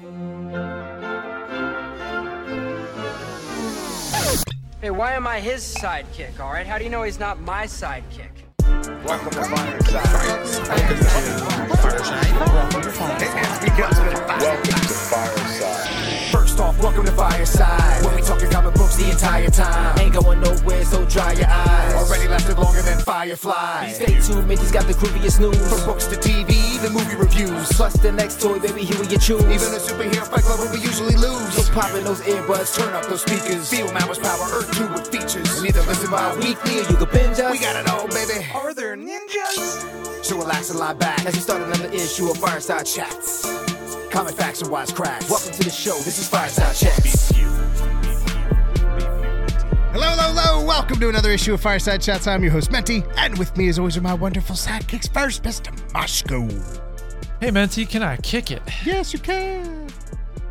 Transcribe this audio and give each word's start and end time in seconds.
Hey, 0.00 0.06
why 4.90 5.12
am 5.12 5.26
I 5.26 5.40
his 5.40 5.62
sidekick, 5.62 6.40
alright? 6.40 6.66
How 6.66 6.78
do 6.78 6.84
you 6.84 6.90
know 6.90 7.02
he's 7.02 7.20
not 7.20 7.38
my 7.42 7.66
sidekick? 7.66 8.30
Welcome 9.04 9.30
to 9.30 9.44
Fireside. 9.44 10.06
Welcome 10.08 10.56
to 12.80 12.90
Fireside. 15.10 16.32
First 16.32 16.60
off, 16.60 16.82
welcome 16.82 17.04
to 17.04 17.12
Fireside. 17.12 18.02
When 18.02 18.14
we 18.14 18.22
talking 18.22 18.48
comic 18.48 18.72
books 18.74 18.96
the 18.96 19.10
entire 19.10 19.50
time. 19.50 19.98
Ain't 19.98 20.14
going 20.14 20.40
nowhere, 20.40 20.84
so 20.86 21.04
dry 21.04 21.32
your 21.32 21.48
eyes. 21.48 21.94
Already 21.94 22.26
lasted 22.28 22.58
longer 22.58 22.80
than 22.80 22.98
Firefly. 23.00 23.88
Stay 23.88 24.18
tuned, 24.20 24.48
Mickey's 24.48 24.72
got 24.72 24.86
the 24.86 24.94
grooviest 24.94 25.40
news. 25.40 25.58
From 25.68 25.84
books 25.84 26.06
to 26.06 26.16
TV, 26.16 26.69
the 26.80 26.90
movie 26.90 27.16
reviews. 27.16 27.68
Plus 27.72 27.92
the 27.94 28.10
next 28.10 28.40
toy, 28.40 28.58
baby, 28.58 28.84
here 28.84 28.98
we 29.00 29.06
you 29.08 29.18
choose. 29.18 29.42
Even 29.42 29.72
a 29.76 29.80
superhero 29.80 30.26
fight 30.26 30.42
club 30.42 30.60
we 30.72 30.80
usually 30.80 31.14
lose. 31.16 31.52
So 31.54 31.72
pop 31.72 31.94
in 31.94 32.04
those 32.04 32.20
earbuds, 32.22 32.76
turn 32.76 32.92
up 32.94 33.04
those 33.06 33.22
speakers. 33.22 33.68
Feel 33.68 33.92
Mama's 33.92 34.18
power, 34.18 34.46
Earth 34.52 34.70
2 34.76 34.88
with 34.88 35.08
features. 35.08 35.58
And 35.58 35.66
either 35.66 35.82
listen 35.82 36.10
by 36.10 36.34
weekly 36.36 36.80
or 36.80 36.84
you 36.88 36.96
can 36.96 37.08
binge 37.12 37.38
us. 37.38 37.52
We 37.52 37.58
got 37.58 37.76
it 37.76 37.88
all, 37.88 38.08
baby. 38.08 38.46
Are 38.54 38.72
there 38.74 38.96
ninjas? 38.96 40.24
So 40.24 40.38
relax 40.38 40.70
and 40.70 40.78
lie 40.78 40.94
back 40.94 41.24
as 41.26 41.34
we 41.34 41.40
start 41.40 41.62
another 41.62 41.92
issue 41.92 42.30
of 42.30 42.36
Fireside 42.38 42.86
Chats. 42.86 43.44
Comic 44.10 44.34
facts 44.34 44.62
and 44.62 44.70
wise 44.70 44.92
cracks. 44.92 45.28
Welcome 45.28 45.52
to 45.52 45.64
the 45.64 45.70
show. 45.70 45.96
This 45.98 46.18
is 46.18 46.28
Fireside 46.28 46.74
Chats. 46.74 47.30
Hello, 49.92 50.06
hello, 50.06 50.32
hello. 50.32 50.64
Welcome 50.64 51.00
to 51.00 51.08
another 51.08 51.32
issue 51.32 51.52
of 51.52 51.60
Fireside 51.60 52.00
Chats. 52.00 52.28
I'm 52.28 52.44
your 52.44 52.52
host, 52.52 52.70
Menti, 52.70 53.02
and 53.16 53.36
with 53.36 53.56
me, 53.56 53.66
as 53.66 53.76
always, 53.76 53.96
are 53.96 54.00
my 54.00 54.14
wonderful 54.14 54.54
sidekicks. 54.54 55.12
First, 55.12 55.42
Mr. 55.42 55.76
Moshko. 55.90 56.80
Hey, 57.40 57.50
Menti, 57.50 57.84
can 57.84 58.00
I 58.04 58.16
kick 58.18 58.52
it? 58.52 58.62
Yes, 58.84 59.12
you 59.12 59.18
can. 59.18 59.88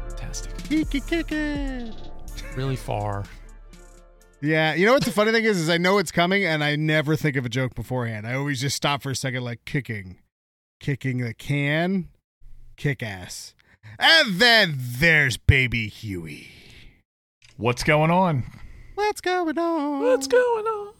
Fantastic. 0.09 0.51
You 0.69 0.83
can 0.83 0.99
kick 0.99 1.31
it. 1.31 1.95
Really 2.57 2.75
far. 2.75 3.23
Yeah, 4.41 4.73
you 4.73 4.85
know 4.85 4.91
what 4.91 5.05
the 5.05 5.11
funny 5.11 5.31
thing 5.31 5.45
is, 5.45 5.57
is 5.57 5.69
I 5.69 5.77
know 5.77 5.99
it's 5.99 6.11
coming, 6.11 6.43
and 6.43 6.61
I 6.61 6.75
never 6.75 7.15
think 7.15 7.37
of 7.37 7.45
a 7.45 7.49
joke 7.49 7.75
beforehand. 7.75 8.27
I 8.27 8.33
always 8.33 8.59
just 8.59 8.75
stop 8.75 9.01
for 9.01 9.11
a 9.11 9.15
second, 9.15 9.45
like 9.45 9.63
kicking, 9.63 10.17
kicking 10.81 11.19
the 11.19 11.33
can, 11.33 12.09
kick 12.75 13.01
ass, 13.01 13.55
and 13.97 14.33
then 14.33 14.75
there's 14.77 15.37
Baby 15.37 15.87
Huey. 15.87 16.49
What's 17.55 17.83
going 17.83 18.11
on? 18.11 18.43
What's 18.99 19.21
going 19.21 19.57
on? 19.57 20.01
What's 20.01 20.27
going 20.27 20.65
on? 20.65 20.93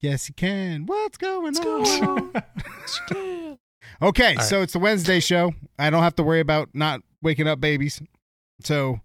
Yes, 0.00 0.28
you 0.28 0.34
can. 0.34 0.86
What's 0.86 1.18
going 1.18 1.42
What's 1.42 1.60
on? 1.60 1.82
going 1.84 2.04
on? 2.04 2.32
You 3.10 3.14
can. 3.14 3.58
Okay, 4.00 4.34
All 4.36 4.42
so 4.42 4.62
it's 4.62 4.72
the 4.72 4.78
Wednesday 4.78 5.20
show. 5.20 5.52
I 5.78 5.90
don't 5.90 6.02
have 6.02 6.16
to 6.16 6.22
worry 6.22 6.40
about 6.40 6.70
not 6.72 7.02
waking 7.22 7.46
up 7.46 7.60
babies. 7.60 8.00
So 8.60 9.00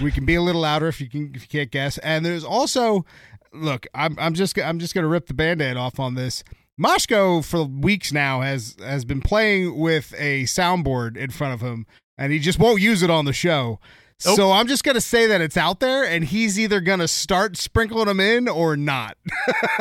we 0.00 0.12
can 0.12 0.24
be 0.24 0.36
a 0.36 0.40
little 0.40 0.60
louder 0.60 0.86
if 0.86 1.00
you 1.00 1.10
can 1.10 1.32
if 1.34 1.42
you 1.42 1.48
can't 1.48 1.72
guess. 1.72 1.98
And 1.98 2.24
there's 2.24 2.44
also 2.44 3.04
look, 3.52 3.88
I'm 3.92 4.16
I'm 4.20 4.34
just 4.34 4.56
I'm 4.56 4.78
just 4.78 4.94
gonna 4.94 5.08
rip 5.08 5.26
the 5.26 5.34
band-aid 5.34 5.76
off 5.76 5.98
on 5.98 6.14
this. 6.14 6.44
Moshko 6.80 7.44
for 7.44 7.64
weeks 7.64 8.12
now 8.12 8.40
has 8.40 8.76
has 8.80 9.04
been 9.04 9.20
playing 9.20 9.76
with 9.76 10.14
a 10.16 10.44
soundboard 10.44 11.16
in 11.16 11.30
front 11.30 11.54
of 11.54 11.60
him 11.60 11.86
and 12.16 12.32
he 12.32 12.38
just 12.38 12.60
won't 12.60 12.80
use 12.80 13.02
it 13.02 13.10
on 13.10 13.24
the 13.24 13.32
show. 13.32 13.80
Nope. 14.24 14.36
So 14.36 14.52
I'm 14.52 14.66
just 14.66 14.84
gonna 14.84 15.00
say 15.00 15.26
that 15.28 15.40
it's 15.40 15.56
out 15.56 15.80
there, 15.80 16.04
and 16.04 16.24
he's 16.24 16.58
either 16.58 16.80
gonna 16.80 17.08
start 17.08 17.56
sprinkling 17.56 18.04
them 18.06 18.20
in 18.20 18.48
or 18.48 18.76
not. 18.76 19.16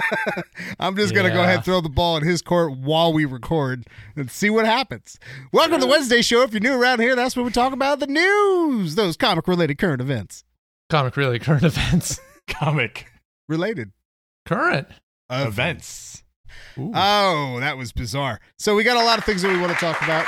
I'm 0.79 0.95
just 0.95 1.13
gonna 1.13 1.29
go 1.29 1.41
ahead 1.41 1.55
and 1.55 1.65
throw 1.65 1.81
the 1.81 1.89
ball 1.89 2.15
in 2.15 2.23
his 2.23 2.41
court 2.41 2.77
while 2.77 3.11
we 3.11 3.25
record 3.25 3.85
and 4.15 4.31
see 4.31 4.49
what 4.49 4.65
happens. 4.65 5.19
Welcome 5.51 5.81
to 5.81 5.85
the 5.85 5.91
Wednesday 5.91 6.21
show. 6.21 6.41
If 6.43 6.53
you're 6.53 6.61
new 6.61 6.73
around 6.81 7.01
here, 7.01 7.15
that's 7.17 7.35
when 7.35 7.43
we 7.45 7.51
talk 7.51 7.73
about 7.73 7.99
the 7.99 8.07
news, 8.07 8.95
those 8.95 9.17
comic 9.17 9.45
related 9.47 9.77
current 9.77 10.01
events. 10.01 10.45
Comic 10.89 11.17
related 11.17 11.43
current 11.45 11.63
events. 11.63 12.19
Comic 12.47 13.07
Related 13.47 13.91
Current. 14.45 14.87
events. 15.29 16.23
Ooh. 16.77 16.91
Oh, 16.95 17.57
that 17.59 17.77
was 17.77 17.91
bizarre. 17.91 18.39
So 18.57 18.75
we 18.75 18.83
got 18.83 18.97
a 18.97 19.03
lot 19.03 19.17
of 19.17 19.25
things 19.25 19.41
that 19.41 19.51
we 19.51 19.59
want 19.59 19.73
to 19.73 19.77
talk 19.79 20.01
about. 20.01 20.25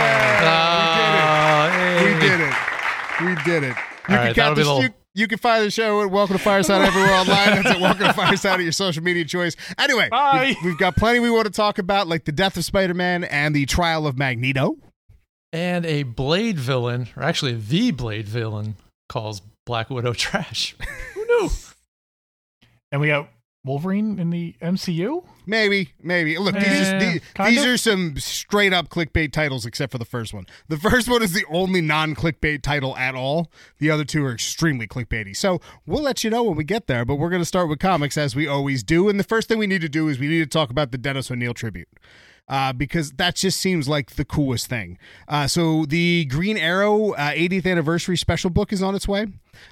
we 2.04 2.20
did 2.20 2.40
it. 2.40 2.54
We 3.20 3.34
did 3.44 3.62
it. 3.64 3.68
You 3.68 3.72
All 3.72 3.74
can 4.06 4.14
right, 4.16 4.26
catch 4.28 4.36
that'll 4.36 4.54
be 4.54 4.60
us- 4.62 4.66
a 4.66 4.70
little- 4.72 4.82
you, 4.84 4.90
you 5.14 5.26
can 5.28 5.38
find 5.38 5.64
the 5.64 5.70
show 5.70 6.02
at 6.02 6.10
Welcome 6.10 6.36
to 6.38 6.42
Fireside 6.42 6.82
everywhere 6.82 7.12
online. 7.12 7.62
That's 7.62 7.66
at 7.70 7.80
Welcome 7.80 8.06
to 8.06 8.12
Fireside 8.12 8.54
at 8.54 8.62
your 8.62 8.72
social 8.72 9.02
media 9.02 9.24
choice. 9.24 9.56
Anyway, 9.78 10.08
We've, 10.40 10.56
we've 10.64 10.78
got 10.78 10.96
plenty 10.96 11.18
we 11.20 11.30
want 11.30 11.46
to 11.46 11.52
talk 11.52 11.78
about, 11.78 12.06
like 12.06 12.24
the 12.24 12.32
death 12.32 12.56
of 12.56 12.64
Spider-Man 12.64 13.24
and 13.24 13.54
the 13.54 13.66
trial 13.66 14.06
of 14.06 14.16
Magneto. 14.16 14.76
And 15.52 15.84
a 15.84 16.04
Blade 16.04 16.58
villain, 16.60 17.08
or 17.16 17.24
actually 17.24 17.54
the 17.54 17.90
Blade 17.90 18.28
villain, 18.28 18.76
calls 19.08 19.42
Black 19.66 19.90
Widow 19.90 20.12
trash. 20.14 20.76
Who 21.14 21.26
knew? 21.26 21.50
And 22.92 23.00
we 23.00 23.08
got 23.08 23.28
Wolverine 23.64 24.18
in 24.18 24.30
the 24.30 24.54
MCU. 24.62 25.22
Maybe, 25.44 25.92
maybe. 26.02 26.38
Look, 26.38 26.54
these, 26.54 26.64
are, 26.90 26.94
Eh, 26.96 26.98
these, 26.98 27.20
these 27.56 27.64
are 27.66 27.76
some 27.76 28.16
straight 28.16 28.72
up 28.72 28.88
clickbait 28.88 29.32
titles, 29.32 29.66
except 29.66 29.92
for 29.92 29.98
the 29.98 30.06
first 30.06 30.32
one. 30.32 30.46
The 30.68 30.78
first 30.78 31.08
one 31.08 31.22
is 31.22 31.32
the 31.32 31.44
only 31.50 31.82
non 31.82 32.14
clickbait 32.14 32.62
title 32.62 32.96
at 32.96 33.14
all. 33.14 33.50
The 33.78 33.90
other 33.90 34.04
two 34.04 34.24
are 34.24 34.32
extremely 34.32 34.86
clickbaity. 34.86 35.36
So 35.36 35.60
we'll 35.86 36.02
let 36.02 36.24
you 36.24 36.30
know 36.30 36.42
when 36.42 36.56
we 36.56 36.64
get 36.64 36.86
there, 36.86 37.04
but 37.04 37.16
we're 37.16 37.28
going 37.28 37.42
to 37.42 37.46
start 37.46 37.68
with 37.68 37.78
comics 37.80 38.16
as 38.16 38.34
we 38.34 38.46
always 38.48 38.82
do. 38.82 39.08
And 39.10 39.20
the 39.20 39.24
first 39.24 39.48
thing 39.48 39.58
we 39.58 39.66
need 39.66 39.82
to 39.82 39.88
do 39.90 40.08
is 40.08 40.18
we 40.18 40.28
need 40.28 40.38
to 40.40 40.46
talk 40.46 40.70
about 40.70 40.90
the 40.90 40.98
Dennis 40.98 41.30
O'Neil 41.30 41.52
tribute. 41.54 41.88
Uh, 42.48 42.72
because 42.72 43.12
that 43.12 43.36
just 43.36 43.60
seems 43.60 43.88
like 43.88 44.12
the 44.16 44.24
coolest 44.24 44.66
thing. 44.68 44.98
Uh, 45.28 45.46
so 45.46 45.84
the 45.86 46.24
Green 46.24 46.56
Arrow 46.56 47.12
uh, 47.12 47.30
80th 47.30 47.64
anniversary 47.70 48.16
special 48.16 48.50
book 48.50 48.72
is 48.72 48.82
on 48.82 48.96
its 48.96 49.06
way, 49.06 49.26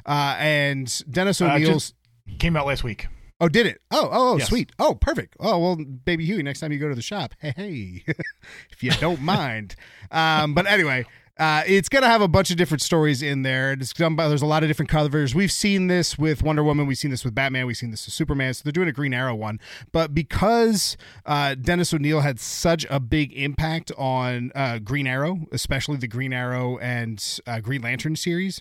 uh, 0.06 0.36
and 0.38 1.02
Dennis 1.10 1.40
Uh, 1.40 1.46
O'Neil's. 1.46 1.94
came 2.38 2.56
out 2.56 2.66
last 2.68 2.84
week. 2.84 3.08
Oh, 3.40 3.48
did 3.48 3.66
it? 3.66 3.80
Oh, 3.90 4.08
oh, 4.10 4.32
oh 4.32 4.36
Yes. 4.38 4.48
sweet. 4.48 4.72
Oh, 4.78 4.94
perfect. 4.94 5.36
Oh, 5.38 5.58
well, 5.58 5.76
baby 5.76 6.24
Huey, 6.24 6.42
next 6.42 6.60
time 6.60 6.72
you 6.72 6.78
go 6.78 6.88
to 6.88 6.94
the 6.94 7.02
shop, 7.02 7.34
hey, 7.40 7.52
hey, 7.56 8.04
if 8.70 8.82
you 8.82 8.90
don't 8.92 9.20
mind. 9.22 9.76
Um, 10.10 10.54
but 10.54 10.66
anyway, 10.66 11.04
uh, 11.38 11.62
it's 11.68 11.88
going 11.88 12.02
to 12.02 12.08
have 12.08 12.20
a 12.20 12.26
bunch 12.26 12.50
of 12.50 12.56
different 12.56 12.82
stories 12.82 13.22
in 13.22 13.42
there. 13.42 13.70
It's 13.70 13.92
done 13.92 14.16
by, 14.16 14.26
there's 14.26 14.42
a 14.42 14.46
lot 14.46 14.64
of 14.64 14.68
different 14.68 14.90
covers. 14.90 15.36
We've 15.36 15.52
seen 15.52 15.86
this 15.86 16.18
with 16.18 16.42
Wonder 16.42 16.64
Woman. 16.64 16.86
We've 16.88 16.98
seen 16.98 17.12
this 17.12 17.24
with 17.24 17.32
Batman. 17.32 17.64
We've 17.66 17.76
seen 17.76 17.92
this 17.92 18.04
with 18.06 18.14
Superman. 18.14 18.54
So 18.54 18.62
they're 18.64 18.72
doing 18.72 18.88
a 18.88 18.92
Green 18.92 19.14
Arrow 19.14 19.36
one. 19.36 19.60
But 19.92 20.12
because 20.14 20.96
uh, 21.24 21.54
Dennis 21.54 21.94
O'Neil 21.94 22.22
had 22.22 22.40
such 22.40 22.86
a 22.90 22.98
big 22.98 23.32
impact 23.34 23.92
on 23.96 24.50
uh, 24.56 24.80
Green 24.80 25.06
Arrow, 25.06 25.46
especially 25.52 25.96
the 25.98 26.08
Green 26.08 26.32
Arrow 26.32 26.76
and 26.78 27.24
uh, 27.46 27.60
Green 27.60 27.82
Lantern 27.82 28.16
series, 28.16 28.60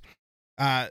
uh, 0.60 0.90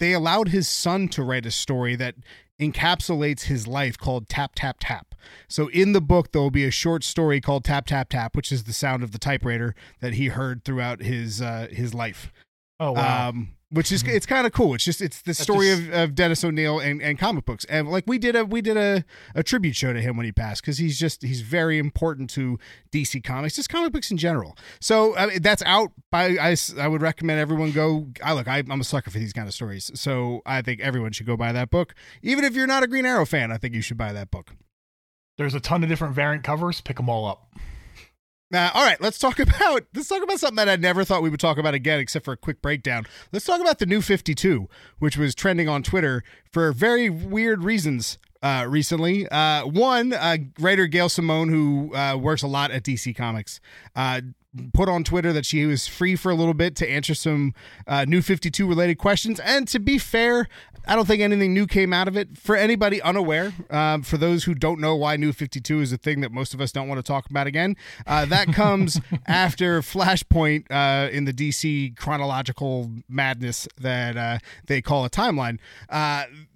they 0.00 0.12
allowed 0.12 0.48
his 0.48 0.68
son 0.68 1.06
to 1.08 1.22
write 1.22 1.46
a 1.46 1.50
story 1.50 1.94
that 1.94 2.16
encapsulates 2.60 3.42
his 3.42 3.66
life 3.66 3.96
called 3.96 4.28
Tap 4.28 4.52
Tap 4.54 4.78
Tap. 4.80 5.14
So 5.48 5.68
in 5.68 5.92
the 5.92 6.00
book 6.00 6.32
there 6.32 6.42
will 6.42 6.50
be 6.50 6.64
a 6.64 6.70
short 6.70 7.04
story 7.04 7.40
called 7.40 7.64
Tap 7.64 7.86
Tap 7.86 8.08
Tap, 8.08 8.34
which 8.34 8.50
is 8.50 8.64
the 8.64 8.72
sound 8.72 9.02
of 9.02 9.12
the 9.12 9.18
typewriter 9.18 9.74
that 10.00 10.14
he 10.14 10.26
heard 10.26 10.64
throughout 10.64 11.00
his 11.00 11.40
uh, 11.40 11.68
his 11.70 11.94
life. 11.94 12.32
Oh 12.80 12.92
wow. 12.92 13.28
Um, 13.28 13.50
which 13.70 13.92
is 13.92 14.02
mm-hmm. 14.02 14.16
it's 14.16 14.26
kind 14.26 14.46
of 14.46 14.52
cool. 14.52 14.74
It's 14.74 14.84
just 14.84 15.00
it's 15.00 15.22
the 15.22 15.34
story 15.34 15.68
just- 15.68 15.82
of, 15.82 15.94
of 15.94 16.14
Dennis 16.14 16.42
O'Neil 16.42 16.80
and, 16.80 17.00
and 17.00 17.18
comic 17.18 17.44
books, 17.44 17.64
and 17.66 17.88
like 17.88 18.04
we 18.06 18.18
did 18.18 18.34
a 18.34 18.44
we 18.44 18.60
did 18.60 18.76
a, 18.76 19.04
a 19.34 19.42
tribute 19.42 19.76
show 19.76 19.92
to 19.92 20.00
him 20.00 20.16
when 20.16 20.26
he 20.26 20.32
passed 20.32 20.62
because 20.62 20.78
he's 20.78 20.98
just 20.98 21.22
he's 21.22 21.40
very 21.40 21.78
important 21.78 22.30
to 22.30 22.58
DC 22.92 23.22
Comics, 23.22 23.56
just 23.56 23.68
comic 23.68 23.92
books 23.92 24.10
in 24.10 24.16
general. 24.16 24.56
So 24.80 25.16
I 25.16 25.26
mean, 25.26 25.42
that's 25.42 25.62
out. 25.62 25.92
By 26.10 26.36
I, 26.40 26.56
I 26.78 26.88
would 26.88 27.02
recommend 27.02 27.38
everyone 27.40 27.70
go. 27.70 28.08
I 28.24 28.32
look, 28.32 28.48
I, 28.48 28.58
I'm 28.58 28.80
a 28.80 28.84
sucker 28.84 29.10
for 29.10 29.18
these 29.18 29.32
kind 29.32 29.46
of 29.46 29.54
stories, 29.54 29.90
so 29.94 30.42
I 30.44 30.62
think 30.62 30.80
everyone 30.80 31.12
should 31.12 31.26
go 31.26 31.36
buy 31.36 31.52
that 31.52 31.70
book. 31.70 31.94
Even 32.22 32.44
if 32.44 32.54
you're 32.54 32.66
not 32.66 32.82
a 32.82 32.86
Green 32.88 33.06
Arrow 33.06 33.26
fan, 33.26 33.52
I 33.52 33.56
think 33.56 33.74
you 33.74 33.82
should 33.82 33.98
buy 33.98 34.12
that 34.12 34.30
book. 34.30 34.52
There's 35.38 35.54
a 35.54 35.60
ton 35.60 35.82
of 35.82 35.88
different 35.88 36.14
variant 36.14 36.44
covers. 36.44 36.80
Pick 36.80 36.96
them 36.96 37.08
all 37.08 37.24
up. 37.24 37.54
All 38.52 38.84
right, 38.84 39.00
let's 39.00 39.18
talk 39.18 39.38
about 39.38 39.84
let's 39.94 40.08
talk 40.08 40.22
about 40.22 40.40
something 40.40 40.56
that 40.56 40.68
I 40.68 40.76
never 40.76 41.04
thought 41.04 41.22
we 41.22 41.30
would 41.30 41.40
talk 41.40 41.58
about 41.58 41.74
again, 41.74 42.00
except 42.00 42.24
for 42.24 42.32
a 42.32 42.36
quick 42.36 42.60
breakdown. 42.62 43.06
Let's 43.32 43.44
talk 43.44 43.60
about 43.60 43.78
the 43.78 43.86
new 43.86 44.02
52, 44.02 44.68
which 44.98 45.16
was 45.16 45.34
trending 45.34 45.68
on 45.68 45.82
Twitter 45.82 46.24
for 46.50 46.72
very 46.72 47.08
weird 47.10 47.62
reasons 47.64 48.18
uh, 48.42 48.66
recently. 48.68 49.28
Uh, 49.28 49.66
one, 49.66 50.12
uh, 50.12 50.38
writer 50.58 50.86
Gail 50.86 51.08
Simone, 51.08 51.48
who 51.48 51.94
uh, 51.94 52.16
works 52.16 52.42
a 52.42 52.46
lot 52.46 52.70
at 52.70 52.82
DC 52.82 53.14
Comics, 53.14 53.60
uh, 53.94 54.20
put 54.72 54.88
on 54.88 55.04
Twitter 55.04 55.32
that 55.32 55.46
she 55.46 55.64
was 55.66 55.86
free 55.86 56.16
for 56.16 56.30
a 56.30 56.34
little 56.34 56.54
bit 56.54 56.74
to 56.76 56.90
answer 56.90 57.14
some 57.14 57.54
uh, 57.86 58.04
new 58.04 58.20
52 58.22 58.66
related 58.66 58.98
questions. 58.98 59.38
And 59.40 59.68
to 59.68 59.78
be 59.78 59.98
fair, 59.98 60.48
I 60.86 60.96
don't 60.96 61.06
think 61.06 61.22
anything 61.22 61.54
new 61.54 61.66
came 61.66 61.92
out 61.92 62.08
of 62.08 62.16
it. 62.16 62.38
For 62.38 62.56
anybody 62.56 63.00
unaware, 63.02 63.52
um, 63.70 64.02
for 64.02 64.16
those 64.16 64.44
who 64.44 64.54
don't 64.54 64.80
know 64.80 64.96
why 64.96 65.16
New 65.16 65.32
52 65.32 65.80
is 65.80 65.92
a 65.92 65.98
thing 65.98 66.20
that 66.20 66.32
most 66.32 66.54
of 66.54 66.60
us 66.60 66.72
don't 66.72 66.88
want 66.88 66.98
to 66.98 67.02
talk 67.02 67.28
about 67.28 67.46
again, 67.46 67.76
uh, 68.06 68.24
that 68.26 68.52
comes 68.52 69.00
after 69.26 69.80
Flashpoint 69.82 70.64
uh, 70.70 71.10
in 71.10 71.26
the 71.26 71.32
DC 71.32 71.96
chronological 71.96 72.90
madness 73.08 73.68
that 73.78 74.16
uh, 74.16 74.38
they 74.66 74.80
call 74.82 75.04
a 75.04 75.10
timeline. 75.10 75.58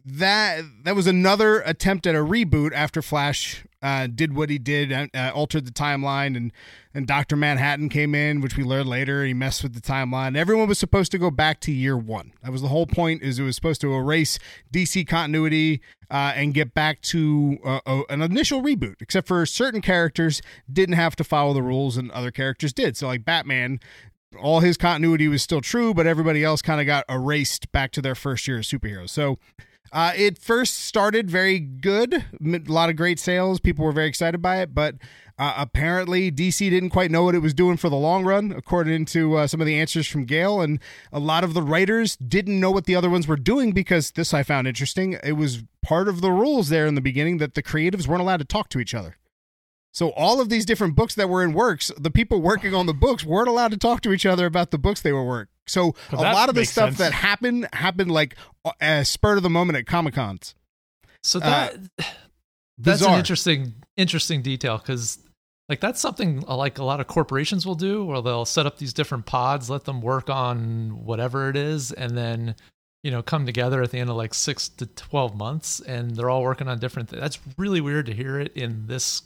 That 0.07 0.65
that 0.85 0.95
was 0.95 1.07
another 1.07 1.61
attempt 1.61 2.07
at 2.07 2.15
a 2.15 2.19
reboot 2.19 2.73
after 2.75 3.01
Flash 3.01 3.65
uh, 3.81 4.07
did 4.07 4.35
what 4.35 4.51
he 4.51 4.59
did, 4.59 4.93
uh, 4.93 5.33
altered 5.35 5.67
the 5.67 5.73
timeline, 5.73 6.37
and 6.37 6.53
and 6.93 7.07
Doctor 7.07 7.37
Manhattan 7.37 7.89
came 7.89 8.15
in, 8.15 8.43
which 8.43 8.55
we 8.55 8.65
learned 8.65 8.89
later. 8.89 9.25
He 9.25 9.33
messed 9.33 9.63
with 9.63 9.75
the 9.75 9.81
timeline. 9.81 10.37
Everyone 10.37 10.69
was 10.69 10.79
supposed 10.79 11.11
to 11.13 11.19
go 11.19 11.31
back 11.31 11.59
to 11.61 11.73
year 11.73 11.97
one. 11.97 12.33
That 12.43 12.53
was 12.53 12.61
the 12.61 12.69
whole 12.69 12.87
point. 12.87 13.23
Is 13.23 13.39
it 13.39 13.45
was 13.45 13.57
supposed 13.57 13.81
to 13.81 13.95
erase 13.95 14.39
DC 14.75 15.07
continuity 15.07 15.81
uh, 16.11 16.33
and 16.37 16.53
get 16.53 16.75
back 16.75 17.01
to 17.03 17.57
uh, 17.65 18.03
an 18.11 18.21
initial 18.21 18.63
reboot, 18.63 19.01
except 19.01 19.27
for 19.27 19.47
certain 19.47 19.81
characters 19.81 20.43
didn't 20.71 20.97
have 20.97 21.17
to 21.17 21.25
follow 21.25 21.55
the 21.55 21.63
rules 21.63 21.97
and 21.97 22.11
other 22.11 22.31
characters 22.31 22.75
did. 22.75 22.99
So 22.99 23.07
like 23.07 23.25
Batman 23.25 23.81
all 24.41 24.61
his 24.61 24.77
continuity 24.77 25.29
was 25.29 25.43
still 25.43 25.61
true, 25.61 25.95
but 25.95 26.07
everybody 26.07 26.43
else 26.43 26.61
kind 26.61 26.81
of 26.81 26.87
got 26.87 27.05
erased 27.09 27.71
back 27.73 27.93
to 27.93 28.03
their 28.03 28.15
first 28.15 28.49
year 28.49 28.59
as 28.59 28.67
superheroes. 28.67 29.11
So 29.11 29.39
uh, 29.95 30.13
it 30.17 30.39
first 30.39 30.81
started 30.81 31.31
very 31.31 31.61
good, 31.61 32.13
a 32.45 32.59
lot 32.67 32.91
of 32.91 32.97
great 32.97 33.21
sales. 33.21 33.61
People 33.61 33.85
were 33.85 33.93
very 33.93 34.09
excited 34.09 34.43
by 34.43 34.57
it, 34.57 34.75
but 34.75 34.97
uh, 35.39 35.55
apparently 35.57 36.33
DC 36.33 36.69
didn't 36.69 36.91
quite 36.91 37.13
know 37.13 37.23
what 37.23 37.37
it 37.37 37.39
was 37.39 37.55
doing 37.55 37.77
for 37.77 37.89
the 37.89 37.97
long 37.97 38.25
run, 38.25 38.51
according 38.51 39.05
to 39.05 39.37
uh, 39.37 39.47
some 39.47 39.61
of 39.61 39.69
the 39.69 39.79
answers 39.79 40.09
from 40.09 40.25
Gail. 40.25 40.61
And 40.61 40.81
a 41.13 41.21
lot 41.21 41.45
of 41.45 41.55
the 41.55 41.63
writers 41.63 42.17
didn't 42.17 42.59
know 42.59 42.73
what 42.73 42.87
the 42.87 42.97
other 42.97 43.09
ones 43.09 43.29
were 43.29 43.37
doing 43.37 43.71
because 43.71 44.11
this 44.11 44.35
I 44.35 44.43
found 44.43 44.67
interesting. 44.67 45.17
It 45.23 45.35
was 45.35 45.63
part 45.81 46.09
of 46.09 46.21
the 46.21 46.33
rules 46.33 46.71
there 46.71 46.87
in 46.87 46.97
the 46.97 47.01
beginning 47.01 47.39
that 47.39 47.55
the 47.55 47.63
creatives 47.63 48.09
weren't 48.09 48.21
allowed 48.21 48.39
to 48.39 48.45
talk 48.45 48.71
to 48.71 48.81
each 48.81 48.95
other. 48.95 49.17
So 49.93 50.09
all 50.11 50.41
of 50.41 50.49
these 50.49 50.67
different 50.67 50.97
books 50.97 51.15
that 51.15 51.29
were 51.29 51.45
in 51.45 51.53
works, 51.53 51.93
the 51.97 52.11
people 52.11 52.43
working 52.43 52.75
on 52.75 52.87
the 52.87 52.93
books 52.93 53.25
weren't 53.25 53.47
allowed 53.49 53.71
to 53.71 53.77
talk 53.77 54.01
to 54.01 54.13
each 54.13 54.27
other 54.27 54.45
about 54.45 54.73
the 54.73 54.79
books 54.79 55.01
they 55.01 55.13
were 55.13 55.25
work. 55.25 55.51
So 55.67 55.95
a 56.13 56.17
lot 56.17 56.49
of 56.49 56.55
the 56.55 56.65
stuff 56.65 56.91
sense. 56.91 56.99
that 56.99 57.13
happened 57.13 57.69
happened 57.73 58.11
like 58.11 58.37
a 58.81 59.05
spur 59.05 59.37
of 59.37 59.43
the 59.43 59.51
moment 59.51 59.79
at 59.79 59.87
Comic 59.87 60.15
Cons. 60.15 60.55
So 61.23 61.39
that 61.41 61.77
that's 61.97 62.09
Uh, 63.01 63.05
Bizarre. 63.07 63.13
an 63.13 63.19
interesting 63.19 63.75
interesting 63.97 64.43
detail 64.43 64.79
because 64.79 65.19
like 65.69 65.81
that's 65.81 66.01
something 66.01 66.45
uh, 66.47 66.57
like 66.57 66.79
a 66.79 66.85
lot 66.85 67.01
of 67.01 67.07
corporations 67.07 67.65
will 67.65 67.77
do 67.77 68.05
where 68.05 68.21
they'll 68.21 68.45
set 68.45 68.67
up 68.67 68.79
these 68.79 68.93
different 68.93 69.25
pods 69.25 69.71
let 69.71 69.85
them 69.85 70.03
work 70.03 70.29
on 70.29 71.05
whatever 71.05 71.49
it 71.49 71.57
is 71.57 71.93
and 71.93 72.19
then 72.19 72.55
you 73.05 73.11
know 73.11 73.23
come 73.23 73.47
together 73.47 73.81
at 73.81 73.91
the 73.93 73.99
end 73.99 74.11
of 74.11 74.17
like 74.17 74.35
six 74.35 74.69
to 74.69 74.85
12 74.87 75.37
months 75.37 75.81
and 75.81 76.17
they're 76.17 76.29
all 76.29 76.43
working 76.43 76.69
on 76.69 76.79
different 76.81 77.09
things 77.09 77.23
that's 77.23 77.39
really 77.57 77.81
weird 77.81 78.05
to 78.07 78.13
hear 78.13 78.39
it 78.41 78.53
in 78.57 78.87
this 78.89 79.23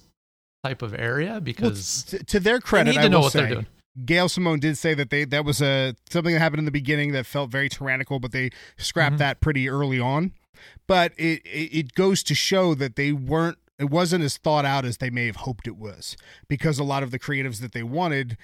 type 0.62 0.82
of 0.82 0.94
area 0.94 1.40
because 1.40 2.04
t- 2.04 2.18
to 2.18 2.38
their 2.38 2.60
credit, 2.60 2.90
need 2.90 2.96
to 2.96 3.00
I 3.02 3.08
know 3.08 3.18
will 3.18 3.24
what 3.24 3.32
they're 3.32 3.48
doing. 3.48 3.66
Gail 4.04 4.28
Simone 4.28 4.60
did 4.60 4.76
say 4.78 4.94
that 4.94 5.10
they 5.10 5.24
that 5.24 5.44
was 5.44 5.60
a 5.62 5.94
something 6.10 6.32
that 6.34 6.40
happened 6.40 6.60
in 6.60 6.64
the 6.64 6.70
beginning 6.70 7.12
that 7.12 7.26
felt 7.26 7.50
very 7.50 7.68
tyrannical, 7.68 8.18
but 8.20 8.32
they 8.32 8.50
scrapped 8.76 9.16
Mhm. 9.16 9.18
that 9.18 9.40
pretty 9.40 9.68
early 9.68 9.98
on. 10.00 10.32
But 10.86 11.12
it, 11.16 11.42
it 11.44 11.78
it 11.78 11.94
goes 11.94 12.22
to 12.24 12.34
show 12.34 12.74
that 12.74 12.96
they 12.96 13.12
weren't 13.12 13.58
it 13.78 13.90
wasn't 13.90 14.24
as 14.24 14.36
thought 14.36 14.64
out 14.64 14.84
as 14.84 14.96
they 14.96 15.10
may 15.10 15.26
have 15.26 15.36
hoped 15.36 15.68
it 15.68 15.76
was 15.76 16.16
because 16.48 16.78
a 16.78 16.84
lot 16.84 17.02
of 17.02 17.10
the 17.10 17.18
creatives 17.18 17.60
that 17.60 17.72
they 17.72 17.82
wanted 17.82 18.36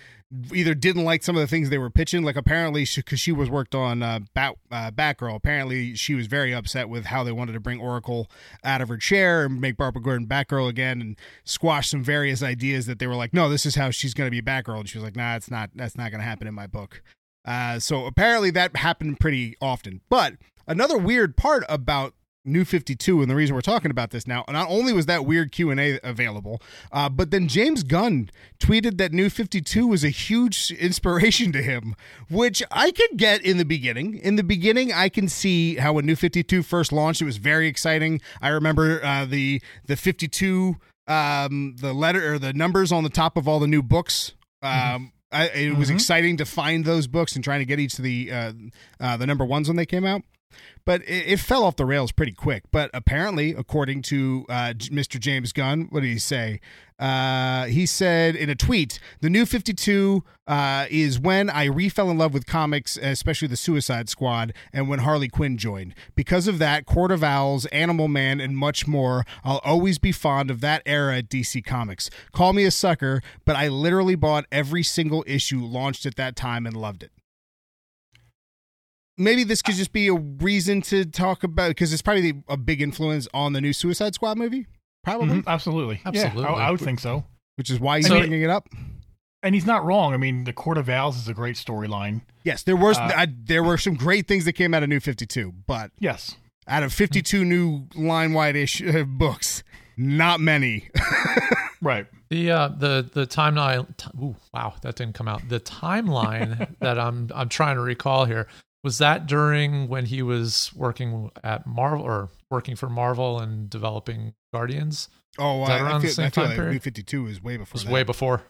either 0.53 0.75
didn't 0.75 1.05
like 1.05 1.23
some 1.23 1.37
of 1.37 1.41
the 1.41 1.47
things 1.47 1.71
they 1.71 1.79
were 1.79 1.91
pitching 1.91 2.23
like 2.23 2.37
apparently 2.37 2.87
because 2.95 3.21
she, 3.21 3.33
was 3.33 3.51
worked 3.51 3.75
on 3.75 4.03
uh, 4.03 4.21
Bat, 4.33 4.55
uh, 4.71 4.91
Batgirl. 4.93 5.35
Apparently 5.35 5.95
she 5.95 6.15
was 6.15 6.29
very 6.29 6.55
upset 6.55 6.89
with 6.89 7.07
how 7.07 7.25
they 7.25 7.33
wanted 7.33 7.53
to 7.53 7.61
bring 7.61 7.81
Oracle 7.81 8.31
out 8.63 8.81
of 8.81 8.89
her 8.89 8.97
chair 8.97 9.45
and 9.45 9.61
make 9.61 9.77
Barbara 9.77 10.03
Gordon 10.03 10.27
Batgirl 10.27 10.69
again 10.69 11.01
and 11.01 11.17
squash 11.45 11.89
some 11.89 12.05
various 12.05 12.43
ideas 12.43 12.87
that 12.87 12.99
they 12.99 13.07
were 13.07 13.17
like 13.17 13.35
no 13.35 13.49
this 13.49 13.67
is 13.67 13.75
how 13.75 13.91
she's 13.91 14.15
going 14.15 14.27
to 14.27 14.31
be 14.31 14.43
Batgirl. 14.43 14.81
And 14.81 14.89
she 14.89 14.99
was 14.99 15.05
like 15.05 15.17
nah 15.17 15.35
it's 15.35 15.51
not 15.51 15.71
that's 15.75 15.97
not 15.97 16.11
going 16.11 16.21
to 16.21 16.27
happen 16.27 16.47
in 16.47 16.55
my 16.55 16.67
book. 16.67 17.03
Uh, 17.45 17.79
so 17.79 18.07
apparently 18.07 18.51
that 18.51 18.77
happened 18.77 19.21
pretty 19.21 19.57
often. 19.61 20.01
But 20.09 20.35
another 20.67 20.97
weird 20.97 21.37
part 21.37 21.65
about 21.69 22.15
New 22.45 22.65
52 22.65 23.23
and 23.23 23.31
the 23.31 23.35
reason 23.35 23.55
we're 23.55 23.63
talking 23.63 23.91
about 23.91 24.11
this 24.11 24.27
now 24.27 24.45
not 24.49 24.69
only 24.69 24.93
was 24.93 25.07
that 25.07 25.25
weird 25.25 25.51
Q&A 25.51 25.99
available 26.03 26.61
uh, 26.93 27.09
but 27.09 27.31
then 27.31 27.49
James 27.49 27.83
Gunn 27.83 28.31
tweeted 28.59 28.99
that 28.99 29.13
New 29.13 29.31
52 29.31 29.87
was 29.87 30.05
a 30.05 30.11
huge 30.11 30.71
inspiration 30.71 31.53
to 31.53 31.63
him 31.63 31.95
which 32.29 32.63
I 32.71 32.91
could 32.91 33.17
get 33.17 33.43
in 33.43 33.59
the 33.59 33.65
beginning. 33.65 34.19
In 34.19 34.37
the 34.37 34.45
beginning 34.45 34.93
I 34.93 35.09
can 35.09 35.29
see 35.29 35.77
how 35.77 35.95
when 35.95 36.07
New 36.07 36.17
52 36.17 36.63
first 36.63 36.93
launched. 36.93 37.23
It 37.23 37.25
was 37.25 37.37
very 37.37 37.67
exciting. 37.69 38.21
I 38.43 38.49
remember 38.49 39.05
uh, 39.05 39.25
the 39.25 39.63
the 39.87 39.97
52 39.97 40.77
um, 41.07 41.77
the 41.79 41.93
letter 41.93 42.35
or 42.35 42.39
the 42.39 42.53
numbers 42.53 42.93
on 42.93 43.05
the 43.05 43.11
top 43.11 43.37
of 43.37 43.47
all 43.47 43.61
the 43.61 43.67
new 43.67 43.83
books. 43.83 44.33
Um, 44.63 45.13
I, 45.31 45.49
it 45.49 45.77
was 45.77 45.91
exciting 45.91 46.37
to 46.39 46.45
find 46.45 46.85
those 46.85 47.07
books 47.07 47.35
and 47.35 47.45
trying 47.45 47.59
to 47.59 47.65
get 47.67 47.81
each 47.81 47.99
of 47.99 48.05
the 48.05 48.31
uh, 48.31 48.53
uh, 49.01 49.17
the 49.17 49.27
number 49.27 49.45
ones 49.45 49.69
when 49.69 49.77
they 49.77 49.87
came 49.87 50.05
out 50.05 50.23
but 50.85 51.03
it, 51.03 51.33
it 51.33 51.41
fell 51.41 51.65
off 51.65 51.77
the 51.77 51.87
rails 51.87 52.13
pretty 52.13 52.33
quick. 52.33 52.65
But 52.71 52.91
apparently, 52.93 53.53
according 53.53 54.03
to 54.03 54.47
uh, 54.49 54.75
Mr. 54.77 55.19
James 55.19 55.53
Gunn, 55.53 55.89
what 55.91 56.01
did 56.01 56.09
he 56.09 56.19
say? 56.19 56.61
Uh, 56.99 57.65
he 57.67 57.87
said 57.87 58.37
in 58.37 58.49
a 58.49 58.55
tweet, 58.55 59.01
"The 59.21 59.29
new 59.29 59.47
Fifty 59.47 59.75
Two 59.75 60.23
uh, 60.47 60.87
is 60.89 61.19
when 61.19 61.51
I 61.51 61.67
refell 61.67 62.09
in 62.09 62.19
love 62.19 62.33
with 62.33 62.47
comics, 62.47 62.97
especially 62.97 63.49
the 63.49 63.57
Suicide 63.57 64.09
Squad, 64.09 64.53
and 64.73 64.89
when 64.89 65.01
Harley 65.01 65.29
Quinn 65.29 65.59
joined. 65.59 65.95
Because 66.15 66.47
of 66.47 66.59
that, 66.61 66.87
Court 66.87 67.11
of 67.11 67.25
Owls, 67.25 67.67
Animal 67.67 68.07
Man, 68.07 68.41
and 68.41 68.57
much 68.57 68.87
more, 68.87 69.25
I'll 69.43 69.61
always 69.65 69.99
be 69.99 70.13
fond 70.13 70.53
of 70.53 70.61
that 70.61 70.83
era 70.87 71.19
at 71.19 71.29
DC 71.29 71.65
Comics. 71.65 72.11
Call 72.33 72.53
me 72.53 72.65
a 72.65 72.71
sucker, 72.71 73.21
but 73.45 73.57
I 73.57 73.67
literally 73.67 74.15
bought 74.15 74.47
every 74.53 74.85
single 74.85 75.25
issue 75.27 75.65
launched 75.65 76.07
at 76.07 76.15
that 76.15 76.37
time 76.37 76.65
and 76.65 76.77
loved 76.77 77.03
it." 77.03 77.11
Maybe 79.19 79.45
this 79.45 79.63
could 79.63 79.75
just 79.77 79.93
be 79.93 80.09
a 80.09 80.15
reason 80.15 80.81
to 80.83 81.05
talk 81.05 81.43
about 81.45 81.69
because 81.69 81.93
it's 81.93 82.03
probably 82.03 82.43
a 82.49 82.57
big 82.57 82.81
influence 82.83 83.29
on 83.35 83.53
the 83.53 83.61
new 83.61 83.73
Suicide 83.73 84.15
Squad 84.15 84.39
movie, 84.39 84.67
probably, 85.03 85.37
Mhm, 85.43 85.47
absolutely. 85.47 86.01
Absolutely. 86.05 86.43
Yeah, 86.43 86.49
I, 86.49 86.69
I 86.69 86.71
would 86.71 86.81
think 86.81 87.01
so. 87.01 87.25
which 87.57 87.71
is 87.71 87.79
why 87.81 87.99
he's 87.99 88.09
So- 88.09 88.19
bringing 88.19 88.43
it 88.43 88.51
up. 88.51 88.69
And 89.43 89.55
he's 89.55 89.67
not 89.67 89.85
wrong. 89.85 90.15
I 90.15 90.17
mean, 90.17 90.45
the 90.45 90.55
Court 90.55 90.79
of 90.79 90.89
Owls 90.89 91.19
is 91.19 91.29
a 91.29 91.35
great 91.35 91.57
storyline. 91.57 92.23
Yes, 92.45 92.63
there 92.63 92.77
was 92.77 92.97
Uh, 92.97 93.13
I, 93.15 93.27
there 93.45 93.63
were 93.63 93.77
some 93.77 93.95
great 93.95 94.27
things 94.27 94.47
that 94.47 94.55
came 94.55 94.73
out 94.73 94.83
of 94.83 94.89
New 94.89 95.01
Fifty 95.01 95.27
Two, 95.27 95.53
but 95.67 95.91
Yes. 95.99 96.37
out 96.67 96.83
of 96.83 96.95
fifty 96.95 97.21
two 97.21 97.45
new 97.45 97.87
line 97.95 98.33
wide 98.33 98.57
ish 98.57 98.81
uh, 98.83 99.05
books, 99.05 99.63
not 99.99 100.41
many. 100.41 100.89
Right. 101.83 102.07
The 102.31 102.51
uh, 102.51 102.69
the 102.69 103.11
the 103.13 103.27
timeline. 103.27 103.95
T- 103.99 104.09
ooh, 104.19 104.37
wow, 104.55 104.73
that 104.81 104.97
didn't 104.97 105.15
come 105.15 105.29
out. 105.29 105.47
The 105.51 105.61
timeline 105.61 106.75
that 106.81 106.99
I'm 106.99 107.29
I'm 107.35 107.51
trying 107.51 107.77
to 107.77 107.83
recall 107.83 108.25
here 108.25 108.47
was 108.85 108.99
that 108.99 109.27
during 109.27 109.89
when 109.89 110.07
he 110.07 110.23
was 110.23 110.71
working 110.77 111.31
at 111.43 111.67
Marvel 111.67 112.05
or 112.05 112.29
working 112.51 112.77
for 112.77 112.89
Marvel 112.89 113.41
and 113.41 113.69
developing 113.69 114.35
Guardians. 114.53 115.09
oh, 115.39 115.63
Is 115.63 115.69
that 115.69 115.81
I, 115.81 115.85
I 115.85 115.89
around 115.91 116.03
the 116.03 116.09
same 116.09 116.27
I 116.27 116.31
feel 116.31 116.45
time 116.45 116.51
like 116.51 116.57
period? 116.57 116.73
New 116.75 116.81
Fifty 116.81 117.03
Two 117.03 117.27
is 117.27 117.43
way 117.43 117.57
before. 117.57 117.73
was 117.73 117.85
that. 117.85 117.93
way 117.93 118.03
before. 118.05 118.43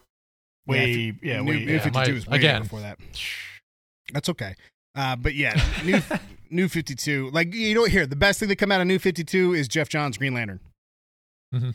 Way, 0.66 1.14
yeah, 1.22 1.40
New, 1.40 1.50
way, 1.50 1.64
New 1.64 1.72
yeah. 1.72 1.78
Fifty 1.82 1.98
my- 1.98 2.04
Two 2.04 2.14
is 2.16 2.26
way 2.26 2.36
again. 2.36 2.62
before 2.62 2.80
that. 2.80 2.98
That's 4.12 4.28
okay. 4.28 4.54
Uh, 4.94 5.16
but 5.16 5.34
yeah, 5.34 5.58
new 5.84 6.00
New 6.50 6.68
Fifty 6.68 6.94
Two. 6.94 7.30
Like 7.32 7.54
you 7.54 7.74
know, 7.74 7.84
here 7.84 8.06
the 8.06 8.16
best 8.16 8.40
thing 8.40 8.48
that 8.50 8.56
come 8.56 8.70
out 8.72 8.80
of 8.80 8.86
New 8.86 8.98
Fifty 8.98 9.24
Two 9.24 9.54
is 9.54 9.68
Geoff 9.68 9.88
Johns 9.88 10.18
Green 10.18 10.34
Lantern. 10.34 10.60
Mhm. 11.54 11.74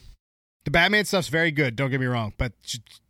The 0.66 0.72
Batman 0.72 1.06
stuff's 1.06 1.30
very 1.30 1.52
good. 1.52 1.76
Don't 1.76 1.90
get 1.90 2.00
me 2.00 2.06
wrong, 2.06 2.34
but 2.38 2.52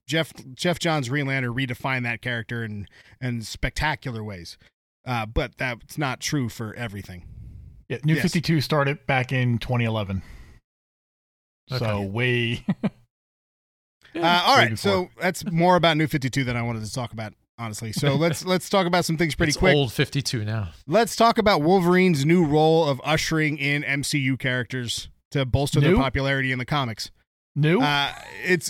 Jeff 0.08 0.32
Geoff 0.56 0.80
Johns 0.80 1.10
Green 1.10 1.26
Lantern 1.28 1.54
redefined 1.54 2.04
that 2.04 2.22
character 2.22 2.64
in 2.64 2.88
in 3.22 3.42
spectacular 3.42 4.24
ways. 4.24 4.58
Uh, 5.06 5.26
but 5.26 5.58
that's 5.58 5.98
not 5.98 6.20
true 6.20 6.50
for 6.50 6.74
everything. 6.76 7.26
Yeah, 7.88 7.98
New 8.04 8.14
Yes. 8.16 8.24
52 8.24 8.62
started 8.62 9.06
back 9.08 9.32
in 9.32 9.58
2011. 9.58 10.22
So 11.70 11.76
Okay. 11.76 12.06
way. 12.08 12.66
Uh, 14.16 14.44
all 14.44 14.58
way 14.58 14.76
so 14.76 15.08
that's 15.22 15.46
more 15.52 15.76
about 15.76 15.96
New 15.96 16.08
Fifty 16.08 16.32
Two 16.32 16.44
than 16.44 16.58
I 16.58 16.64
wanted 16.64 16.84
to 16.84 16.92
talk 16.92 17.14
about. 17.14 17.34
Honestly, 17.60 17.92
so 17.92 18.16
let's 18.16 18.44
let's 18.44 18.68
talk 18.68 18.88
about 18.88 19.06
some 19.06 19.18
things 19.18 19.36
pretty 19.36 19.50
it's 19.52 19.58
quick. 19.58 19.76
old 19.76 19.94
52 19.94 20.44
now. 20.44 20.70
Let's 20.88 21.16
talk 21.16 21.38
about 21.38 21.62
Wolverine's 21.62 22.26
new 22.26 22.44
role 22.44 22.90
of 22.90 23.00
ushering 23.04 23.60
in 23.60 23.84
MCU 23.84 24.40
characters 24.40 25.10
to 25.30 25.46
bolster 25.46 25.80
their 25.80 25.96
popularity 25.96 26.52
in 26.52 26.58
the 26.58 26.66
comics. 26.66 27.12
New? 27.56 27.82
Uh, 27.82 28.14
it's, 28.44 28.70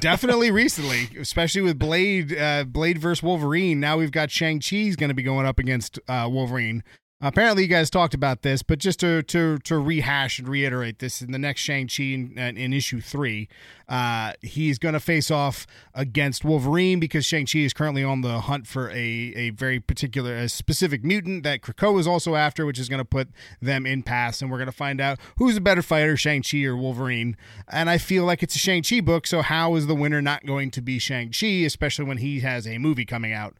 definitely 0.00 0.50
recently, 0.52 1.08
especially 1.18 1.62
with 1.62 1.78
Blade, 1.78 2.36
uh, 2.36 2.64
Blade 2.64 2.98
versus 2.98 3.22
Wolverine. 3.22 3.80
Now 3.80 3.96
we've 3.96 4.12
got 4.12 4.30
Shang 4.30 4.60
Chi's 4.60 4.96
going 4.96 5.08
to 5.08 5.14
be 5.14 5.22
going 5.22 5.46
up 5.46 5.58
against 5.58 5.98
uh, 6.08 6.28
Wolverine. 6.30 6.82
Apparently, 7.22 7.64
you 7.64 7.68
guys 7.68 7.90
talked 7.90 8.14
about 8.14 8.40
this, 8.40 8.62
but 8.62 8.78
just 8.78 8.98
to 9.00 9.22
to 9.24 9.58
to 9.58 9.78
rehash 9.78 10.38
and 10.38 10.48
reiterate 10.48 11.00
this, 11.00 11.20
in 11.20 11.32
the 11.32 11.38
next 11.38 11.60
Shang 11.60 11.86
Chi 11.86 12.04
in, 12.04 12.38
in 12.38 12.72
issue 12.72 13.02
three, 13.02 13.46
uh, 13.90 14.32
he's 14.40 14.78
going 14.78 14.94
to 14.94 15.00
face 15.00 15.30
off 15.30 15.66
against 15.94 16.46
Wolverine 16.46 16.98
because 16.98 17.26
Shang 17.26 17.44
Chi 17.44 17.58
is 17.58 17.74
currently 17.74 18.02
on 18.02 18.22
the 18.22 18.40
hunt 18.40 18.66
for 18.66 18.88
a 18.90 18.94
a 19.36 19.50
very 19.50 19.80
particular, 19.80 20.34
a 20.34 20.48
specific 20.48 21.04
mutant 21.04 21.42
that 21.42 21.60
Krakoa 21.60 22.00
is 22.00 22.06
also 22.06 22.36
after, 22.36 22.64
which 22.64 22.78
is 22.78 22.88
going 22.88 23.00
to 23.00 23.04
put 23.04 23.28
them 23.60 23.84
in 23.84 24.02
pass, 24.02 24.40
and 24.40 24.50
we're 24.50 24.56
going 24.56 24.66
to 24.66 24.72
find 24.72 24.98
out 24.98 25.18
who's 25.36 25.58
a 25.58 25.60
better 25.60 25.82
fighter, 25.82 26.16
Shang 26.16 26.42
Chi 26.42 26.62
or 26.62 26.74
Wolverine. 26.74 27.36
And 27.68 27.90
I 27.90 27.98
feel 27.98 28.24
like 28.24 28.42
it's 28.42 28.56
a 28.56 28.58
Shang 28.58 28.82
Chi 28.82 29.02
book, 29.02 29.26
so 29.26 29.42
how 29.42 29.74
is 29.74 29.86
the 29.86 29.94
winner 29.94 30.22
not 30.22 30.46
going 30.46 30.70
to 30.70 30.80
be 30.80 30.98
Shang 30.98 31.32
Chi, 31.38 31.64
especially 31.66 32.06
when 32.06 32.18
he 32.18 32.40
has 32.40 32.66
a 32.66 32.78
movie 32.78 33.04
coming 33.04 33.34
out? 33.34 33.56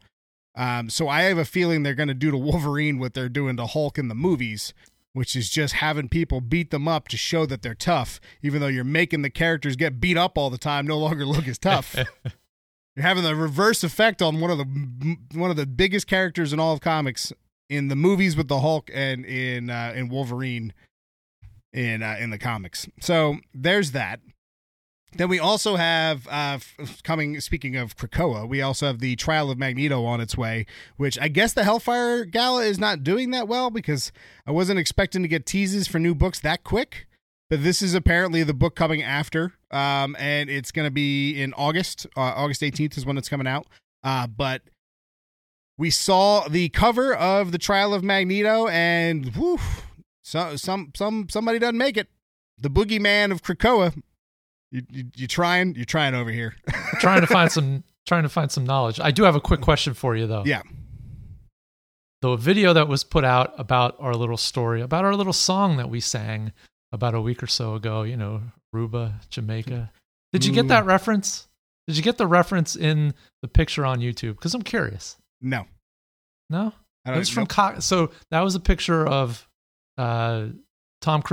Um, 0.55 0.89
so 0.89 1.07
I 1.07 1.23
have 1.23 1.37
a 1.37 1.45
feeling 1.45 1.83
they're 1.83 1.95
going 1.95 2.07
to 2.09 2.13
do 2.13 2.31
to 2.31 2.37
Wolverine 2.37 2.99
what 2.99 3.13
they're 3.13 3.29
doing 3.29 3.55
to 3.57 3.65
Hulk 3.65 3.97
in 3.97 4.07
the 4.09 4.15
movies. 4.15 4.73
which 5.13 5.35
is 5.35 5.49
just 5.49 5.73
having 5.75 6.07
people 6.07 6.39
beat 6.39 6.71
them 6.71 6.87
up 6.87 7.07
to 7.09 7.17
show 7.17 7.45
that 7.45 7.61
they're 7.61 7.75
tough, 7.75 8.19
even 8.41 8.61
though 8.61 8.67
you're 8.67 8.83
making 8.83 9.21
the 9.21 9.29
characters 9.29 9.75
get 9.75 9.99
beat 9.99 10.17
up 10.17 10.37
all 10.37 10.49
the 10.49 10.57
time, 10.57 10.87
no 10.87 10.97
longer 10.97 11.25
look 11.25 11.47
as 11.47 11.57
tough. 11.57 11.95
you're 12.95 13.03
having 13.03 13.23
the 13.23 13.35
reverse 13.35 13.83
effect 13.83 14.21
on 14.21 14.39
one 14.39 14.51
of 14.51 14.57
the 14.57 15.17
one 15.33 15.49
of 15.51 15.57
the 15.57 15.65
biggest 15.65 16.07
characters 16.07 16.53
in 16.53 16.59
all 16.59 16.73
of 16.73 16.81
comics 16.81 17.33
in 17.69 17.87
the 17.87 17.95
movies 17.95 18.35
with 18.35 18.47
the 18.47 18.59
Hulk 18.59 18.89
and 18.93 19.25
in 19.25 19.69
uh, 19.69 19.93
in 19.95 20.09
Wolverine 20.09 20.73
in 21.73 22.03
uh, 22.03 22.17
in 22.19 22.29
the 22.29 22.37
comics. 22.37 22.87
So 23.01 23.37
there's 23.53 23.91
that. 23.91 24.19
Then 25.13 25.27
we 25.27 25.39
also 25.39 25.75
have 25.75 26.27
uh, 26.29 26.59
coming. 27.03 27.39
Speaking 27.41 27.75
of 27.75 27.97
Krakoa, 27.97 28.47
we 28.47 28.61
also 28.61 28.87
have 28.87 28.99
the 28.99 29.15
Trial 29.17 29.51
of 29.51 29.57
Magneto 29.57 30.05
on 30.05 30.21
its 30.21 30.37
way, 30.37 30.65
which 30.97 31.19
I 31.19 31.27
guess 31.27 31.53
the 31.53 31.63
Hellfire 31.63 32.23
Gala 32.25 32.63
is 32.63 32.79
not 32.79 33.03
doing 33.03 33.31
that 33.31 33.47
well 33.47 33.69
because 33.69 34.11
I 34.47 34.51
wasn't 34.51 34.79
expecting 34.79 35.21
to 35.21 35.27
get 35.27 35.45
teases 35.45 35.87
for 35.87 35.99
new 35.99 36.15
books 36.15 36.39
that 36.39 36.63
quick. 36.63 37.07
But 37.49 37.63
this 37.63 37.81
is 37.81 37.93
apparently 37.93 38.43
the 38.43 38.53
book 38.53 38.77
coming 38.77 39.03
after, 39.03 39.51
um, 39.71 40.15
and 40.17 40.49
it's 40.49 40.71
going 40.71 40.87
to 40.87 40.91
be 40.91 41.41
in 41.41 41.53
August. 41.55 42.07
Uh, 42.15 42.21
August 42.21 42.61
18th 42.61 42.97
is 42.97 43.05
when 43.05 43.17
it's 43.17 43.27
coming 43.27 43.47
out. 43.47 43.67
Uh, 44.05 44.25
but 44.25 44.61
we 45.77 45.89
saw 45.89 46.47
the 46.47 46.69
cover 46.69 47.13
of 47.13 47.51
the 47.51 47.57
Trial 47.57 47.93
of 47.93 48.05
Magneto, 48.05 48.69
and 48.69 49.35
whew, 49.35 49.59
so, 50.23 50.55
some 50.55 50.93
some 50.95 51.27
somebody 51.29 51.59
doesn't 51.59 51.77
make 51.77 51.97
it. 51.97 52.07
The 52.57 52.69
boogeyman 52.69 53.31
of 53.31 53.41
Krakoa 53.41 54.01
you, 54.71 54.81
you 54.89 55.05
you 55.15 55.27
trying? 55.27 55.75
You're 55.75 55.85
trying 55.85 56.15
over 56.15 56.31
here. 56.31 56.55
trying 56.99 57.21
to 57.21 57.27
find 57.27 57.51
some 57.51 57.83
trying 58.05 58.23
to 58.23 58.29
find 58.29 58.51
some 58.51 58.65
knowledge. 58.65 58.99
I 58.99 59.11
do 59.11 59.23
have 59.23 59.35
a 59.35 59.41
quick 59.41 59.61
question 59.61 59.93
for 59.93 60.15
you 60.15 60.27
though. 60.27 60.43
yeah. 60.45 60.61
The 62.21 62.35
video 62.35 62.73
that 62.73 62.87
was 62.87 63.03
put 63.03 63.23
out 63.23 63.53
about 63.57 63.95
our 63.99 64.13
little 64.13 64.37
story, 64.37 64.81
about 64.81 65.05
our 65.05 65.15
little 65.15 65.33
song 65.33 65.77
that 65.77 65.89
we 65.89 65.99
sang 65.99 66.51
about 66.91 67.15
a 67.15 67.21
week 67.21 67.41
or 67.41 67.47
so 67.47 67.73
ago, 67.73 68.03
you 68.03 68.15
know, 68.15 68.41
Ruba, 68.71 69.15
Jamaica. 69.31 69.91
Did 70.31 70.45
you 70.45 70.53
get 70.53 70.67
that 70.67 70.85
reference? 70.85 71.47
Did 71.87 71.97
you 71.97 72.03
get 72.03 72.17
the 72.17 72.27
reference 72.27 72.75
in 72.75 73.15
the 73.41 73.47
picture 73.47 73.85
on 73.85 73.99
YouTube? 74.01 74.35
Because 74.35 74.53
I'm 74.53 74.61
curious. 74.61 75.17
No. 75.41 75.65
No? 76.49 76.73
It 77.05 77.17
was 77.17 77.29
from 77.29 77.43
nope. 77.43 77.49
Co- 77.49 77.79
so 77.79 78.11
that 78.29 78.41
was 78.41 78.53
a 78.53 78.59
picture 78.59 79.07
of 79.07 79.47
uh, 79.97 80.47
Tom 81.01 81.23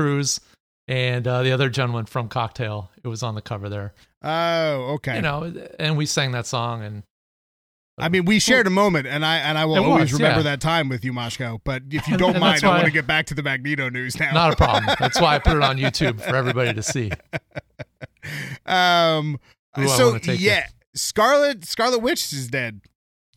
and 0.88 1.28
uh, 1.28 1.42
the 1.42 1.52
other 1.52 1.68
gentleman 1.68 2.06
from 2.06 2.28
Cocktail. 2.28 2.90
It 3.04 3.08
was 3.08 3.22
on 3.22 3.34
the 3.34 3.42
cover 3.42 3.68
there. 3.68 3.94
Oh, 4.22 4.94
okay. 4.94 5.16
You 5.16 5.22
know, 5.22 5.52
and 5.78 5.96
we 5.96 6.06
sang 6.06 6.32
that 6.32 6.46
song 6.46 6.82
and 6.82 7.02
I 8.00 8.08
mean, 8.08 8.24
we 8.26 8.38
shared 8.38 8.68
a 8.68 8.70
moment, 8.70 9.08
and 9.08 9.24
I 9.26 9.38
and 9.38 9.58
I 9.58 9.64
will 9.64 9.82
always 9.82 10.12
was, 10.12 10.20
remember 10.20 10.38
yeah. 10.38 10.50
that 10.50 10.60
time 10.60 10.88
with 10.88 11.04
you, 11.04 11.12
Mashko. 11.12 11.60
But 11.64 11.82
if 11.90 12.06
you 12.06 12.16
don't 12.16 12.38
mind, 12.38 12.62
I 12.62 12.68
want 12.68 12.84
to 12.84 12.92
get 12.92 13.06
back 13.08 13.26
to 13.26 13.34
the 13.34 13.42
Magneto 13.42 13.88
news 13.88 14.18
now. 14.18 14.32
not 14.32 14.52
a 14.52 14.56
problem. 14.56 14.94
That's 15.00 15.20
why 15.20 15.34
I 15.34 15.38
put 15.40 15.56
it 15.56 15.62
on 15.62 15.76
YouTube 15.78 16.20
for 16.20 16.36
everybody 16.36 16.72
to 16.74 16.82
see. 16.82 17.10
um. 18.66 19.38
Ooh, 19.78 19.88
so 19.88 20.16
yeah, 20.16 20.66
Scarlet 20.94 21.64
Scarlet 21.64 21.98
Witch 21.98 22.32
is 22.32 22.48
dead. 22.48 22.82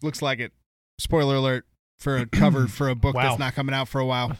Looks 0.01 0.21
like 0.21 0.39
it. 0.39 0.51
Spoiler 0.99 1.35
alert 1.35 1.65
for 1.97 2.17
a 2.17 2.25
cover 2.25 2.67
for 2.67 2.89
a 2.89 2.95
book 2.95 3.15
Wow. 3.15 3.23
that's 3.23 3.39
not 3.39 3.55
coming 3.55 3.73
out 3.73 3.87
for 3.87 3.99
a 3.99 4.05
while. 4.05 4.37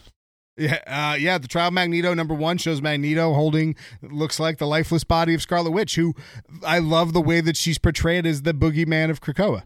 Yeah, 0.57 0.79
uh, 0.85 1.15
yeah. 1.15 1.37
The 1.37 1.47
trial 1.47 1.71
Magneto 1.71 2.13
number 2.13 2.33
one 2.33 2.57
shows 2.57 2.81
Magneto 2.81 3.33
holding 3.33 3.75
looks 4.01 4.39
like 4.39 4.57
the 4.57 4.67
lifeless 4.67 5.03
body 5.03 5.33
of 5.33 5.41
Scarlet 5.41 5.71
Witch, 5.71 5.95
who 5.95 6.13
I 6.65 6.79
love 6.79 7.13
the 7.13 7.21
way 7.21 7.41
that 7.41 7.57
she's 7.57 7.77
portrayed 7.77 8.25
as 8.25 8.41
the 8.41 8.53
boogeyman 8.53 9.09
of 9.09 9.21
Krakoa. 9.21 9.63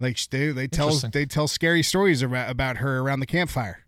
Like 0.00 0.18
they 0.30 0.52
they 0.52 0.68
tell 0.68 0.90
they 1.12 1.26
tell 1.26 1.48
scary 1.48 1.82
stories 1.82 2.22
about, 2.22 2.50
about 2.50 2.76
her 2.78 3.00
around 3.00 3.20
the 3.20 3.26
campfire. 3.26 3.84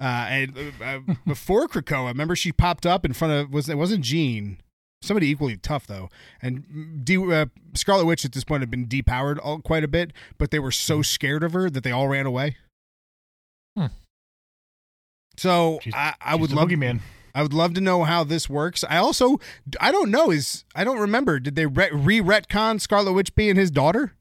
Uh, 0.00 0.26
and 0.28 0.72
uh, 0.80 0.84
uh, 0.84 1.00
before 1.26 1.66
Krakoa, 1.66 2.08
remember 2.08 2.36
she 2.36 2.52
popped 2.52 2.86
up 2.86 3.04
in 3.04 3.12
front 3.12 3.32
of 3.34 3.52
was 3.52 3.68
it 3.68 3.76
wasn't 3.76 4.04
Jean 4.04 4.58
somebody 5.02 5.28
equally 5.28 5.56
tough 5.56 5.86
though 5.86 6.10
and 6.42 7.02
de- 7.04 7.16
uh, 7.16 7.46
scarlet 7.74 8.04
witch 8.04 8.22
at 8.26 8.32
this 8.32 8.44
point 8.44 8.60
had 8.60 8.70
been 8.70 8.86
depowered 8.86 9.38
all, 9.42 9.58
quite 9.58 9.82
a 9.82 9.88
bit 9.88 10.12
but 10.36 10.50
they 10.50 10.58
were 10.58 10.70
so 10.70 11.00
scared 11.00 11.42
of 11.42 11.54
her 11.54 11.70
that 11.70 11.82
they 11.82 11.90
all 11.90 12.06
ran 12.06 12.26
away 12.26 12.54
Hmm. 13.78 13.86
So 15.40 15.78
She's- 15.82 15.94
i, 15.96 16.14
I 16.20 16.32
She's 16.32 16.40
would 16.40 16.52
love 16.52 16.68
boogeyman. 16.68 17.00
i 17.34 17.42
would 17.42 17.54
love 17.54 17.72
to 17.74 17.80
know 17.80 18.04
how 18.04 18.24
this 18.24 18.48
works 18.50 18.84
i 18.88 18.96
also 18.98 19.38
i 19.80 19.90
don't 19.90 20.10
know 20.10 20.30
is 20.30 20.64
i 20.74 20.84
don't 20.84 20.98
remember 20.98 21.40
did 21.40 21.54
they 21.56 21.66
re- 21.66 21.90
re-retcon 21.92 22.80
scarlet 22.80 23.12
witch 23.12 23.34
being 23.34 23.56
his 23.56 23.70
daughter 23.70 24.12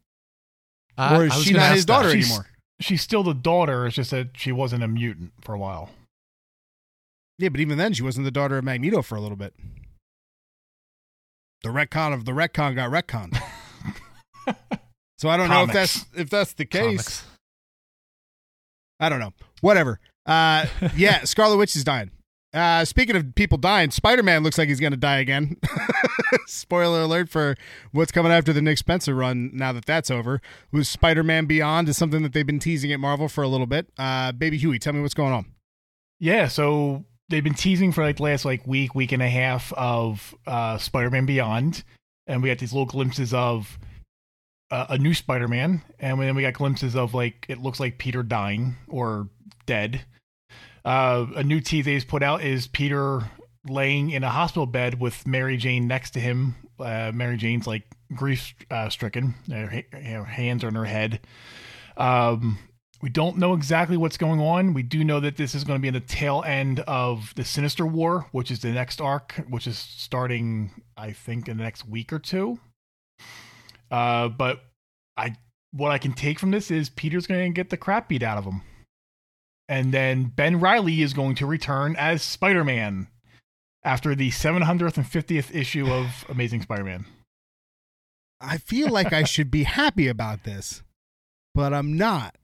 I- 0.97 1.15
or 1.17 1.25
is 1.25 1.33
she 1.43 1.53
not 1.53 1.73
his 1.73 1.85
daughter 1.85 2.11
She's- 2.11 2.25
anymore 2.29 2.45
She's 2.81 3.01
still 3.01 3.23
the 3.23 3.33
daughter. 3.33 3.85
It's 3.87 3.97
just 3.97 4.11
that 4.11 4.29
she 4.37 4.53
wasn't 4.53 4.83
a 4.83 4.87
mutant 4.87 5.33
for 5.41 5.53
a 5.53 5.59
while. 5.59 5.89
yeah 7.37 7.49
but 7.49 7.59
even 7.59 7.77
then 7.77 7.91
she 7.91 8.03
wasn't 8.03 8.23
the 8.23 8.31
daughter 8.31 8.57
of 8.57 8.63
magneto 8.63 9.01
for 9.01 9.17
a 9.17 9.21
little 9.21 9.35
bit 9.35 9.53
the 11.63 11.69
retcon 11.69 12.13
of 12.13 12.23
the 12.23 12.31
retcon 12.31 12.75
got 12.75 12.89
retconned 12.89 13.37
so 15.17 15.27
i 15.27 15.35
don't 15.35 15.49
know 15.49 15.63
if 15.63 15.73
that's 15.73 16.05
if 16.15 16.29
that's 16.29 16.53
the 16.53 16.63
case 16.65 16.81
Comics. 16.83 17.25
I 19.01 19.07
don't 19.07 19.19
know. 19.19 19.31
Whatever. 19.61 19.99
Uh, 20.29 20.67
yeah, 20.95 21.23
Scarlet 21.23 21.57
Witch 21.57 21.75
is 21.75 21.83
dying. 21.83 22.11
Uh, 22.53 22.83
speaking 22.85 23.15
of 23.15 23.35
people 23.35 23.57
dying, 23.57 23.91
Spider 23.91 24.23
Man 24.23 24.43
looks 24.43 24.57
like 24.57 24.69
he's 24.69 24.79
going 24.79 24.91
to 24.91 24.97
die 24.97 25.17
again. 25.19 25.57
Spoiler 26.47 27.01
alert 27.01 27.29
for 27.29 27.55
what's 27.91 28.11
coming 28.11 28.31
after 28.31 28.53
the 28.53 28.61
Nick 28.61 28.77
Spencer 28.77 29.13
run. 29.13 29.51
Now 29.53 29.71
that 29.73 29.85
that's 29.85 30.09
over, 30.09 30.41
was 30.71 30.87
Spider 30.87 31.23
Man 31.23 31.45
Beyond 31.45 31.89
is 31.89 31.97
something 31.97 32.23
that 32.23 32.33
they've 32.33 32.45
been 32.45 32.59
teasing 32.59 32.91
at 32.91 32.99
Marvel 32.99 33.27
for 33.27 33.43
a 33.43 33.47
little 33.47 33.67
bit. 33.67 33.87
Uh, 33.97 34.31
Baby 34.31 34.57
Huey, 34.57 34.79
tell 34.79 34.93
me 34.93 35.01
what's 35.01 35.13
going 35.13 35.33
on. 35.33 35.45
Yeah, 36.19 36.47
so 36.47 37.05
they've 37.29 37.43
been 37.43 37.53
teasing 37.53 37.91
for 37.91 38.03
like 38.03 38.17
the 38.17 38.23
last 38.23 38.45
like 38.45 38.65
week, 38.65 38.95
week 38.95 39.11
and 39.11 39.21
a 39.21 39.29
half 39.29 39.71
of 39.73 40.35
uh, 40.47 40.77
Spider-Man 40.77 41.25
Beyond, 41.25 41.83
and 42.27 42.41
we 42.41 42.49
got 42.49 42.57
these 42.57 42.73
little 42.73 42.87
glimpses 42.87 43.33
of 43.33 43.77
uh, 44.71 44.87
a 44.89 44.97
new 44.97 45.13
Spider-Man, 45.13 45.81
and 45.99 46.19
then 46.19 46.35
we 46.35 46.41
got 46.41 46.53
glimpses 46.53 46.95
of 46.95 47.13
like 47.13 47.45
it 47.47 47.59
looks 47.59 47.79
like 47.79 47.99
Peter 47.99 48.23
dying 48.23 48.75
or 48.87 49.29
dead. 49.67 50.03
Uh, 50.89 51.27
a 51.35 51.43
new 51.43 51.59
tease 51.59 51.85
they've 51.85 52.07
put 52.07 52.23
out 52.23 52.41
is 52.43 52.65
Peter 52.65 53.21
laying 53.69 54.09
in 54.09 54.23
a 54.23 54.29
hospital 54.29 54.65
bed 54.65 54.99
with 54.99 55.27
Mary 55.27 55.55
Jane 55.55 55.87
next 55.87 56.11
to 56.11 56.19
him. 56.19 56.55
Uh, 56.79 57.11
Mary 57.13 57.37
Jane's 57.37 57.67
like 57.67 57.83
grief 58.15 58.55
uh, 58.71 58.89
stricken; 58.89 59.35
her, 59.51 59.83
her 59.93 60.23
hands 60.23 60.63
are 60.63 60.67
on 60.67 60.73
her 60.73 60.85
head. 60.85 61.19
Um, 61.95 62.57
we 63.03 63.09
don't 63.09 63.37
know 63.37 63.53
exactly 63.53 63.97
what's 63.97 64.17
going 64.17 64.39
on. 64.39 64.73
We 64.73 64.81
do 64.81 65.03
know 65.03 65.19
that 65.19 65.37
this 65.37 65.53
is 65.53 65.63
going 65.63 65.77
to 65.77 65.81
be 65.81 65.89
in 65.89 65.93
the 65.93 65.99
tail 65.99 66.43
end 66.43 66.79
of 66.79 67.35
the 67.35 67.45
Sinister 67.45 67.85
War, 67.85 68.25
which 68.31 68.49
is 68.49 68.61
the 68.61 68.71
next 68.71 68.99
arc, 68.99 69.33
which 69.47 69.67
is 69.67 69.77
starting, 69.77 70.71
I 70.97 71.11
think, 71.11 71.47
in 71.47 71.57
the 71.57 71.63
next 71.63 71.87
week 71.87 72.11
or 72.11 72.17
two. 72.17 72.59
Uh, 73.91 74.29
but 74.29 74.61
I, 75.15 75.35
what 75.71 75.91
I 75.91 75.99
can 75.99 76.13
take 76.13 76.39
from 76.39 76.49
this 76.49 76.71
is 76.71 76.89
Peter's 76.89 77.27
going 77.27 77.53
to 77.53 77.55
get 77.55 77.69
the 77.69 77.77
crap 77.77 78.09
beat 78.09 78.23
out 78.23 78.39
of 78.39 78.45
him, 78.45 78.63
and 79.69 79.93
then 79.93 80.23
Ben 80.35 80.59
Reilly 80.59 81.01
is 81.03 81.13
going 81.13 81.35
to 81.35 81.45
return 81.45 81.95
as 81.97 82.23
Spider-Man 82.23 83.07
after 83.83 84.15
the 84.15 84.31
750th 84.31 85.55
issue 85.55 85.89
of 85.89 86.25
Amazing 86.29 86.63
Spider-Man. 86.63 87.05
I 88.41 88.57
feel 88.57 88.89
like 88.89 89.13
I 89.13 89.23
should 89.23 89.51
be 89.51 89.63
happy 89.63 90.07
about 90.07 90.43
this, 90.43 90.81
but 91.53 91.73
I'm 91.73 91.95
not. 91.95 92.35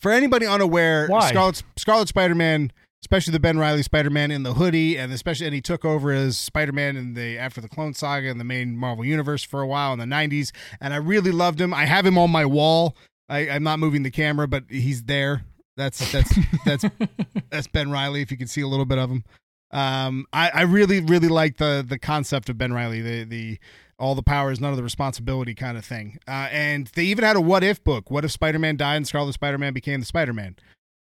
For 0.00 0.10
anybody 0.10 0.46
unaware, 0.46 1.06
Why? 1.06 1.28
Scarlet 1.28 1.62
Scarlet 1.76 2.08
Spider 2.08 2.34
Man, 2.34 2.72
especially 3.02 3.32
the 3.32 3.40
Ben 3.40 3.58
Reilly 3.58 3.82
Spider 3.82 4.10
Man 4.10 4.30
in 4.30 4.44
the 4.44 4.54
hoodie, 4.54 4.96
and 4.96 5.12
especially 5.12 5.46
and 5.46 5.54
he 5.54 5.60
took 5.60 5.84
over 5.84 6.10
as 6.12 6.38
Spider 6.38 6.72
Man 6.72 6.96
in 6.96 7.14
the 7.14 7.36
after 7.36 7.60
the 7.60 7.68
Clone 7.68 7.94
Saga 7.94 8.28
in 8.28 8.38
the 8.38 8.44
main 8.44 8.76
Marvel 8.76 9.04
universe 9.04 9.42
for 9.42 9.60
a 9.60 9.66
while 9.66 9.92
in 9.92 9.98
the 9.98 10.04
'90s, 10.04 10.52
and 10.80 10.94
I 10.94 10.96
really 10.96 11.30
loved 11.32 11.60
him. 11.60 11.74
I 11.74 11.84
have 11.84 12.06
him 12.06 12.16
on 12.16 12.30
my 12.30 12.46
wall. 12.46 12.96
I, 13.28 13.50
I'm 13.50 13.62
not 13.62 13.78
moving 13.78 14.04
the 14.04 14.10
camera, 14.10 14.48
but 14.48 14.64
he's 14.68 15.04
there. 15.04 15.44
That's 15.76 16.12
that's 16.12 16.38
that's 16.64 16.84
that's 17.50 17.66
Ben 17.68 17.90
Reilly. 17.90 18.22
If 18.22 18.30
you 18.30 18.36
can 18.36 18.46
see 18.46 18.60
a 18.60 18.68
little 18.68 18.84
bit 18.84 18.98
of 18.98 19.10
him, 19.10 19.24
um, 19.72 20.26
I, 20.32 20.50
I 20.50 20.62
really 20.62 21.00
really 21.00 21.28
like 21.28 21.56
the 21.56 21.84
the 21.86 21.98
concept 21.98 22.48
of 22.48 22.58
Ben 22.58 22.72
Reilly. 22.72 23.00
The 23.00 23.24
the 23.24 23.58
all 23.98 24.14
the 24.14 24.22
powers, 24.22 24.60
none 24.60 24.70
of 24.70 24.76
the 24.76 24.82
responsibility 24.82 25.54
kind 25.54 25.78
of 25.78 25.84
thing. 25.84 26.18
Uh, 26.26 26.48
and 26.50 26.88
they 26.94 27.04
even 27.04 27.24
had 27.24 27.36
a 27.36 27.40
what 27.40 27.62
if 27.62 27.82
book. 27.82 28.10
What 28.10 28.24
if 28.24 28.30
Spider 28.30 28.58
Man 28.58 28.76
died 28.76 28.96
and 28.96 29.06
Scarlet 29.06 29.32
Spider 29.32 29.58
Man 29.58 29.72
became 29.72 30.00
the 30.00 30.06
Spider 30.06 30.32
Man, 30.32 30.56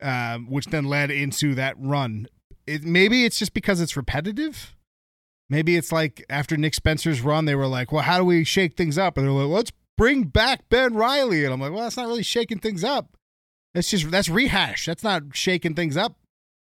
um, 0.02 0.50
which 0.50 0.66
then 0.66 0.84
led 0.84 1.10
into 1.10 1.54
that 1.54 1.76
run. 1.78 2.26
It, 2.66 2.82
maybe 2.84 3.24
it's 3.24 3.38
just 3.38 3.54
because 3.54 3.80
it's 3.80 3.96
repetitive. 3.96 4.74
Maybe 5.50 5.76
it's 5.76 5.92
like 5.92 6.24
after 6.30 6.56
Nick 6.56 6.74
Spencer's 6.74 7.20
run, 7.20 7.44
they 7.44 7.54
were 7.54 7.66
like, 7.66 7.92
"Well, 7.92 8.02
how 8.02 8.18
do 8.18 8.24
we 8.24 8.44
shake 8.44 8.76
things 8.76 8.96
up?" 8.96 9.18
And 9.18 9.26
they're 9.26 9.32
like, 9.34 9.48
"Let's 9.48 9.72
bring 9.98 10.24
back 10.24 10.68
Ben 10.70 10.94
Reilly." 10.94 11.44
And 11.44 11.52
I'm 11.52 11.60
like, 11.60 11.72
"Well, 11.72 11.82
that's 11.82 11.98
not 11.98 12.06
really 12.06 12.22
shaking 12.22 12.58
things 12.58 12.82
up. 12.82 13.16
That's 13.74 13.90
just 13.90 14.10
that's 14.10 14.28
rehash. 14.28 14.86
That's 14.86 15.02
not 15.02 15.22
shaking 15.32 15.74
things 15.74 15.96
up." 15.96 16.16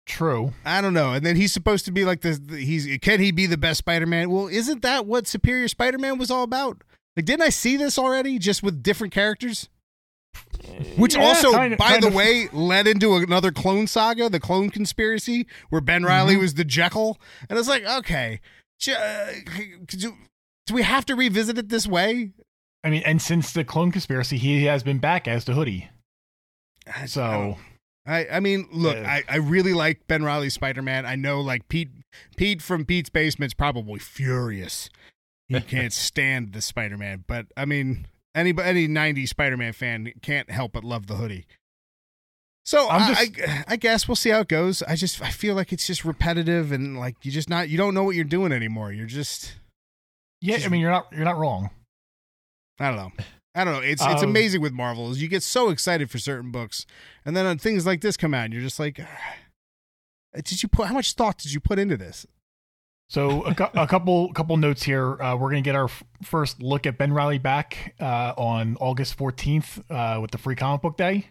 True. 0.07 0.53
I 0.65 0.81
don't 0.81 0.95
know. 0.95 1.13
And 1.13 1.25
then 1.25 1.37
he's 1.37 1.53
supposed 1.53 1.85
to 1.85 1.93
be 1.93 2.05
like 2.05 2.23
the 2.23 2.33
the- 2.33 2.59
he's 2.65 2.87
can 3.03 3.21
he 3.21 3.31
be 3.31 3.47
the 3.47 3.59
best 3.59 3.79
Spider-Man? 3.79 4.31
Well, 4.31 4.49
isn't 4.49 4.83
that 4.83 5.07
what 5.07 5.27
Superior 5.27 5.69
Spider-Man 5.69 6.19
was 6.19 6.31
all 6.31 6.43
about? 6.43 6.83
Like 7.17 7.27
didn't 7.27 7.43
I 7.43 7.51
see 7.51 7.77
this 7.77 7.99
already 7.99 8.39
just 8.39 8.63
with 8.63 8.83
different 8.83 9.13
characters? 9.13 9.69
Which 10.97 11.15
Yeah, 11.15 11.23
also, 11.25 11.53
kind 11.53 11.73
of- 11.73 11.79
by 11.79 11.89
kind 11.91 12.03
the 12.03 12.09
of. 12.09 12.15
way, 12.15 12.49
led 12.53 12.87
into 12.87 13.17
another 13.17 13.51
clone 13.53 13.87
saga, 13.87 14.29
the 14.29 14.41
clone 14.41 14.71
conspiracy, 14.71 15.47
where 15.69 15.81
Ben 15.81 16.05
Reilly 16.05 16.35
Mm-hmm. 16.35 16.43
was 16.43 16.55
the 16.55 16.65
Jackal. 16.65 17.19
And 17.49 17.59
it's 17.59 17.69
like, 17.69 17.85
okay, 17.85 18.41
uh, 18.91 19.27
could 19.89 20.03
you- 20.03 20.17
do 20.67 20.75
we 20.75 20.83
have 20.83 21.05
to 21.07 21.15
revisit 21.17 21.59
it 21.59 21.69
this 21.71 21.87
way? 21.87 22.33
I 22.85 22.91
mean, 22.91 23.03
and 23.05 23.21
since 23.21 23.53
the 23.53 23.65
clone 23.65 23.91
conspiracy, 23.91 24.39
he 24.39 24.65
has 24.65 24.83
been 24.83 24.99
back 24.99 25.27
as 25.27 25.45
the 25.45 25.55
hoodie. 25.55 25.91
I- 26.89 26.97
I 26.97 26.99
don't- 27.01 27.09
So 27.09 27.59
I, 28.07 28.27
I 28.29 28.41
mean, 28.41 28.69
look, 28.73 28.97
Yeah. 28.97 29.07
I, 29.11 29.23
I 29.29 29.37
really 29.37 29.75
like 29.75 30.07
Ben 30.07 30.23
Reilly's 30.25 30.55
Spider 30.55 30.81
Man. 30.83 31.05
I 31.05 31.15
know, 31.15 31.41
like 31.43 31.69
Pete, 31.69 31.91
Pete 32.37 32.63
from 32.63 32.85
Pete's 32.87 33.11
Basement's 33.11 33.53
probably 33.55 33.99
furious. 33.99 34.89
He 35.49 35.61
can't 35.61 35.93
stand 35.93 36.53
the 36.55 36.63
Spider 36.63 36.97
Man, 36.97 37.25
but 37.27 37.47
I 37.57 37.65
mean, 37.67 38.07
any 38.35 38.51
any 38.63 38.89
'90s 38.89 39.29
Spider 39.29 39.57
Man 39.59 39.73
fan 39.75 40.13
can't 40.23 40.51
help 40.51 40.73
but 40.73 40.85
love 40.85 41.07
the 41.07 41.17
hoodie. 41.17 41.47
So 42.65 42.89
I'm 42.89 43.15
just- 43.15 43.41
I, 43.47 43.65
I 43.69 43.77
guess 43.77 44.07
we'll 44.09 44.15
see 44.17 44.31
how 44.31 44.41
it 44.41 44.49
goes. 44.49 44.83
I 44.83 44.95
just 44.95 45.21
I 45.23 45.31
feel 45.31 45.55
like 45.55 45.73
it's 45.73 45.87
just 45.87 46.05
repetitive 46.05 46.71
and 46.73 46.99
like 46.99 47.17
you 47.25 47.31
just 47.33 47.49
not 47.51 47.69
you 47.69 47.77
don't 47.79 47.95
know 47.95 48.05
what 48.05 48.15
you're 48.15 48.25
doing 48.25 48.53
anymore. 48.53 48.93
You're 48.93 49.07
just 49.07 49.55
yeah, 50.41 50.59
I 50.65 50.69
mean, 50.69 50.81
you're 50.81 50.91
not 50.91 51.09
you're 51.13 51.25
not 51.25 51.37
wrong. 51.39 51.71
I 52.81 52.89
don't 52.91 52.97
know. 52.97 53.25
I 53.59 53.65
don't 53.65 53.75
know. 53.75 53.81
It's 53.81 54.03
it's 54.05 54.23
Um, 54.23 54.31
amazing 54.31 54.61
with 54.61 54.73
Marvel 54.73 55.11
is 55.11 55.21
you 55.21 55.29
get 55.29 55.43
so 55.43 55.71
excited 55.71 56.11
for 56.11 56.19
certain 56.19 56.51
books, 56.53 56.87
and 57.25 57.37
then 57.37 57.45
when 57.45 57.59
things 57.59 57.85
like 57.87 58.01
this 58.01 58.17
come 58.17 58.33
out, 58.33 58.45
and 58.45 58.53
you're 58.55 58.63
just 58.63 58.79
like, 58.79 59.01
"Ah, 59.03 59.35
did 60.35 60.63
you 60.63 60.69
put 60.69 60.87
how 60.89 60.95
much 60.95 61.15
thought 61.15 61.39
did 61.39 61.53
you 61.53 61.61
put 61.61 61.79
into 61.79 61.97
this? 61.97 62.27
So 63.11 63.43
a, 63.45 63.55
cou- 63.55 63.71
a 63.75 63.87
couple 63.87 64.33
couple 64.35 64.57
notes 64.59 64.83
here. 64.83 65.21
Uh, 65.21 65.35
we're 65.35 65.49
gonna 65.51 65.63
get 65.63 65.75
our 65.75 65.87
f- 65.87 66.05
first 66.23 66.63
look 66.63 66.87
at 66.87 66.99
Ben 66.99 67.13
Reilly 67.13 67.39
back 67.39 67.95
uh, 68.01 68.35
on 68.37 68.77
August 68.81 69.17
14th 69.19 69.83
uh, 69.91 70.21
with 70.21 70.31
the 70.31 70.39
Free 70.39 70.55
Comic 70.55 70.83
Book 70.83 70.97
Day, 70.99 71.31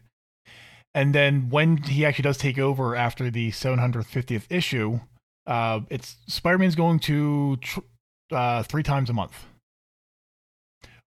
and 0.96 1.14
then 1.16 1.50
when 1.50 1.78
he 1.78 2.04
actually 2.06 2.24
does 2.24 2.38
take 2.38 2.58
over 2.58 2.96
after 2.96 3.30
the 3.30 3.52
750th 3.52 4.48
issue, 4.50 5.00
uh, 5.46 5.82
it's 5.90 6.18
Spider-Man's 6.28 6.76
going 6.76 7.00
to 7.02 7.58
tr- 7.58 7.80
uh, 8.32 8.64
three 8.64 8.84
times 8.84 9.10
a 9.10 9.14
month. 9.14 9.46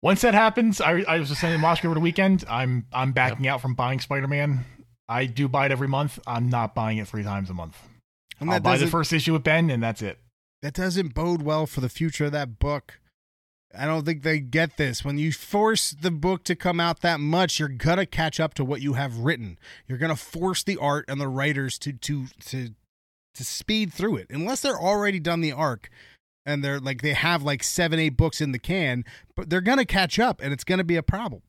Once 0.06 0.20
that 0.20 0.34
happens, 0.34 0.80
I, 0.80 1.02
I 1.08 1.18
was 1.18 1.30
just 1.30 1.40
saying 1.40 1.54
to 1.54 1.58
Moscow 1.58 1.88
over 1.88 1.96
the 1.96 2.00
weekend. 2.00 2.44
I'm 2.48 2.86
I'm 2.92 3.10
backing 3.10 3.48
out 3.48 3.60
from 3.60 3.75
buying 3.75 3.98
Spider-Man. 3.98 4.64
I 5.08 5.26
do 5.26 5.48
buy 5.48 5.66
it 5.66 5.72
every 5.72 5.88
month. 5.88 6.20
I'm 6.28 6.48
not 6.48 6.76
buying 6.76 6.98
it 6.98 7.08
three 7.08 7.25
times 7.25 7.50
a 7.50 7.54
month. 7.54 7.76
And 8.38 8.48
I'll 8.48 8.54
that 8.54 8.62
buy 8.62 8.76
the 8.76 8.86
first 8.86 9.12
issue 9.12 9.32
with 9.32 9.42
Ben, 9.42 9.68
and 9.68 9.82
that's 9.82 10.02
it. 10.02 10.20
that 10.62 10.75
doesn't 10.75 11.12
bode 11.12 11.42
well 11.42 11.66
for 11.66 11.80
the 11.80 11.88
future 11.88 12.26
of 12.26 12.30
that 12.30 12.60
book. 12.60 13.00
I 13.76 13.86
don't 13.86 14.06
think 14.06 14.22
they 14.22 14.38
get 14.38 14.76
this. 14.76 15.04
When 15.04 15.18
you 15.18 15.32
force 15.32 15.90
the 15.90 16.12
book 16.12 16.44
to 16.44 16.54
come 16.54 16.78
out 16.78 17.00
that 17.00 17.18
much, 17.18 17.58
you're 17.58 17.68
gonna 17.68 18.06
catch 18.06 18.38
up 18.38 18.54
to 18.54 18.64
what 18.64 18.82
you 18.82 18.92
have 18.92 19.18
written. 19.18 19.58
You're 19.88 19.98
gonna 19.98 20.14
force 20.14 20.62
the 20.62 20.76
art 20.76 21.06
and 21.08 21.20
the 21.20 21.26
writers 21.26 21.80
to 21.80 21.92
to 21.92 22.26
to 22.44 22.68
to 23.34 23.44
speed 23.44 23.92
through 23.92 24.18
it. 24.18 24.28
Unless 24.30 24.60
they're 24.60 24.80
already 24.80 25.18
done 25.18 25.40
the 25.40 25.50
arc 25.50 25.90
and 26.47 26.65
they're 26.65 26.81
like 26.81 27.03
they 27.03 27.12
have 27.12 27.43
like 27.43 27.62
seven, 27.62 27.99
eight 27.99 28.17
books 28.17 28.41
in 28.41 28.53
the 28.53 28.59
can, 28.59 29.05
but 29.35 29.50
they're 29.50 29.61
gonna 29.61 29.85
catch 29.85 30.19
up 30.19 30.41
and 30.43 30.53
it's 30.53 30.65
gonna 30.65 30.85
be 30.85 30.97
a 30.97 31.03
problem. 31.03 31.43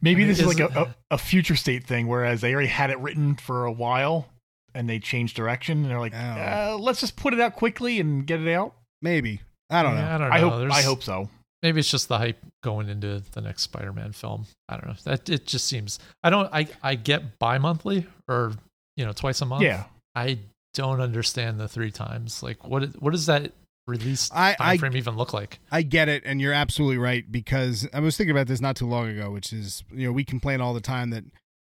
Maybe 0.00 0.22
I 0.22 0.26
mean, 0.26 0.28
this 0.28 0.40
is 0.40 0.46
like 0.46 0.60
a, 0.60 0.80
a, 0.80 0.94
a 1.12 1.18
future 1.18 1.56
state 1.56 1.84
thing, 1.86 2.06
whereas 2.08 2.40
they 2.40 2.52
already 2.52 2.68
had 2.68 2.90
it 2.90 2.98
written 3.00 3.36
for 3.36 3.64
a 3.66 3.72
while 3.72 4.28
and 4.74 4.88
they 4.88 4.98
changed 4.98 5.36
direction 5.36 5.82
and 5.82 5.90
they're 5.90 6.00
like, 6.00 6.14
Oh. 6.14 6.18
uh, 6.18 6.76
let's 6.80 7.00
just 7.00 7.16
put 7.16 7.32
it 7.34 7.40
out 7.40 7.54
quickly 7.54 8.00
and 8.00 8.26
get 8.26 8.40
it 8.40 8.52
out. 8.52 8.74
Maybe. 9.02 9.40
I 9.70 9.82
don't 9.82 9.94
know. 9.94 10.02
I 10.04 10.18
don't 10.18 10.28
know. 10.30 10.34
I 10.34 10.40
hope 10.40 10.58
There's- 10.58 10.74
I 10.74 10.82
hope 10.82 11.02
so. 11.02 11.28
maybe 11.62 11.78
it's 11.80 11.90
just 11.90 12.08
the 12.08 12.18
hype 12.18 12.38
going 12.62 12.88
into 12.88 13.22
the 13.32 13.40
next 13.40 13.62
Spider-Man 13.62 14.12
film. 14.12 14.46
I 14.68 14.74
don't 14.76 14.86
know. 14.88 14.94
That 15.04 15.28
it 15.28 15.46
just 15.46 15.66
seems. 15.66 15.98
I 16.24 16.30
don't. 16.30 16.52
I 16.52 16.66
I 16.82 16.96
get 16.96 17.38
bi-monthly 17.38 18.06
or 18.28 18.52
you 18.96 19.04
know 19.06 19.12
twice 19.12 19.40
a 19.42 19.46
month. 19.46 19.62
Yeah. 19.62 19.84
I 20.14 20.38
don't 20.74 21.00
understand 21.00 21.60
the 21.60 21.68
three 21.68 21.90
times. 21.92 22.42
Like 22.42 22.66
what? 22.66 22.82
What 23.00 23.12
does 23.12 23.26
that 23.26 23.52
release 23.86 24.30
I- 24.32 24.76
frame 24.78 24.96
even 24.96 25.16
look 25.16 25.32
like? 25.32 25.60
I 25.70 25.82
get 25.82 26.08
it, 26.08 26.22
and 26.24 26.40
you're 26.40 26.52
absolutely 26.52 26.98
right 26.98 27.30
because 27.30 27.88
I 27.92 28.00
was 28.00 28.16
thinking 28.16 28.32
about 28.32 28.46
this 28.46 28.60
not 28.60 28.76
too 28.76 28.86
long 28.86 29.08
ago, 29.08 29.30
which 29.30 29.52
is 29.52 29.84
you 29.92 30.06
know 30.06 30.12
we 30.12 30.24
complain 30.24 30.60
all 30.60 30.74
the 30.74 30.80
time 30.80 31.10
that 31.10 31.24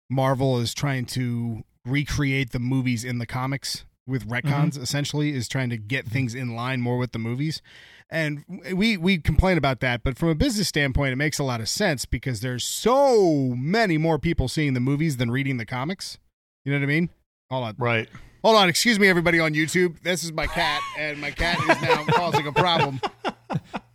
Marvel 0.09 0.59
is 0.59 0.75
trying 0.75 1.07
to 1.07 1.63
recreate 1.85 2.51
the 2.51 2.59
movies 2.59 3.05
in 3.05 3.19
the 3.19 3.27
comics 3.27 3.85
with 4.07 4.27
mm-hmm. 4.27 4.49
retcons. 4.49 4.81
Essentially, 4.81 5.35
is 5.35 5.49
trying 5.49 5.71
to 5.71 5.77
get 5.77 6.05
mm-hmm. 6.05 6.15
things 6.15 6.35
in 6.35 6.55
line 6.55 6.81
more 6.81 6.99
with 6.99 7.13
the 7.13 7.19
movies, 7.19 7.63
and 8.11 8.45
we 8.75 8.97
we 8.97 9.19
complain 9.19 9.57
about 9.57 9.81
that. 9.81 10.03
But 10.03 10.19
from 10.19 10.29
a 10.29 10.35
business 10.35 10.69
standpoint, 10.69 11.13
it 11.13 11.17
makes 11.17 11.39
a 11.39 11.45
lot 11.45 11.61
of 11.61 11.69
sense 11.69 12.07
because 12.07 12.41
there's 12.41 12.65
so 12.65 13.55
many 13.57 13.99
more 13.99 14.19
people 14.19 14.49
seeing 14.49 14.75
the 14.75 14.81
movies 14.81 15.17
than 15.17 15.31
reading 15.31 15.57
the 15.57 15.67
comics. 15.67 16.19
You 16.65 16.73
know 16.73 16.79
what 16.79 16.85
I 16.85 16.87
mean? 16.87 17.11
Hold 17.51 17.65
on. 17.65 17.75
Right. 17.79 18.09
Hold 18.43 18.57
on, 18.57 18.69
excuse 18.71 18.99
me, 18.99 19.07
everybody 19.09 19.39
on 19.39 19.53
YouTube. 19.53 20.01
This 20.03 20.25
is 20.25 20.33
my 20.33 20.47
cat, 20.47 20.81
and 20.99 21.21
my 21.21 21.31
cat 21.31 21.59
is 21.61 21.83
now 21.83 22.05
causing 22.11 22.47
a 22.47 22.53
problem 22.53 23.01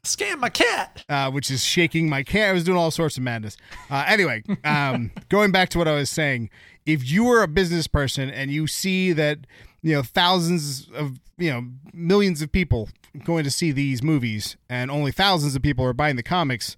Scam 0.04 0.38
my 0.40 0.50
cat. 0.50 1.04
uh, 1.10 1.32
which 1.32 1.50
is 1.50 1.64
shaking 1.64 2.08
my 2.08 2.22
cat. 2.22 2.50
I 2.50 2.54
was 2.54 2.64
doing 2.64 2.78
all 2.78 2.92
sorts 2.92 3.18
of 3.18 3.24
madness. 3.24 3.58
Uh, 3.90 4.06
anyway, 4.08 4.44
um, 4.64 5.12
going 5.30 5.52
back 5.52 5.70
to 5.70 5.80
what 5.80 5.88
I 5.88 5.96
was 5.96 6.12
saying, 6.12 6.52
if 6.86 7.10
you 7.10 7.28
are 7.32 7.42
a 7.42 7.48
business 7.48 7.88
person 7.88 8.30
and 8.30 8.52
you 8.52 8.68
see 8.68 9.14
that 9.14 9.40
you 9.82 9.96
know 9.96 10.04
thousands 10.04 10.88
of 10.94 11.20
you 11.38 11.52
know 11.52 11.68
millions 11.92 12.44
of 12.44 12.52
people 12.52 12.90
going 13.24 13.44
to 13.46 13.52
see 13.52 13.72
these 13.72 14.04
movies 14.04 14.58
and 14.70 14.92
only 14.92 15.12
thousands 15.12 15.56
of 15.56 15.64
people 15.64 15.84
are 15.84 15.94
buying 15.94 16.18
the 16.18 16.24
comics, 16.24 16.78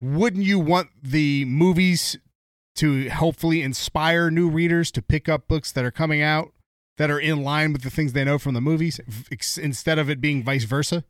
wouldn't 0.00 0.44
you 0.44 0.60
want 0.60 0.90
the 1.02 1.44
movies 1.46 2.16
to 2.76 3.08
hopefully 3.10 3.60
inspire 3.60 4.30
new 4.30 4.48
readers 4.48 4.92
to 4.92 5.02
pick 5.02 5.28
up 5.28 5.48
books 5.48 5.72
that 5.72 5.84
are 5.84 5.90
coming 5.90 6.22
out 6.22 6.52
that 6.98 7.10
are 7.10 7.18
in 7.18 7.42
line 7.42 7.72
with 7.72 7.82
the 7.82 7.90
things 7.90 8.12
they 8.12 8.24
know 8.24 8.38
from 8.38 8.54
the 8.54 8.60
movies 8.60 9.00
instead 9.58 9.98
of 9.98 10.10
it 10.10 10.20
being 10.20 10.42
vice 10.44 10.64
versa? 10.64 11.04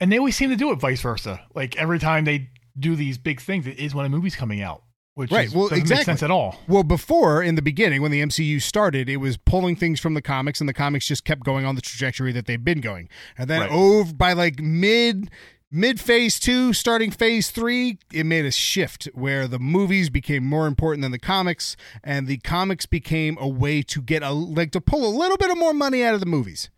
And 0.00 0.12
they 0.12 0.18
always 0.18 0.36
seem 0.36 0.50
to 0.50 0.56
do 0.56 0.70
it 0.70 0.76
vice 0.76 1.00
versa. 1.00 1.40
Like 1.54 1.76
every 1.76 1.98
time 1.98 2.24
they 2.24 2.50
do 2.78 2.94
these 2.96 3.18
big 3.18 3.40
things, 3.40 3.66
it 3.66 3.78
is 3.78 3.94
when 3.94 4.06
a 4.06 4.08
movie's 4.08 4.36
coming 4.36 4.62
out, 4.62 4.82
which 5.14 5.32
Right, 5.32 5.46
is, 5.46 5.54
well, 5.54 5.64
doesn't 5.68 5.78
exactly. 5.82 6.00
make 6.00 6.04
sense 6.06 6.22
at 6.22 6.30
all. 6.30 6.60
Well, 6.68 6.84
before 6.84 7.42
in 7.42 7.56
the 7.56 7.62
beginning, 7.62 8.00
when 8.02 8.12
the 8.12 8.22
MCU 8.22 8.62
started, 8.62 9.08
it 9.08 9.16
was 9.16 9.36
pulling 9.36 9.74
things 9.76 9.98
from 9.98 10.14
the 10.14 10.22
comics, 10.22 10.60
and 10.60 10.68
the 10.68 10.72
comics 10.74 11.06
just 11.06 11.24
kept 11.24 11.42
going 11.44 11.64
on 11.66 11.74
the 11.74 11.80
trajectory 11.80 12.30
that 12.32 12.46
they've 12.46 12.62
been 12.64 12.80
going. 12.80 13.08
And 13.36 13.50
then 13.50 13.62
Right. 13.62 13.70
over 13.70 14.14
by 14.14 14.32
like 14.34 14.60
mid 14.60 15.30
mid 15.70 16.00
phase 16.00 16.38
two, 16.40 16.72
starting 16.72 17.10
phase 17.10 17.50
three, 17.50 17.98
it 18.12 18.24
made 18.24 18.44
a 18.44 18.50
shift 18.50 19.04
where 19.14 19.46
the 19.46 19.58
movies 19.58 20.10
became 20.10 20.44
more 20.44 20.66
important 20.66 21.02
than 21.02 21.12
the 21.12 21.18
comics, 21.18 21.76
and 22.02 22.26
the 22.26 22.38
comics 22.38 22.86
became 22.86 23.36
a 23.40 23.48
way 23.48 23.82
to 23.82 24.00
get 24.02 24.22
a 24.22 24.30
like 24.30 24.70
to 24.72 24.80
pull 24.80 25.06
a 25.06 25.12
little 25.16 25.36
bit 25.36 25.50
of 25.50 25.58
more 25.58 25.74
money 25.74 26.02
out 26.04 26.14
of 26.14 26.20
the 26.20 26.26
movies. 26.26 26.70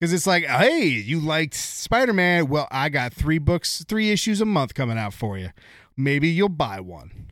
Because 0.00 0.14
it's 0.14 0.26
like, 0.26 0.44
hey, 0.44 0.86
you 0.86 1.20
liked 1.20 1.52
Spider 1.52 2.14
Man? 2.14 2.48
Well, 2.48 2.66
I 2.70 2.88
got 2.88 3.12
three 3.12 3.36
books, 3.38 3.84
three 3.86 4.10
issues 4.10 4.40
a 4.40 4.46
month 4.46 4.72
coming 4.72 4.96
out 4.96 5.12
for 5.12 5.36
you. 5.36 5.50
Maybe 5.94 6.28
you'll 6.28 6.48
buy 6.48 6.80
one. 6.80 7.26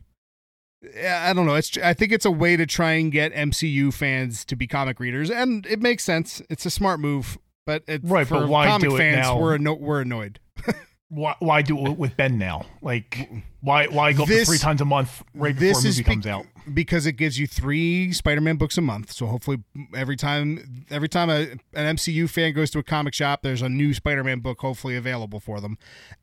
I 1.03 1.33
don't 1.33 1.45
know. 1.47 1.55
It's 1.55 1.77
I 1.79 1.93
think 1.93 2.11
it's 2.11 2.25
a 2.25 2.31
way 2.31 2.55
to 2.55 2.65
try 2.67 2.91
and 2.93 3.11
get 3.11 3.33
MCU 3.33 3.91
fans 3.93 4.45
to 4.45 4.55
be 4.55 4.67
comic 4.67 4.99
readers, 4.99 5.29
and 5.31 5.65
it 5.65 5.81
makes 5.81 6.03
sense. 6.03 6.41
It's 6.49 6.65
a 6.65 6.69
smart 6.69 6.99
move, 6.99 7.37
but 7.65 7.83
it, 7.87 8.01
Right, 8.03 8.25
for 8.27 8.41
but 8.41 8.49
why 8.49 8.67
comic 8.67 8.87
do 8.89 8.95
it 8.95 8.99
fans, 8.99 9.17
now? 9.17 9.37
we're 9.39 9.55
anno- 9.55 9.73
we're 9.73 10.01
annoyed. 10.01 10.39
Why, 11.09 11.35
why 11.39 11.63
do 11.63 11.87
it 11.87 11.97
with 11.97 12.15
Ben 12.17 12.37
now? 12.37 12.67
Like, 12.83 13.29
why 13.61 13.87
why 13.87 14.13
go 14.13 14.23
up 14.23 14.29
to 14.29 14.45
three 14.45 14.59
times 14.59 14.79
a 14.79 14.85
month 14.85 15.23
right 15.33 15.55
before 15.55 15.81
this 15.81 15.85
a 15.85 15.87
is 15.87 15.97
movie 15.97 16.03
be- 16.03 16.13
comes 16.13 16.27
out? 16.27 16.45
because 16.71 17.07
it 17.07 17.13
gives 17.13 17.39
you 17.39 17.47
three 17.47 18.11
Spider-Man 18.11 18.57
books 18.57 18.77
a 18.77 18.81
month. 18.81 19.11
So 19.11 19.25
hopefully, 19.25 19.63
every 19.95 20.15
time 20.15 20.85
every 20.91 21.09
time 21.09 21.29
a, 21.29 21.51
an 21.73 21.95
MCU 21.95 22.29
fan 22.29 22.53
goes 22.53 22.69
to 22.71 22.79
a 22.79 22.83
comic 22.83 23.15
shop, 23.15 23.41
there's 23.41 23.63
a 23.63 23.69
new 23.69 23.93
Spider-Man 23.93 24.39
book 24.39 24.61
hopefully 24.61 24.95
available 24.95 25.39
for 25.39 25.59
them, 25.59 25.77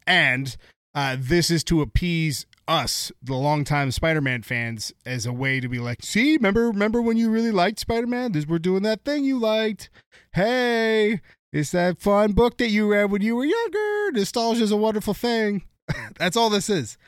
and 0.07 0.57
uh, 0.94 1.16
this 1.18 1.51
is 1.51 1.62
to 1.64 1.83
appease 1.83 2.46
us, 2.68 3.12
the 3.22 3.35
longtime 3.35 3.90
Spider-Man 3.90 4.42
fans, 4.42 4.92
as 5.05 5.27
a 5.27 5.33
way 5.33 5.61
to 5.61 5.68
be 5.68 5.79
like, 5.79 6.03
see, 6.03 6.37
remember 6.37 6.68
remember 6.68 7.03
when 7.03 7.16
you 7.16 7.29
really 7.29 7.53
liked 7.53 7.81
Spider-Man? 7.81 8.33
This 8.33 8.46
we're 8.46 8.59
doing 8.61 8.83
that 8.85 9.05
thing 9.05 9.25
you 9.25 9.38
liked. 9.38 9.90
Hey. 10.33 11.20
It's 11.57 11.71
that 11.71 11.99
fun 11.99 12.33
book 12.33 12.59
that 12.59 12.69
you 12.69 12.92
read 12.92 13.11
when 13.11 13.23
you 13.23 13.35
were 13.35 13.47
younger. 13.47 14.12
Nostalgia 14.12 14.62
is 14.62 14.73
a 14.73 14.77
wonderful 14.77 15.14
thing. 15.14 15.62
That's 16.19 16.37
all 16.37 16.51
this 16.51 16.69
is. 16.69 16.99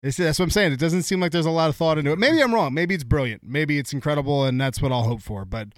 It's, 0.00 0.18
that's 0.18 0.38
what 0.38 0.44
I'm 0.44 0.50
saying. 0.50 0.72
It 0.72 0.78
doesn't 0.78 1.02
seem 1.02 1.18
like 1.18 1.32
there's 1.32 1.46
a 1.46 1.50
lot 1.50 1.70
of 1.70 1.74
thought 1.74 1.98
into 1.98 2.12
it. 2.12 2.18
Maybe 2.18 2.40
I'm 2.40 2.54
wrong. 2.54 2.72
Maybe 2.72 2.94
it's 2.94 3.02
brilliant. 3.02 3.42
Maybe 3.42 3.78
it's 3.78 3.92
incredible, 3.92 4.44
and 4.44 4.60
that's 4.60 4.80
what 4.80 4.92
I'll 4.92 5.02
hope 5.02 5.22
for. 5.22 5.44
But 5.44 5.68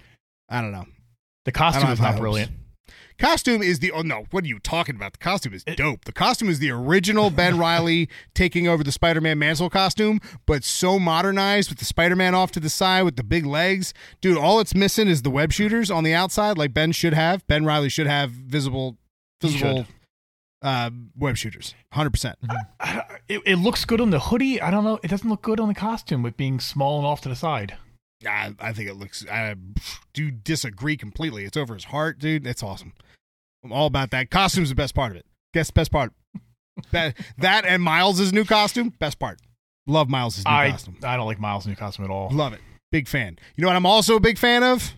I 0.47 0.61
don't 0.61 0.71
know. 0.71 0.85
The 1.45 1.51
costume 1.51 1.85
don't 1.85 1.93
is 1.93 1.99
not 1.99 2.09
hopes. 2.09 2.19
brilliant. 2.19 2.51
Costume 3.19 3.61
is 3.61 3.79
the 3.79 3.91
oh 3.91 4.01
no, 4.01 4.25
what 4.31 4.45
are 4.45 4.47
you 4.47 4.59
talking 4.59 4.95
about? 4.95 5.11
The 5.11 5.19
costume 5.19 5.53
is 5.53 5.65
dope. 5.65 6.05
The 6.05 6.13
costume 6.13 6.49
is 6.49 6.59
the 6.59 6.71
original 6.71 7.29
Ben 7.29 7.57
Reilly 7.59 8.07
taking 8.33 8.67
over 8.67 8.81
the 8.81 8.93
Spider-Man 8.93 9.37
mantle 9.37 9.69
costume, 9.69 10.21
but 10.45 10.63
so 10.63 10.97
modernized 10.99 11.69
with 11.69 11.79
the 11.79 11.85
Spider-Man 11.85 12.33
off 12.33 12.51
to 12.53 12.61
the 12.61 12.69
side 12.69 13.03
with 13.03 13.17
the 13.17 13.23
big 13.23 13.45
legs. 13.45 13.93
Dude, 14.21 14.37
all 14.37 14.61
it's 14.61 14.73
missing 14.73 15.09
is 15.09 15.23
the 15.23 15.29
web 15.29 15.51
shooters 15.51 15.91
on 15.91 16.05
the 16.05 16.13
outside, 16.13 16.57
like 16.57 16.73
Ben 16.73 16.93
should 16.93 17.13
have. 17.13 17.45
Ben 17.47 17.65
Reilly 17.65 17.89
should 17.89 18.07
have 18.07 18.31
visible 18.31 18.97
visible 19.41 19.85
uh, 20.61 20.89
web 21.17 21.35
shooters. 21.35 21.75
Hundred 21.91 22.11
percent. 22.11 22.37
It, 23.27 23.41
it 23.45 23.55
looks 23.57 23.83
good 23.83 23.99
on 23.99 24.11
the 24.11 24.19
hoodie. 24.19 24.61
I 24.61 24.71
don't 24.71 24.85
know. 24.85 24.97
It 25.03 25.09
doesn't 25.09 25.29
look 25.29 25.41
good 25.41 25.59
on 25.59 25.67
the 25.67 25.75
costume 25.75 26.23
with 26.23 26.37
being 26.37 26.59
small 26.61 26.97
and 26.97 27.05
off 27.05 27.21
to 27.21 27.29
the 27.29 27.35
side. 27.35 27.77
I, 28.25 28.53
I 28.59 28.73
think 28.73 28.89
it 28.89 28.95
looks. 28.95 29.25
I 29.29 29.55
do 30.13 30.31
disagree 30.31 30.97
completely. 30.97 31.45
It's 31.45 31.57
over 31.57 31.73
his 31.73 31.85
heart, 31.85 32.19
dude. 32.19 32.43
That's 32.43 32.63
awesome. 32.63 32.93
I'm 33.63 33.71
all 33.71 33.87
about 33.87 34.11
that. 34.11 34.29
Costume's 34.29 34.69
the 34.69 34.75
best 34.75 34.95
part 34.95 35.11
of 35.11 35.17
it. 35.17 35.25
Guess 35.53 35.71
best 35.71 35.91
part. 35.91 36.13
that 36.91 37.15
that 37.39 37.65
and 37.65 37.83
Miles' 37.83 38.31
new 38.31 38.45
costume, 38.45 38.93
best 38.99 39.19
part. 39.19 39.39
Love 39.87 40.09
Miles' 40.09 40.37
new 40.45 40.51
I 40.51 40.71
costume. 40.71 40.97
I 41.03 41.17
don't 41.17 41.25
like 41.25 41.39
Miles' 41.39 41.67
new 41.67 41.75
costume 41.75 42.05
at 42.05 42.11
all. 42.11 42.29
Love 42.31 42.53
it. 42.53 42.61
Big 42.91 43.07
fan. 43.07 43.37
You 43.55 43.61
know 43.63 43.67
what 43.67 43.75
I'm 43.75 43.85
also 43.85 44.15
a 44.15 44.19
big 44.19 44.37
fan 44.37 44.63
of? 44.63 44.93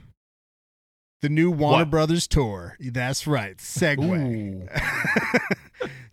The 1.22 1.30
new 1.30 1.52
Warner 1.52 1.80
What? 1.80 1.90
Brothers 1.92 2.28
tour. 2.28 2.78
That's 2.80 3.28
right. 3.28 3.58
Segue. 3.58 4.68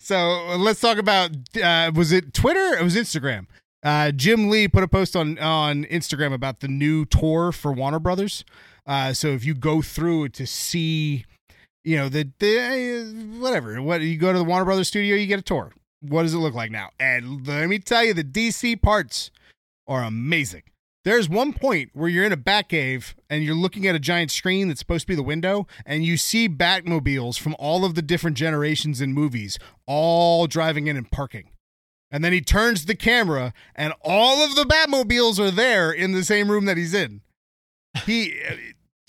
So 0.01 0.57
let's 0.57 0.81
talk 0.81 0.97
about 0.97 1.33
uh, 1.63 1.93
was 1.95 2.13
it 2.13 2.33
Twitter? 2.33 2.79
It 2.79 2.83
was 2.83 2.97
Instagram. 2.97 3.47
Uh, 3.83 4.11
Jim 4.11 4.49
Lee 4.49 4.67
put 4.67 4.83
a 4.83 4.89
post 4.89 5.15
on 5.15 5.39
on 5.39 5.85
Instagram 5.85 6.33
about 6.33 6.61
the 6.61 6.69
new 6.69 7.05
tour 7.05 7.53
for 7.53 7.73
Warner 7.73 7.99
Brothers. 7.99 8.45
Uh, 8.87 9.13
so 9.13 9.29
if 9.29 9.45
you 9.45 9.55
go 9.55 9.83
through 9.83 10.25
it 10.25 10.33
to 10.35 10.47
see, 10.47 11.27
you 11.85 11.97
know 11.97 12.09
the, 12.09 12.31
the 12.39 12.59
uh, 12.59 13.41
whatever 13.41 13.81
what 13.83 14.01
you 14.01 14.17
go 14.17 14.33
to 14.33 14.39
the 14.39 14.45
Warner 14.45 14.65
Brothers 14.65 14.89
studio, 14.89 15.17
you 15.17 15.27
get 15.27 15.39
a 15.39 15.43
tour. 15.43 15.73
What 16.01 16.23
does 16.23 16.35
it 16.35 16.39
look 16.39 16.55
like 16.55 16.71
now? 16.71 16.91
And 17.01 17.47
let 17.47 17.69
me 17.69 17.79
tell 17.79 18.05
you, 18.05 18.15
the 18.15 18.25
DC 18.25 18.81
parts 18.81 19.31
are 19.89 20.03
amazing. 20.03 20.63
There's 21.05 21.29
one 21.29 21.53
point 21.53 21.91
where 21.95 22.09
you're 22.09 22.25
in 22.25 22.33
a 22.33 22.37
Batcave 22.37 23.15
and 23.31 23.43
you're 23.43 23.55
looking 23.55 23.87
at 23.87 23.95
a 23.95 24.01
giant 24.01 24.31
screen 24.31 24.69
that's 24.69 24.81
supposed 24.81 25.05
to 25.05 25.07
be 25.07 25.15
the 25.15 25.23
window, 25.23 25.67
and 25.87 26.05
you 26.05 26.17
see 26.17 26.49
Batmobiles 26.49 27.39
from 27.39 27.57
all 27.59 27.85
of 27.85 27.95
the 27.95 28.03
different 28.03 28.37
generations 28.37 29.01
in 29.01 29.13
movies 29.13 29.59
all 29.87 30.47
driving 30.47 30.87
in 30.87 30.97
and 30.97 31.11
parking. 31.11 31.51
And 32.11 32.25
then 32.25 32.33
he 32.33 32.41
turns 32.41 32.85
the 32.85 32.95
camera, 32.95 33.53
and 33.75 33.93
all 34.03 34.43
of 34.45 34.55
the 34.55 34.65
Batmobiles 34.65 35.39
are 35.39 35.51
there 35.51 35.93
in 35.93 36.13
the 36.13 36.25
same 36.25 36.51
room 36.51 36.65
that 36.65 36.77
he's 36.77 36.95
in. 36.95 37.23
He 38.05 38.39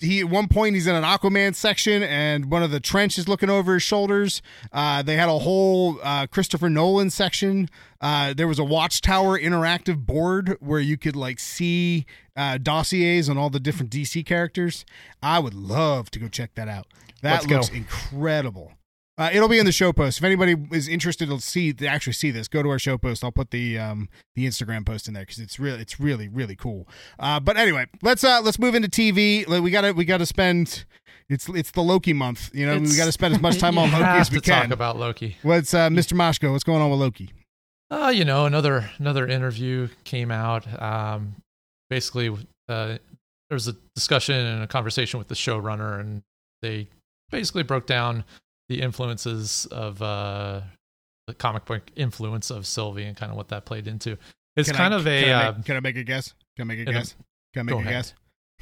he 0.00 0.20
at 0.20 0.28
one 0.28 0.48
point 0.48 0.74
he's 0.74 0.86
in 0.86 0.94
an 0.94 1.04
Aquaman 1.04 1.54
section, 1.54 2.02
and 2.02 2.50
one 2.50 2.62
of 2.62 2.70
the 2.70 2.80
trench 2.80 3.18
is 3.18 3.28
looking 3.28 3.50
over 3.50 3.74
his 3.74 3.82
shoulders. 3.82 4.42
Uh, 4.72 5.02
they 5.02 5.16
had 5.16 5.28
a 5.28 5.38
whole 5.38 5.98
uh, 6.02 6.26
Christopher 6.26 6.68
Nolan 6.70 7.10
section. 7.10 7.68
Uh, 8.00 8.32
there 8.34 8.48
was 8.48 8.58
a 8.58 8.64
Watchtower 8.64 9.38
interactive 9.38 10.06
board 10.06 10.56
where 10.60 10.80
you 10.80 10.96
could 10.96 11.16
like 11.16 11.38
see 11.38 12.06
uh, 12.34 12.58
dossiers 12.58 13.28
on 13.28 13.36
all 13.36 13.50
the 13.50 13.60
different 13.60 13.92
DC 13.92 14.24
characters. 14.24 14.84
I 15.22 15.38
would 15.38 15.54
love 15.54 16.10
to 16.12 16.18
go 16.18 16.28
check 16.28 16.54
that 16.54 16.68
out. 16.68 16.86
That 17.22 17.32
Let's 17.32 17.46
go. 17.46 17.56
looks 17.56 17.68
incredible. 17.68 18.72
Uh, 19.20 19.28
it'll 19.34 19.50
be 19.50 19.58
in 19.58 19.66
the 19.66 19.72
show 19.72 19.92
post. 19.92 20.16
If 20.16 20.24
anybody 20.24 20.56
is 20.72 20.88
interested 20.88 21.28
to 21.28 21.38
see 21.42 21.74
to 21.74 21.86
actually 21.86 22.14
see 22.14 22.30
this, 22.30 22.48
go 22.48 22.62
to 22.62 22.70
our 22.70 22.78
show 22.78 22.96
post. 22.96 23.22
I'll 23.22 23.30
put 23.30 23.50
the 23.50 23.78
um, 23.78 24.08
the 24.34 24.46
Instagram 24.46 24.86
post 24.86 25.08
in 25.08 25.12
there 25.12 25.24
because 25.24 25.38
it's 25.38 25.60
really 25.60 25.78
it's 25.78 26.00
really 26.00 26.26
really 26.26 26.56
cool. 26.56 26.88
Uh, 27.18 27.38
but 27.38 27.58
anyway, 27.58 27.84
let's 28.00 28.24
uh, 28.24 28.40
let's 28.42 28.58
move 28.58 28.74
into 28.74 28.88
TV. 28.88 29.46
We 29.46 29.70
gotta 29.70 29.92
we 29.92 30.06
gotta 30.06 30.24
spend. 30.24 30.86
It's 31.28 31.50
it's 31.50 31.70
the 31.72 31.82
Loki 31.82 32.14
month. 32.14 32.50
You 32.54 32.64
know 32.64 32.78
we 32.78 32.96
got 32.96 33.04
to 33.04 33.12
spend 33.12 33.34
as 33.34 33.42
much 33.42 33.58
time 33.60 33.76
on 33.76 33.92
Loki 33.92 34.04
as 34.04 34.30
we 34.30 34.40
to 34.40 34.50
talk 34.50 34.62
can. 34.62 34.72
about 34.72 34.96
Loki. 34.96 35.36
What's 35.42 35.74
uh, 35.74 35.90
Mr. 35.90 36.14
Moshko? 36.14 36.52
What's 36.52 36.64
going 36.64 36.80
on 36.80 36.90
with 36.90 37.00
Loki? 37.00 37.30
Uh, 37.90 38.10
you 38.14 38.24
know, 38.24 38.46
another 38.46 38.90
another 38.96 39.26
interview 39.26 39.88
came 40.04 40.30
out. 40.30 40.66
Um, 40.80 41.36
basically, 41.90 42.30
uh, 42.70 42.86
there 42.86 42.98
was 43.50 43.68
a 43.68 43.76
discussion 43.94 44.34
and 44.34 44.62
a 44.62 44.66
conversation 44.66 45.18
with 45.18 45.28
the 45.28 45.34
showrunner, 45.34 46.00
and 46.00 46.22
they 46.62 46.88
basically 47.30 47.64
broke 47.64 47.86
down 47.86 48.24
the 48.70 48.80
influences 48.80 49.66
of 49.72 50.00
uh, 50.00 50.60
the 51.26 51.34
comic 51.34 51.64
book 51.64 51.82
influence 51.96 52.50
of 52.52 52.64
Sylvie 52.66 53.02
and 53.02 53.16
kind 53.16 53.30
of 53.32 53.36
what 53.36 53.48
that 53.48 53.64
played 53.66 53.88
into. 53.88 54.16
It's 54.56 54.68
Can 54.68 54.76
kind 54.76 54.94
I, 54.94 54.96
of 54.96 55.06
a 55.08 55.22
Can 55.24 55.28
I, 55.34 55.46
uh, 55.48 55.52
make, 55.52 55.64
can 55.64 55.76
I 55.76 55.80
make 55.80 55.96
a 55.96 56.04
guess? 56.04 56.34
Can 56.56 56.62
I 56.62 56.64
make 56.74 56.78
a 56.80 56.84
can 56.84 56.94
I- 56.94 56.98
guess? 56.98 57.16
Can 57.52 57.60
I 57.60 57.62
make 57.64 57.74
a 57.74 57.78
ahead. 57.78 57.92
guess? 57.92 58.14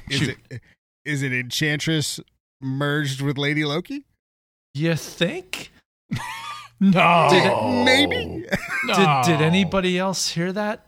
Is 0.09 0.17
Shoot. 0.19 0.37
it 0.49 0.61
is 1.05 1.21
it 1.21 1.31
Enchantress 1.31 2.19
merged 2.59 3.21
with 3.21 3.37
Lady 3.37 3.63
Loki? 3.63 4.05
you 4.73 4.95
think? 4.95 5.71
No. 6.79 7.27
Did 7.29 7.45
it- 7.45 7.83
Maybe. 7.85 8.45
Did 8.87 9.07
did 9.25 9.41
anybody 9.41 9.99
else 9.99 10.29
hear 10.29 10.51
that 10.53 10.87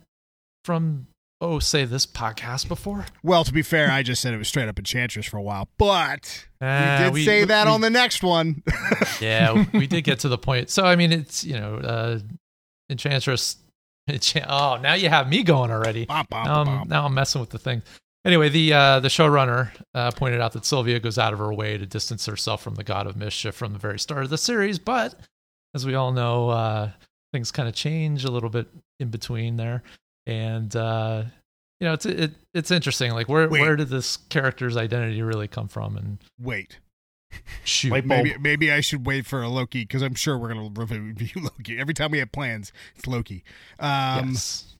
from 0.65 1.05
oh 1.41 1.59
say 1.59 1.83
this 1.85 2.05
podcast 2.05 2.67
before? 2.67 3.05
Well, 3.23 3.43
to 3.43 3.51
be 3.51 3.61
fair, 3.63 3.91
I 3.91 4.03
just 4.03 4.21
said 4.21 4.33
it 4.33 4.37
was 4.37 4.47
straight 4.47 4.69
up 4.69 4.77
Enchantress 4.79 5.25
for 5.25 5.37
a 5.37 5.41
while, 5.41 5.67
but 5.77 6.45
Uh, 6.61 6.97
we 6.99 7.03
did 7.05 7.13
we- 7.13 7.25
say 7.25 7.43
that 7.45 7.65
we- 7.67 7.73
on 7.73 7.81
the 7.81 7.89
next 7.89 8.23
one. 8.23 8.63
yeah, 9.19 9.65
we 9.73 9.87
did 9.87 10.03
get 10.03 10.19
to 10.19 10.29
the 10.29 10.37
point. 10.37 10.69
So 10.69 10.85
I 10.85 10.95
mean, 10.95 11.11
it's 11.11 11.43
you 11.43 11.53
know, 11.59 11.75
uh, 11.75 12.19
Enchantress. 12.89 13.57
Enchant- 14.09 14.45
oh, 14.49 14.77
now 14.81 14.93
you 14.93 15.09
have 15.09 15.29
me 15.29 15.43
going 15.43 15.69
already. 15.71 16.05
Bop, 16.05 16.27
bop, 16.29 16.45
Now 16.47 16.61
I'm, 16.61 16.65
bop. 16.65 16.87
now 16.87 17.05
I'm 17.05 17.13
messing 17.13 17.39
with 17.39 17.51
the 17.51 17.59
thing. 17.59 17.81
Anyway, 18.25 18.49
the 18.49 18.73
uh, 18.73 18.99
the 18.99 19.07
showrunner 19.07 19.71
uh, 19.93 20.11
pointed 20.11 20.41
out 20.41 20.53
that 20.53 20.65
Sylvia 20.65 20.99
goes 20.99 21.17
out 21.17 21.33
of 21.33 21.39
her 21.39 21.53
way 21.53 21.77
to 21.77 21.85
distance 21.85 22.25
herself 22.25 22.61
from 22.61 22.75
the 22.75 22.83
God 22.83 23.07
of 23.07 23.15
Mischief 23.15 23.55
from 23.55 23.73
the 23.73 23.79
very 23.79 23.99
start 23.99 24.23
of 24.23 24.29
the 24.29 24.37
series, 24.37 24.79
but 24.79 25.15
as 25.73 25.85
we 25.85 25.95
all 25.95 26.11
know, 26.11 26.49
uh, 26.49 26.89
things 27.31 27.51
kind 27.51 27.69
of 27.69 27.75
change 27.75 28.25
a 28.25 28.31
little 28.31 28.49
bit 28.49 28.67
in 28.99 29.09
between 29.09 29.55
there, 29.55 29.81
and 30.37 30.75
uh, 30.75 31.23
you 31.79 31.87
know, 31.87 31.93
it's 31.93 32.05
it, 32.05 32.31
it's 32.53 32.71
interesting. 32.71 33.11
Like, 33.13 33.27
where 33.27 33.49
Wait. 33.49 33.61
where 33.61 33.75
did 33.75 33.89
this 33.89 34.17
character's 34.17 34.77
identity 34.77 35.21
really 35.21 35.47
come 35.47 35.67
from? 35.67 35.97
And 35.97 36.19
Wait, 36.39 36.79
shoot, 37.63 37.89
bulb. 37.89 38.05
maybe 38.05 38.35
maybe 38.39 38.71
I 38.71 38.81
should 38.81 39.05
wait 39.05 39.25
for 39.25 39.41
a 39.41 39.49
Loki 39.49 39.81
because 39.81 40.01
I'm 40.01 40.15
sure 40.15 40.37
we're 40.37 40.53
gonna 40.53 40.69
review 40.69 41.41
Loki 41.41 41.79
every 41.79 41.93
time 41.93 42.11
we 42.11 42.19
have 42.19 42.31
plans. 42.31 42.71
It's 42.95 43.07
Loki. 43.07 43.43
Um, 43.79 44.29
yes. 44.29 44.75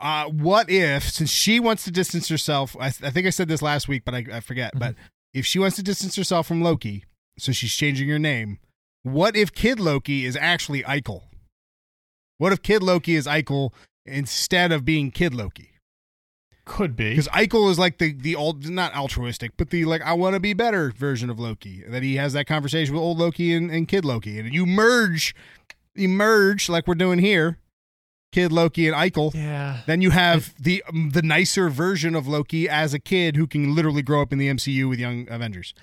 uh, 0.00 0.24
what 0.26 0.70
if 0.70 1.10
since 1.10 1.30
she 1.30 1.60
wants 1.60 1.84
to 1.84 1.90
distance 1.90 2.28
herself? 2.28 2.76
I, 2.80 2.86
I 2.86 3.10
think 3.10 3.26
I 3.26 3.30
said 3.30 3.48
this 3.48 3.62
last 3.62 3.86
week, 3.88 4.02
but 4.04 4.14
I, 4.14 4.24
I 4.32 4.40
forget. 4.40 4.70
Mm-hmm. 4.70 4.78
But 4.78 4.94
if 5.34 5.44
she 5.46 5.58
wants 5.58 5.76
to 5.76 5.82
distance 5.82 6.16
herself 6.16 6.46
from 6.46 6.62
Loki, 6.62 7.04
so 7.38 7.52
she's 7.52 7.74
changing 7.74 8.08
her 8.08 8.18
name. 8.18 8.58
What 9.02 9.36
if 9.36 9.52
Kid 9.52 9.80
Loki 9.80 10.24
is 10.24 10.36
actually 10.36 10.82
Ikol? 10.84 11.22
What 12.38 12.52
if 12.52 12.62
Kid 12.62 12.82
Loki 12.82 13.16
is 13.16 13.26
Ikol 13.26 13.72
instead 14.06 14.72
of 14.72 14.84
being 14.84 15.10
Kid 15.10 15.34
Loki? 15.34 15.70
Could 16.64 16.94
be. 16.94 17.10
Because 17.10 17.28
Ikol 17.28 17.70
is 17.70 17.78
like 17.78 17.98
the 17.98 18.12
the 18.12 18.36
old, 18.36 18.68
not 18.68 18.94
altruistic, 18.94 19.52
but 19.56 19.70
the 19.70 19.84
like 19.84 20.02
I 20.02 20.12
want 20.12 20.34
to 20.34 20.40
be 20.40 20.52
better 20.52 20.92
version 20.92 21.28
of 21.28 21.40
Loki. 21.40 21.82
That 21.88 22.04
he 22.04 22.16
has 22.16 22.34
that 22.34 22.46
conversation 22.46 22.94
with 22.94 23.02
old 23.02 23.18
Loki 23.18 23.52
and, 23.52 23.70
and 23.70 23.88
Kid 23.88 24.04
Loki, 24.04 24.38
and 24.38 24.54
you 24.54 24.64
merge, 24.64 25.34
you 25.96 26.08
merge 26.08 26.68
like 26.68 26.86
we're 26.86 26.94
doing 26.94 27.18
here, 27.18 27.58
Kid 28.30 28.52
Loki 28.52 28.86
and 28.86 28.96
Ikol. 28.96 29.34
Yeah. 29.34 29.80
Then 29.86 30.02
you 30.02 30.10
have 30.10 30.54
the 30.62 30.84
um, 30.88 31.10
the 31.10 31.22
nicer 31.22 31.68
version 31.68 32.14
of 32.14 32.28
Loki 32.28 32.68
as 32.68 32.94
a 32.94 33.00
kid 33.00 33.36
who 33.36 33.48
can 33.48 33.74
literally 33.74 34.02
grow 34.02 34.22
up 34.22 34.32
in 34.32 34.38
the 34.38 34.48
MCU 34.48 34.88
with 34.88 35.00
young 35.00 35.28
Avengers. 35.28 35.74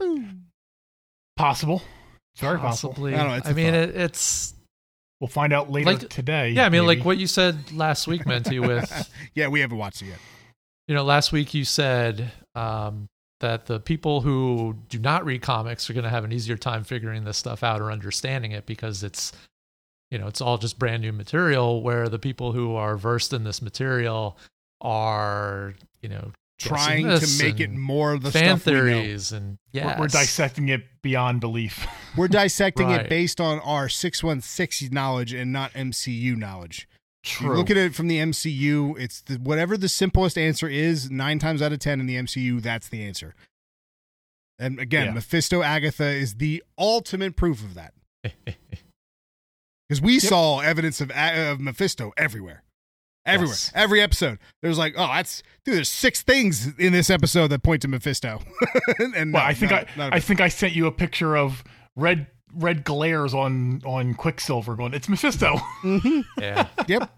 Boom. 0.00 0.46
Possible. 1.36 1.82
It's 2.34 2.40
very 2.40 2.58
possible. 2.58 2.90
Possibly. 2.90 3.14
I 3.14 3.18
don't 3.18 3.28
know, 3.28 3.34
it's 3.36 3.46
I 3.46 3.52
a 3.52 3.54
mean, 3.54 3.74
it, 3.74 3.96
it's 3.96 4.53
We'll 5.24 5.30
find 5.30 5.54
out 5.54 5.70
later 5.70 5.92
Like- 5.92 6.10
today. 6.10 6.50
yeah. 6.50 6.66
I 6.66 6.68
mean, 6.68 6.84
maybe. 6.84 6.98
like 6.98 7.06
what 7.06 7.16
you 7.16 7.26
said 7.26 7.72
last 7.72 8.06
week, 8.06 8.26
Menti. 8.26 8.58
With 8.60 9.10
Yeah, 9.34 9.48
we 9.48 9.60
haven't 9.60 9.78
watched 9.78 10.02
it 10.02 10.08
yet. 10.08 10.18
you 10.86 10.94
know, 10.94 11.02
last 11.02 11.32
week 11.32 11.54
you 11.54 11.64
said 11.64 12.30
um, 12.54 13.06
that 13.40 13.64
the 13.64 13.80
people 13.80 14.20
who 14.20 14.76
do 14.90 14.98
not 14.98 15.24
read 15.24 15.40
comics 15.40 15.88
are 15.88 15.94
going 15.94 16.04
to 16.04 16.10
have 16.10 16.24
an 16.24 16.32
easier 16.32 16.58
time 16.58 16.84
figuring 16.84 17.24
this 17.24 17.38
stuff 17.38 17.62
out 17.62 17.80
or 17.80 17.90
understanding 17.90 18.52
it 18.52 18.66
because 18.66 19.02
it's 19.02 19.32
you 20.10 20.18
know 20.18 20.26
it's 20.26 20.42
all 20.42 20.58
just 20.58 20.78
brand 20.78 21.00
new 21.00 21.12
material. 21.12 21.80
Where 21.82 22.10
the 22.10 22.18
people 22.18 22.52
who 22.52 22.74
are 22.76 22.98
versed 22.98 23.32
in 23.32 23.44
this 23.44 23.62
material 23.62 24.36
are 24.82 25.74
you 26.02 26.10
know 26.10 26.32
Trying 26.60 27.02
to 27.08 27.26
make 27.42 27.58
it 27.60 27.70
and 27.70 27.80
more 27.80 28.16
the 28.18 28.30
fan 28.30 28.58
stuff 28.58 28.66
we 28.66 28.72
know. 28.74 28.80
theories 28.84 29.32
and 29.32 29.58
We're- 29.72 29.86
yeah, 29.86 29.98
we're, 30.00 30.06
dissecting 30.06 30.68
it 30.68 30.82
beyond 31.02 31.40
belief. 31.40 31.86
We're 32.16 32.28
dissecting 32.28 32.90
it 32.90 33.08
based 33.08 33.40
on 33.40 33.58
our 33.60 33.88
six 33.88 34.22
one 34.22 34.40
six 34.40 34.80
knowledge 34.92 35.32
and 35.32 35.52
not 35.52 35.72
MCU 35.72 36.36
knowledge. 36.36 36.88
You 37.24 37.30
True. 37.48 37.56
look 37.56 37.70
at 37.70 37.76
it 37.76 37.94
from 37.94 38.06
the 38.08 38.18
MCU, 38.18 38.98
it's 39.00 39.20
the, 39.22 39.34
whatever 39.36 39.76
the 39.76 39.88
simplest 39.88 40.36
answer 40.38 40.68
is. 40.68 41.10
Nine 41.10 41.38
times 41.38 41.60
out 41.62 41.72
of 41.72 41.78
ten 41.80 41.98
in 41.98 42.06
the 42.06 42.16
MCU, 42.16 42.62
that's 42.62 42.88
the 42.88 43.02
answer. 43.02 43.34
And 44.58 44.78
again, 44.78 45.06
Yeah. 45.06 45.12
Mephisto 45.14 45.62
Agatha 45.62 46.04
is 46.06 46.34
the 46.36 46.62
ultimate 46.78 47.34
proof 47.34 47.64
of 47.64 47.74
that 47.74 47.94
because 49.88 50.00
we 50.00 50.18
saw 50.20 50.60
evidence 50.60 51.00
of, 51.00 51.10
of 51.10 51.60
Mephisto 51.60 52.12
everywhere, 52.16 52.62
everywhere, 53.26 53.54
Yes. 53.54 53.72
every 53.74 54.00
episode. 54.00 54.38
There's 54.62 54.78
like, 54.78 54.94
oh, 54.96 55.06
that's 55.06 55.42
dude. 55.64 55.76
There's 55.76 55.88
six 55.88 56.22
things 56.22 56.72
in 56.78 56.92
this 56.92 57.10
episode 57.10 57.48
that 57.48 57.62
point 57.62 57.82
to 57.82 57.88
Mephisto. 57.88 58.40
and 58.98 59.32
well, 59.32 59.42
no, 59.42 59.48
I 59.48 59.54
think 59.54 59.70
not- 59.72 59.84
I, 59.84 59.96
not 59.96 60.12
a 60.12 60.14
I 60.14 60.18
bit. 60.18 60.24
think 60.24 60.40
I 60.40 60.48
sent 60.48 60.74
you 60.74 60.86
a 60.86 60.92
picture 60.92 61.36
of 61.36 61.64
red 61.96 62.26
red 62.54 62.84
glares 62.84 63.34
on 63.34 63.82
on 63.84 64.14
Quicksilver 64.14 64.76
going. 64.76 64.94
It's 64.94 65.08
Mephisto. 65.08 65.56
yeah. 66.38 66.68
yep. 66.86 67.10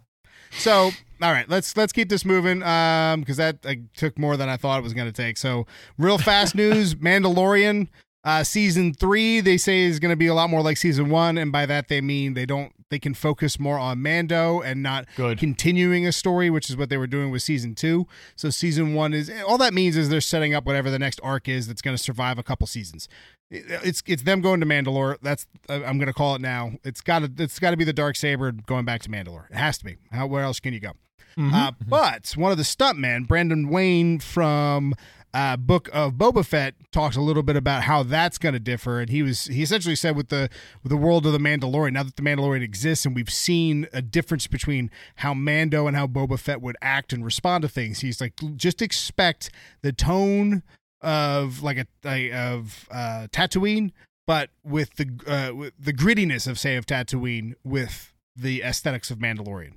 So, 0.53 0.91
all 1.21 1.33
right, 1.33 1.49
let's 1.49 1.77
let's 1.77 1.93
keep 1.93 2.09
this 2.09 2.25
moving 2.25 2.63
um 2.63 3.21
because 3.21 3.37
that 3.37 3.65
uh, 3.67 3.75
took 3.97 4.19
more 4.19 4.37
than 4.37 4.49
I 4.49 4.57
thought 4.57 4.79
it 4.79 4.83
was 4.83 4.95
going 4.95 5.09
to 5.09 5.13
take. 5.13 5.37
So, 5.37 5.67
real 5.99 6.19
fast 6.19 6.55
news: 6.55 6.95
Mandalorian. 6.95 7.89
Uh, 8.25 8.43
season 8.43 8.93
three, 8.93 9.41
they 9.41 9.57
say, 9.57 9.83
is 9.85 10.01
going 10.01 10.11
to 10.11 10.17
be 10.17 10.27
a 10.27 10.35
lot 10.35 10.51
more 10.51 10.61
like 10.61 10.77
season 10.77 11.09
one, 11.11 11.39
and 11.39 11.53
by 11.53 11.65
that 11.65 11.87
they 11.87 12.01
mean 12.01 12.35
they 12.35 12.45
don't 12.45 12.73
they 12.91 12.99
can 12.99 13.15
focus 13.15 13.59
more 13.59 13.79
on 13.79 14.01
Mando 14.01 14.61
and 14.61 14.83
not 14.83 15.07
Good. 15.17 15.39
continuing 15.39 16.07
a 16.07 16.13
story, 16.13 16.51
which 16.51 16.71
is 16.71 16.77
what 16.77 16.89
they 16.89 16.97
were 16.97 17.07
doing 17.07 17.31
with 17.31 17.43
season 17.43 17.75
two. 17.75 18.07
So 18.37 18.51
season 18.51 18.95
one 18.95 19.13
is 19.13 19.31
all 19.47 19.59
that 19.59 19.75
means 19.75 19.97
is 19.97 20.09
they're 20.09 20.21
setting 20.21 20.55
up 20.55 20.65
whatever 20.65 20.91
the 20.91 20.99
next 20.99 21.21
arc 21.23 21.49
is 21.49 21.67
that's 21.67 21.83
going 21.83 21.97
to 21.97 22.03
survive 22.03 22.39
a 22.39 22.43
couple 22.43 22.67
seasons. 22.67 23.09
It's 23.51 24.03
it's 24.07 24.23
them 24.23 24.41
going 24.41 24.61
to 24.61 24.67
Mandalore. 24.67 25.17
That's 25.23 25.47
I'm 25.69 25.99
going 25.99 26.07
to 26.07 26.13
call 26.13 26.35
it 26.35 26.41
now. 26.41 26.73
It's 26.85 27.01
got 27.01 27.21
to 27.21 27.43
it's 27.43 27.59
got 27.59 27.71
to 27.71 27.77
be 27.77 27.85
the 27.85 27.93
dark 27.93 28.17
saber 28.17 28.53
going 28.53 28.85
back 28.85 29.03
to 29.03 29.09
Mandalore. 29.09 29.51
It 29.51 29.57
has 29.57 29.79
to 29.79 29.85
be. 29.85 29.97
How 30.11 30.27
where 30.27 30.43
else 30.43 30.61
can 30.61 30.73
you 30.73 30.81
go? 30.81 30.93
Uh, 31.39 31.73
but 31.87 32.33
one 32.35 32.51
of 32.51 32.57
the 32.57 32.65
stuntmen, 32.65 33.29
Brendan 33.29 33.69
Wayne 33.69 34.21
from 34.21 34.95
uh, 35.37 35.55
Book 35.59 35.91
of 35.93 36.15
Boba 36.15 36.45
Fett, 36.47 36.75
talks 36.93 37.15
a 37.15 37.21
little 37.21 37.43
bit 37.43 37.57
about 37.57 37.83
how 37.83 38.03
that's 38.03 38.39
going 38.39 38.55
to 38.55 38.59
differ, 38.59 39.01
and 39.01 39.11
he 39.11 39.23
was 39.23 39.45
he 39.45 39.63
essentially 39.63 39.95
said 39.95 40.17
with 40.17 40.31
the 40.31 40.49
with 40.83 40.89
the 40.89 40.97
world 40.97 41.27
of 41.27 41.33
the 41.33 41.39
Mandalorian, 41.39 41.93
now 41.93 42.05
that 42.05 42.17
the 42.17 42.23
Mandalorian 42.23 42.63
exists, 42.63 43.05
and 43.05 43.15
we've 43.15 43.31
seen 43.31 43.87
a 43.93 44.01
difference 44.01 44.47
between 44.47 44.91
how 45.17 45.35
Mando 45.35 45.87
and 45.87 45.95
how 45.95 46.07
Boba 46.07 46.39
Fett 46.39 46.63
would 46.63 46.77
act 46.81 47.13
and 47.13 47.23
respond 47.23 47.63
to 47.63 47.69
things. 47.69 48.01
He's 48.01 48.19
like, 48.19 48.33
just 48.57 48.81
expect 48.81 49.51
the 49.83 49.93
tone 49.93 50.63
of 51.03 51.63
like 51.63 51.77
a, 51.77 51.87
a 52.07 52.33
of 52.33 52.89
uh, 52.91 53.27
Tatooine, 53.31 53.91
but 54.27 54.49
with 54.65 54.95
the 54.95 55.07
uh, 55.27 55.55
with 55.55 55.75
the 55.79 55.93
grittiness 55.93 56.49
of 56.49 56.59
say 56.59 56.77
of 56.77 56.87
Tatooine 56.87 57.53
with 57.63 58.15
the 58.35 58.63
aesthetics 58.63 59.11
of 59.11 59.19
Mandalorian. 59.19 59.75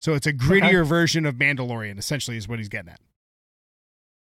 So 0.00 0.14
it's 0.14 0.28
a 0.28 0.32
grittier 0.32 0.86
version 0.86 1.26
of 1.26 1.34
Mandalorian, 1.34 1.98
essentially, 1.98 2.36
is 2.36 2.48
what 2.48 2.58
he's 2.60 2.68
getting 2.68 2.92
at. 2.92 3.00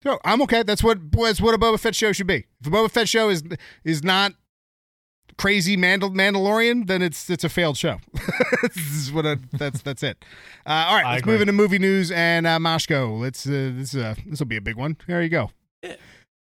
So 0.03 0.19
I'm 0.25 0.41
okay. 0.43 0.63
That's 0.63 0.83
what 0.83 0.99
that's 1.13 1.41
what 1.41 1.55
a 1.55 1.59
Boba 1.59 1.79
Fett 1.79 1.95
show 1.95 2.13
should 2.13 2.27
be. 2.27 2.47
If 2.61 2.67
a 2.67 2.71
Boba 2.71 2.91
Fett 2.91 3.09
show 3.09 3.29
is 3.29 3.43
is 3.85 4.03
not 4.03 4.33
crazy 5.39 5.77
Mandal- 5.77 6.15
Mandalorian, 6.15 6.87
then 6.87 7.03
it's 7.03 7.29
it's 7.29 7.45
a 7.45 7.49
failed 7.49 7.77
show. 7.77 7.99
this 8.63 8.77
is 8.77 9.13
what 9.13 9.27
I, 9.27 9.37
that's 9.53 9.83
that's 9.83 10.03
it. 10.03 10.25
Uh, 10.67 10.87
all 10.89 10.95
right, 10.97 11.05
I 11.05 11.11
let's 11.13 11.23
agree. 11.23 11.33
move 11.35 11.41
into 11.43 11.53
movie 11.53 11.79
news 11.79 12.11
and 12.11 12.47
uh, 12.47 12.59
Mashko. 12.59 13.21
Let's 13.21 13.47
uh, 13.47 13.73
this 13.75 13.95
uh, 13.95 14.15
this 14.27 14.39
will 14.39 14.47
be 14.47 14.57
a 14.57 14.61
big 14.63 14.77
one. 14.77 14.97
There 15.07 15.23
you 15.23 15.29
go. 15.29 15.51
There 15.83 15.97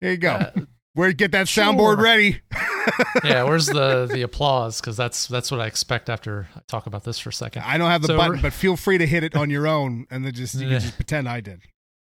you 0.01 0.17
go. 0.17 0.31
Uh, 0.31 0.51
Where 0.95 1.11
get 1.13 1.31
that 1.31 1.47
soundboard 1.47 1.97
ready? 1.99 2.41
yeah, 3.23 3.43
where's 3.43 3.67
the 3.67 4.05
the 4.11 4.21
applause? 4.23 4.81
Because 4.81 4.97
that's 4.97 5.27
that's 5.27 5.49
what 5.51 5.59
I 5.59 5.67
expect 5.67 6.09
after 6.09 6.47
I 6.55 6.59
talk 6.67 6.87
about 6.87 7.03
this 7.03 7.19
for 7.19 7.29
a 7.29 7.33
second. 7.33 7.63
I 7.65 7.77
don't 7.77 7.89
have 7.89 8.01
the 8.01 8.09
So- 8.09 8.17
button, 8.17 8.41
but 8.41 8.51
feel 8.53 8.77
free 8.77 8.97
to 8.97 9.05
hit 9.05 9.23
it 9.23 9.35
on 9.35 9.49
your 9.49 9.67
own, 9.67 10.05
and 10.11 10.25
then 10.25 10.33
just 10.33 10.55
you 10.55 10.61
can 10.69 10.79
just 10.79 10.95
pretend 10.95 11.29
I 11.29 11.39
did. 11.41 11.61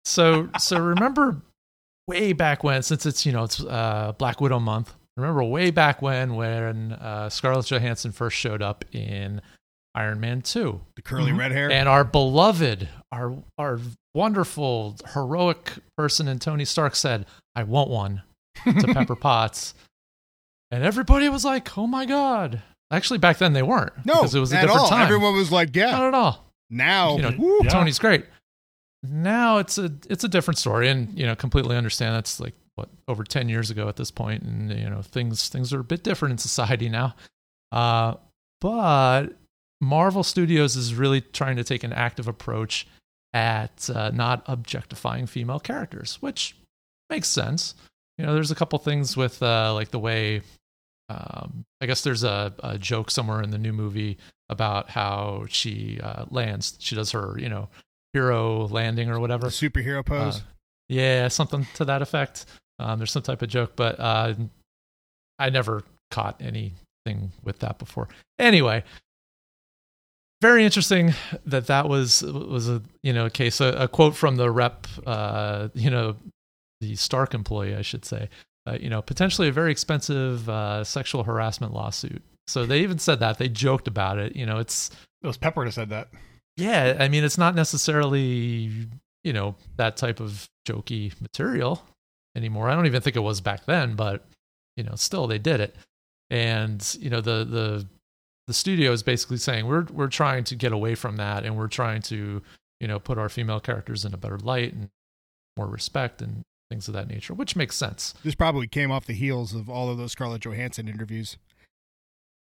So 0.04 0.48
so 0.58 0.78
remember 0.78 1.40
way 2.08 2.32
back 2.32 2.62
when, 2.64 2.82
since 2.82 3.06
it's 3.06 3.24
you 3.24 3.32
know 3.32 3.44
it's 3.44 3.60
uh, 3.62 4.12
Black 4.18 4.40
Widow 4.40 4.58
month. 4.60 4.94
Remember 5.16 5.44
way 5.44 5.70
back 5.70 6.02
when 6.02 6.34
when 6.34 6.92
uh, 6.92 7.28
Scarlett 7.30 7.66
Johansson 7.66 8.12
first 8.12 8.36
showed 8.36 8.62
up 8.62 8.84
in 8.92 9.40
Iron 9.94 10.20
Man 10.20 10.42
two, 10.42 10.80
The 10.96 11.02
curly 11.02 11.30
Mhm. 11.32 11.38
red 11.38 11.52
hair. 11.52 11.70
and 11.70 11.88
our 11.88 12.04
beloved, 12.04 12.88
our 13.12 13.34
our 13.58 13.78
wonderful 14.14 14.96
heroic 15.14 15.72
person 15.96 16.28
in 16.28 16.38
Tony 16.38 16.64
Stark 16.64 16.96
said, 16.96 17.26
"I 17.54 17.62
want 17.62 17.90
one." 17.90 18.22
to 18.64 18.72
Pepper 18.94 19.16
Potts, 19.16 19.74
and 20.70 20.82
everybody 20.84 21.28
was 21.28 21.44
like, 21.44 21.76
"Oh 21.78 21.86
my 21.86 22.04
god!" 22.06 22.62
Actually, 22.90 23.18
back 23.18 23.38
then 23.38 23.52
they 23.52 23.62
weren't. 23.62 23.92
no, 24.04 24.14
because 24.14 24.34
it 24.34 24.40
was 24.40 24.52
a 24.52 24.56
at 24.56 24.60
different 24.62 24.80
all. 24.82 24.88
time. 24.88 25.02
Everyone 25.02 25.34
was 25.34 25.50
like, 25.52 25.74
"Yeah." 25.74 25.92
Not 25.92 26.08
at 26.08 26.14
all. 26.14 26.44
now, 26.70 27.16
You 27.16 27.22
know, 27.22 27.34
woo, 27.38 27.60
Yeah. 27.64 27.70
Tony's 27.70 27.98
great. 27.98 28.26
Now 29.06 29.58
it's 29.58 29.76
a 29.76 29.92
it's 30.08 30.24
a 30.24 30.28
different 30.28 30.58
story, 30.58 30.88
and 30.88 31.16
you 31.18 31.26
know, 31.26 31.36
completely 31.36 31.76
understand 31.76 32.14
that's 32.14 32.40
like 32.40 32.54
what 32.74 32.88
over 33.06 33.22
ten 33.22 33.48
years 33.48 33.70
ago 33.70 33.88
at 33.88 33.96
this 33.96 34.10
point, 34.10 34.42
and 34.42 34.70
you 34.70 34.88
know, 34.88 35.02
things 35.02 35.48
things 35.48 35.72
are 35.72 35.80
a 35.80 35.84
bit 35.84 36.02
different 36.02 36.32
in 36.32 36.38
society 36.38 36.88
now. 36.88 37.14
Uh, 37.70 38.14
but 38.60 39.26
Marvel 39.80 40.22
Studios 40.22 40.76
is 40.76 40.94
really 40.94 41.20
trying 41.20 41.56
to 41.56 41.64
take 41.64 41.84
an 41.84 41.92
active 41.92 42.28
approach 42.28 42.86
at 43.34 43.90
uh, 43.94 44.10
not 44.10 44.42
objectifying 44.46 45.26
female 45.26 45.60
characters, 45.60 46.16
which 46.22 46.56
makes 47.10 47.28
sense. 47.28 47.74
You 48.16 48.24
know, 48.24 48.32
there's 48.32 48.52
a 48.52 48.54
couple 48.54 48.78
things 48.78 49.16
with 49.16 49.42
uh, 49.42 49.74
like 49.74 49.90
the 49.90 49.98
way. 49.98 50.40
Um, 51.10 51.66
I 51.82 51.86
guess 51.86 52.02
there's 52.02 52.24
a, 52.24 52.54
a 52.62 52.78
joke 52.78 53.10
somewhere 53.10 53.42
in 53.42 53.50
the 53.50 53.58
new 53.58 53.74
movie 53.74 54.16
about 54.48 54.88
how 54.88 55.44
she 55.48 56.00
uh, 56.02 56.24
lands. 56.30 56.76
She 56.78 56.94
does 56.94 57.10
her, 57.10 57.36
you 57.38 57.50
know, 57.50 57.68
hero 58.14 58.66
landing 58.68 59.10
or 59.10 59.20
whatever. 59.20 59.48
superhero 59.48 60.06
pose. 60.06 60.38
Uh, 60.38 60.40
yeah, 60.88 61.28
something 61.28 61.66
to 61.74 61.84
that 61.84 62.00
effect. 62.00 62.46
Um, 62.78 62.98
there's 62.98 63.12
some 63.12 63.22
type 63.22 63.42
of 63.42 63.48
joke, 63.50 63.72
but 63.76 64.00
uh, 64.00 64.34
I 65.38 65.50
never 65.50 65.82
caught 66.10 66.40
anything 66.40 67.32
with 67.42 67.58
that 67.58 67.78
before. 67.78 68.08
Anyway, 68.38 68.84
very 70.40 70.64
interesting 70.64 71.12
that 71.44 71.66
that 71.66 71.88
was 71.88 72.22
was 72.22 72.68
a 72.68 72.82
you 73.02 73.12
know 73.12 73.26
a 73.26 73.30
case. 73.30 73.60
A, 73.60 73.66
a 73.66 73.88
quote 73.88 74.14
from 74.16 74.36
the 74.36 74.50
rep, 74.50 74.86
uh, 75.06 75.68
you 75.74 75.90
know, 75.90 76.16
the 76.80 76.96
Stark 76.96 77.34
employee, 77.34 77.74
I 77.74 77.82
should 77.82 78.04
say. 78.04 78.28
Uh, 78.66 78.78
you 78.80 78.88
know, 78.88 79.02
potentially 79.02 79.48
a 79.48 79.52
very 79.52 79.70
expensive 79.70 80.48
uh, 80.48 80.84
sexual 80.84 81.24
harassment 81.24 81.74
lawsuit. 81.74 82.22
So 82.46 82.64
they 82.64 82.80
even 82.80 82.98
said 82.98 83.20
that 83.20 83.38
they 83.38 83.48
joked 83.48 83.88
about 83.88 84.18
it. 84.18 84.36
You 84.36 84.46
know, 84.46 84.58
it's 84.58 84.90
It 85.22 85.26
was 85.26 85.36
Pepper 85.36 85.64
that 85.64 85.72
said 85.72 85.90
that. 85.90 86.08
Yeah, 86.56 86.96
I 86.98 87.08
mean, 87.08 87.24
it's 87.24 87.38
not 87.38 87.54
necessarily, 87.54 88.70
you 89.22 89.32
know, 89.32 89.56
that 89.76 89.96
type 89.96 90.20
of 90.20 90.48
jokey 90.66 91.20
material 91.20 91.82
anymore. 92.36 92.68
I 92.68 92.74
don't 92.74 92.86
even 92.86 93.02
think 93.02 93.16
it 93.16 93.20
was 93.20 93.40
back 93.40 93.66
then, 93.66 93.96
but 93.96 94.24
you 94.76 94.84
know, 94.84 94.94
still 94.94 95.26
they 95.26 95.38
did 95.38 95.60
it. 95.60 95.76
And, 96.30 96.96
you 97.00 97.10
know, 97.10 97.20
the 97.20 97.44
the 97.44 97.86
the 98.46 98.54
studio 98.54 98.92
is 98.92 99.02
basically 99.02 99.38
saying 99.38 99.66
we're 99.66 99.84
we're 99.92 100.08
trying 100.08 100.44
to 100.44 100.54
get 100.54 100.72
away 100.72 100.94
from 100.94 101.16
that 101.16 101.44
and 101.44 101.56
we're 101.56 101.68
trying 101.68 102.02
to, 102.02 102.42
you 102.80 102.88
know, 102.88 102.98
put 102.98 103.18
our 103.18 103.28
female 103.28 103.60
characters 103.60 104.04
in 104.04 104.14
a 104.14 104.18
better 104.18 104.38
light 104.38 104.72
and 104.72 104.88
more 105.56 105.66
respect 105.66 106.20
and 106.20 106.42
things 106.70 106.88
of 106.88 106.94
that 106.94 107.08
nature, 107.08 107.34
which 107.34 107.56
makes 107.56 107.76
sense. 107.76 108.14
This 108.24 108.34
probably 108.34 108.66
came 108.66 108.90
off 108.90 109.06
the 109.06 109.12
heels 109.12 109.54
of 109.54 109.68
all 109.68 109.90
of 109.90 109.98
those 109.98 110.12
Scarlett 110.12 110.42
Johansson 110.42 110.88
interviews. 110.88 111.36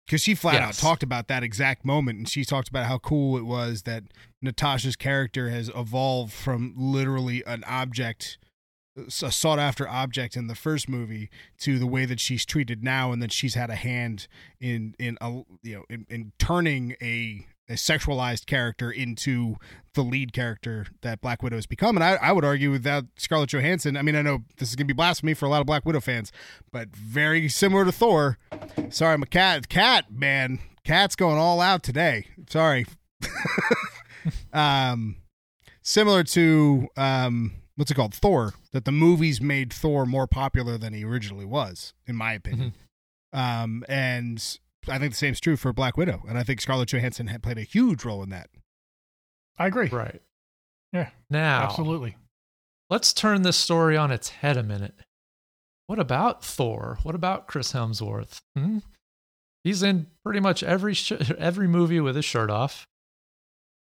Because 0.06 0.20
she 0.20 0.36
flat 0.36 0.62
out 0.62 0.74
talked 0.74 1.02
about 1.02 1.26
that 1.28 1.42
exact 1.42 1.84
moment, 1.84 2.18
and 2.18 2.28
she 2.28 2.44
talked 2.44 2.68
about 2.68 2.86
how 2.86 2.98
cool 2.98 3.36
it 3.36 3.44
was 3.44 3.82
that 3.82 4.04
Natasha's 4.40 4.94
character 4.94 5.48
has 5.50 5.68
evolved 5.74 6.32
from 6.32 6.74
literally 6.76 7.42
an 7.44 7.64
object, 7.64 8.38
a 8.96 9.10
sought 9.32 9.58
after 9.58 9.88
object 9.88 10.36
in 10.36 10.46
the 10.46 10.54
first 10.54 10.88
movie, 10.88 11.28
to 11.58 11.80
the 11.80 11.88
way 11.88 12.04
that 12.04 12.20
she's 12.20 12.46
treated 12.46 12.84
now, 12.84 13.10
and 13.10 13.20
that 13.20 13.32
she's 13.32 13.54
had 13.54 13.68
a 13.68 13.74
hand 13.74 14.28
in 14.60 14.94
in 15.00 15.18
a, 15.20 15.42
you 15.62 15.74
know 15.74 15.84
in, 15.90 16.06
in 16.08 16.32
turning 16.38 16.94
a 17.02 17.44
a 17.68 17.74
sexualized 17.74 18.46
character 18.46 18.90
into 18.90 19.56
the 19.94 20.02
lead 20.02 20.32
character 20.32 20.86
that 21.02 21.20
Black 21.20 21.42
Widow 21.42 21.56
has 21.56 21.66
become. 21.66 21.96
And 21.96 22.04
I, 22.04 22.14
I 22.14 22.32
would 22.32 22.44
argue 22.44 22.70
without 22.70 23.04
Scarlett 23.16 23.50
Johansson, 23.50 23.96
I 23.96 24.02
mean, 24.02 24.14
I 24.14 24.22
know 24.22 24.44
this 24.58 24.68
is 24.68 24.76
going 24.76 24.86
to 24.86 24.94
be 24.94 24.96
blasphemy 24.96 25.34
for 25.34 25.46
a 25.46 25.48
lot 25.48 25.60
of 25.60 25.66
Black 25.66 25.84
Widow 25.84 26.00
fans, 26.00 26.30
but 26.70 26.94
very 26.94 27.48
similar 27.48 27.84
to 27.84 27.92
Thor. 27.92 28.38
Sorry, 28.90 29.18
my 29.18 29.26
cat, 29.26 29.68
cat, 29.68 30.12
man, 30.12 30.60
cat's 30.84 31.16
going 31.16 31.38
all 31.38 31.60
out 31.60 31.82
today. 31.82 32.28
Sorry. 32.48 32.86
um, 34.52 35.16
similar 35.82 36.22
to, 36.24 36.88
um, 36.96 37.52
what's 37.74 37.90
it 37.90 37.94
called? 37.94 38.14
Thor, 38.14 38.54
that 38.72 38.84
the 38.84 38.92
movies 38.92 39.40
made 39.40 39.72
Thor 39.72 40.06
more 40.06 40.26
popular 40.26 40.78
than 40.78 40.92
he 40.92 41.04
originally 41.04 41.46
was, 41.46 41.94
in 42.06 42.14
my 42.14 42.32
opinion. 42.32 42.74
Um, 43.32 43.84
and 43.88 44.58
I 44.88 44.98
think 44.98 45.12
the 45.12 45.16
same 45.16 45.32
is 45.32 45.40
true 45.40 45.56
for 45.56 45.72
Black 45.72 45.96
Widow. 45.96 46.22
And 46.28 46.38
I 46.38 46.42
think 46.42 46.60
Scarlett 46.60 46.92
Johansson 46.92 47.26
had 47.28 47.42
played 47.42 47.58
a 47.58 47.62
huge 47.62 48.04
role 48.04 48.22
in 48.22 48.30
that. 48.30 48.48
I 49.58 49.66
agree. 49.66 49.88
Right. 49.88 50.20
Yeah, 50.92 51.10
Now, 51.28 51.64
Absolutely. 51.64 52.16
let's 52.88 53.12
turn 53.12 53.42
this 53.42 53.56
story 53.56 53.96
on 53.96 54.10
its 54.10 54.28
head 54.30 54.56
a 54.56 54.62
minute. 54.62 54.94
What 55.88 55.98
about 55.98 56.44
Thor? 56.44 56.98
What 57.02 57.14
about 57.14 57.46
Chris 57.48 57.72
Hemsworth? 57.72 58.40
Hmm? 58.56 58.78
He's 59.64 59.82
in 59.82 60.06
pretty 60.24 60.40
much 60.40 60.62
every 60.62 60.94
sh- 60.94 61.12
every 61.38 61.66
movie 61.68 62.00
with 62.00 62.16
his 62.16 62.24
shirt 62.24 62.50
off. 62.50 62.86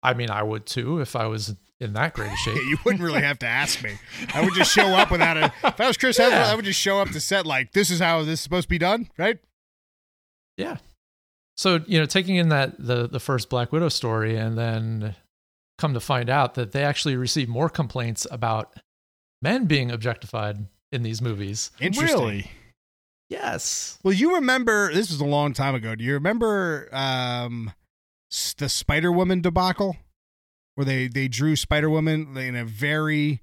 I 0.02 0.14
mean, 0.14 0.30
I 0.30 0.42
would 0.42 0.66
too 0.66 1.00
if 1.00 1.14
I 1.16 1.26
was 1.26 1.54
in 1.80 1.92
that 1.94 2.14
great 2.14 2.32
a 2.32 2.36
shape. 2.36 2.56
Yeah, 2.56 2.62
you 2.68 2.78
wouldn't 2.84 3.02
really 3.02 3.22
have 3.22 3.38
to 3.40 3.46
ask 3.46 3.82
me. 3.82 3.92
I 4.34 4.42
would 4.44 4.54
just 4.54 4.72
show 4.72 4.86
up 4.94 5.10
without 5.10 5.36
a. 5.36 5.52
If 5.64 5.80
I 5.80 5.86
was 5.86 5.96
Chris 5.96 6.18
Hemsworth, 6.18 6.32
I 6.44 6.54
would 6.54 6.64
just 6.64 6.80
show 6.80 7.00
up 7.00 7.08
to 7.10 7.20
set 7.20 7.46
like 7.46 7.72
this 7.72 7.90
is 7.90 8.00
how 8.00 8.20
this 8.20 8.34
is 8.34 8.40
supposed 8.40 8.64
to 8.64 8.68
be 8.70 8.78
done, 8.78 9.08
right? 9.16 9.38
Yeah. 10.56 10.78
So 11.56 11.80
you 11.86 11.98
know, 11.98 12.06
taking 12.06 12.36
in 12.36 12.50
that 12.50 12.74
the 12.78 13.08
the 13.08 13.20
first 13.20 13.48
Black 13.48 13.72
Widow 13.72 13.88
story, 13.88 14.36
and 14.36 14.56
then 14.58 15.14
come 15.78 15.94
to 15.94 16.00
find 16.00 16.30
out 16.30 16.54
that 16.54 16.72
they 16.72 16.84
actually 16.84 17.16
received 17.16 17.48
more 17.48 17.68
complaints 17.68 18.26
about 18.30 18.74
men 19.42 19.66
being 19.66 19.90
objectified 19.90 20.66
in 20.92 21.02
these 21.02 21.20
movies. 21.20 21.70
Interesting. 21.80 22.18
Really? 22.18 22.50
Yes. 23.28 23.98
Well, 24.02 24.14
you 24.14 24.36
remember 24.36 24.92
this 24.92 25.10
was 25.10 25.20
a 25.20 25.24
long 25.24 25.52
time 25.52 25.74
ago. 25.74 25.94
Do 25.94 26.04
you 26.04 26.14
remember 26.14 26.88
um, 26.92 27.72
the 28.58 28.68
Spider 28.68 29.10
Woman 29.10 29.40
debacle, 29.40 29.96
where 30.74 30.84
they 30.84 31.08
they 31.08 31.28
drew 31.28 31.56
Spider 31.56 31.90
Woman 31.90 32.36
in 32.36 32.54
a 32.54 32.64
very 32.64 33.40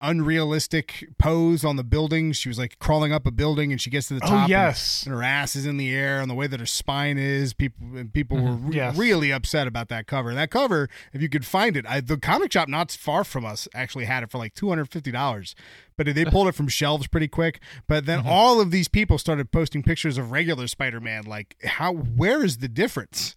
unrealistic 0.00 1.08
pose 1.18 1.64
on 1.64 1.76
the 1.76 1.84
building. 1.84 2.32
She 2.32 2.48
was 2.48 2.58
like 2.58 2.78
crawling 2.78 3.12
up 3.12 3.26
a 3.26 3.30
building 3.30 3.72
and 3.72 3.80
she 3.80 3.88
gets 3.88 4.08
to 4.08 4.14
the 4.14 4.24
oh, 4.24 4.28
top. 4.28 4.44
Oh 4.46 4.50
yes. 4.50 5.04
and 5.04 5.14
her 5.14 5.22
ass 5.22 5.56
is 5.56 5.64
in 5.64 5.76
the 5.78 5.94
air 5.94 6.20
and 6.20 6.30
the 6.30 6.34
way 6.34 6.46
that 6.46 6.60
her 6.60 6.66
spine 6.66 7.16
is 7.18 7.54
people 7.54 7.96
and 7.96 8.12
people 8.12 8.36
were 8.36 8.50
mm-hmm. 8.50 8.68
re- 8.68 8.76
Yes. 8.76 8.96
really 8.96 9.32
upset 9.32 9.66
about 9.66 9.88
that 9.88 10.06
cover 10.06 10.34
that 10.34 10.50
cover 10.50 10.88
if 11.12 11.22
you 11.22 11.28
could 11.28 11.46
find 11.46 11.76
it 11.76 11.86
I, 11.86 12.00
the 12.00 12.18
comic 12.18 12.52
shop 12.52 12.68
not 12.68 12.90
far 12.90 13.24
from 13.24 13.46
us 13.46 13.68
actually 13.74 14.04
had 14.04 14.22
it 14.22 14.30
for 14.30 14.38
like 14.38 14.54
$250 14.54 15.54
but 15.96 16.14
they 16.14 16.24
pulled 16.26 16.48
it 16.48 16.54
from 16.54 16.68
shelves 16.68 17.06
pretty 17.06 17.28
quick 17.28 17.60
but 17.86 18.04
then 18.04 18.20
mm-hmm. 18.20 18.28
all 18.28 18.60
of 18.60 18.70
these 18.70 18.88
people 18.88 19.16
started 19.16 19.50
posting 19.50 19.82
pictures 19.82 20.18
of 20.18 20.30
regular 20.30 20.66
spider-man 20.66 21.24
like 21.24 21.56
how 21.64 21.92
where 21.92 22.44
is 22.44 22.58
the 22.58 22.68
difference 22.68 23.34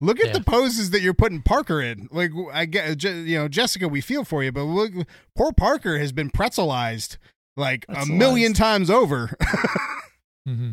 Look 0.00 0.20
at 0.20 0.26
Yeah. 0.28 0.32
the 0.34 0.44
poses 0.44 0.90
that 0.90 1.00
you're 1.00 1.14
putting 1.14 1.42
Parker 1.42 1.80
in. 1.82 2.08
Like 2.12 2.30
I 2.52 2.66
get, 2.66 3.02
you 3.02 3.36
know, 3.38 3.48
Jessica, 3.48 3.88
we 3.88 4.00
feel 4.00 4.24
for 4.24 4.44
you, 4.44 4.52
but 4.52 4.62
look, 4.64 4.92
poor 5.36 5.52
Parker 5.52 5.98
has 5.98 6.12
been 6.12 6.30
pretzelized 6.30 7.16
like 7.56 7.84
a 7.88 8.06
million 8.06 8.52
times 8.52 8.90
over. 8.90 9.36
mm-hmm. 10.48 10.70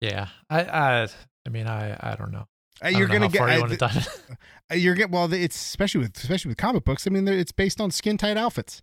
Yeah, 0.00 0.28
I, 0.50 0.64
I, 0.64 1.08
I 1.46 1.48
mean, 1.50 1.66
I, 1.66 1.96
I 1.98 2.14
don't 2.16 2.30
know. 2.32 2.46
I 2.82 2.90
you're 2.90 3.06
don't 3.06 3.20
know 3.20 3.28
gonna 3.28 3.48
get. 3.48 3.58
you 3.58 3.64
I- 3.64 3.68
to 3.68 3.76
dive. 3.76 4.08
Uh, 4.72 4.76
you're 4.76 4.94
get 4.94 5.10
well 5.10 5.30
it's 5.30 5.56
especially 5.56 6.00
with 6.00 6.16
especially 6.16 6.48
with 6.48 6.56
comic 6.56 6.86
books 6.86 7.06
i 7.06 7.10
mean 7.10 7.28
it's 7.28 7.52
based 7.52 7.82
on 7.82 7.90
skin 7.90 8.16
tight 8.16 8.38
outfits 8.38 8.80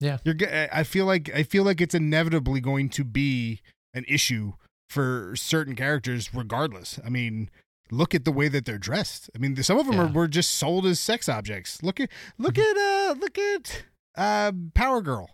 Yeah. 0.00 0.16
you're 0.24 0.34
i 0.72 0.82
feel 0.84 1.04
like 1.04 1.28
i 1.34 1.42
feel 1.42 1.64
like 1.64 1.82
it's 1.82 1.94
inevitably 1.94 2.62
going 2.62 2.88
to 2.88 3.04
be 3.04 3.60
an 3.92 4.06
issue 4.08 4.54
for 4.88 5.34
certain 5.36 5.76
characters 5.76 6.30
regardless 6.32 6.98
i 7.04 7.10
mean 7.10 7.50
look 7.90 8.14
at 8.14 8.24
the 8.24 8.32
way 8.32 8.48
that 8.48 8.64
they're 8.64 8.78
dressed. 8.78 9.30
I 9.34 9.38
mean 9.38 9.56
some 9.62 9.78
of 9.78 9.86
them 9.86 10.00
are, 10.00 10.08
were 10.08 10.28
just 10.28 10.54
sold 10.54 10.86
as 10.86 11.00
sex 11.00 11.28
objects. 11.28 11.82
Look 11.82 12.00
at 12.00 12.10
look 12.38 12.58
at 12.58 12.76
uh 12.76 13.14
look 13.18 13.38
at 13.38 13.84
uh 14.16 14.52
power 14.74 15.00
girl 15.00 15.30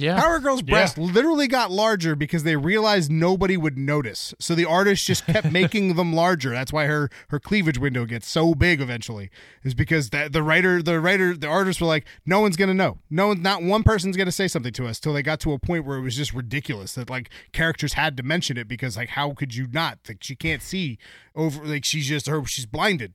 yeah, 0.00 0.20
Power 0.20 0.38
Girl's 0.40 0.62
Yeah. 0.66 0.88
literally 0.96 1.46
got 1.46 1.70
larger 1.70 2.16
because 2.16 2.42
they 2.42 2.56
realized 2.56 3.10
nobody 3.10 3.56
would 3.56 3.76
notice. 3.78 4.34
So 4.40 4.54
the 4.54 4.64
artist 4.64 5.06
just 5.06 5.26
kept 5.26 5.50
making 5.52 5.94
them 5.96 6.12
larger. 6.12 6.50
That's 6.50 6.72
why 6.72 6.86
her 6.86 7.10
her 7.28 7.38
cleavage 7.38 7.78
window 7.78 8.04
gets 8.06 8.26
so 8.26 8.54
big 8.54 8.80
eventually. 8.80 9.30
Is 9.62 9.74
because 9.74 10.10
that 10.10 10.32
the 10.32 10.42
writer 10.42 10.82
the 10.82 10.98
writer 11.00 11.36
the 11.36 11.46
artists 11.46 11.80
were 11.80 11.86
like, 11.86 12.06
no 12.26 12.40
one's 12.40 12.56
gonna 12.56 12.74
know. 12.74 12.98
No 13.10 13.28
one 13.28 13.42
not 13.42 13.62
one 13.62 13.82
person's 13.82 14.16
gonna 14.16 14.32
say 14.32 14.48
something 14.48 14.72
to 14.72 14.86
us 14.86 14.98
till 14.98 15.12
they 15.12 15.22
got 15.22 15.40
to 15.40 15.52
a 15.52 15.58
point 15.58 15.84
where 15.84 15.98
it 15.98 16.02
was 16.02 16.16
just 16.16 16.32
ridiculous 16.32 16.94
that 16.94 17.10
like 17.10 17.30
characters 17.52 17.92
had 17.92 18.16
to 18.16 18.22
mention 18.22 18.56
it 18.56 18.66
because 18.68 18.96
like 18.96 19.10
how 19.10 19.32
could 19.34 19.54
you 19.54 19.66
not? 19.70 19.98
Like 20.08 20.22
she 20.22 20.34
can't 20.34 20.62
see 20.62 20.98
over 21.34 21.64
like 21.64 21.84
she's 21.84 22.06
just 22.08 22.26
her 22.26 22.44
she's 22.46 22.66
blinded. 22.66 23.12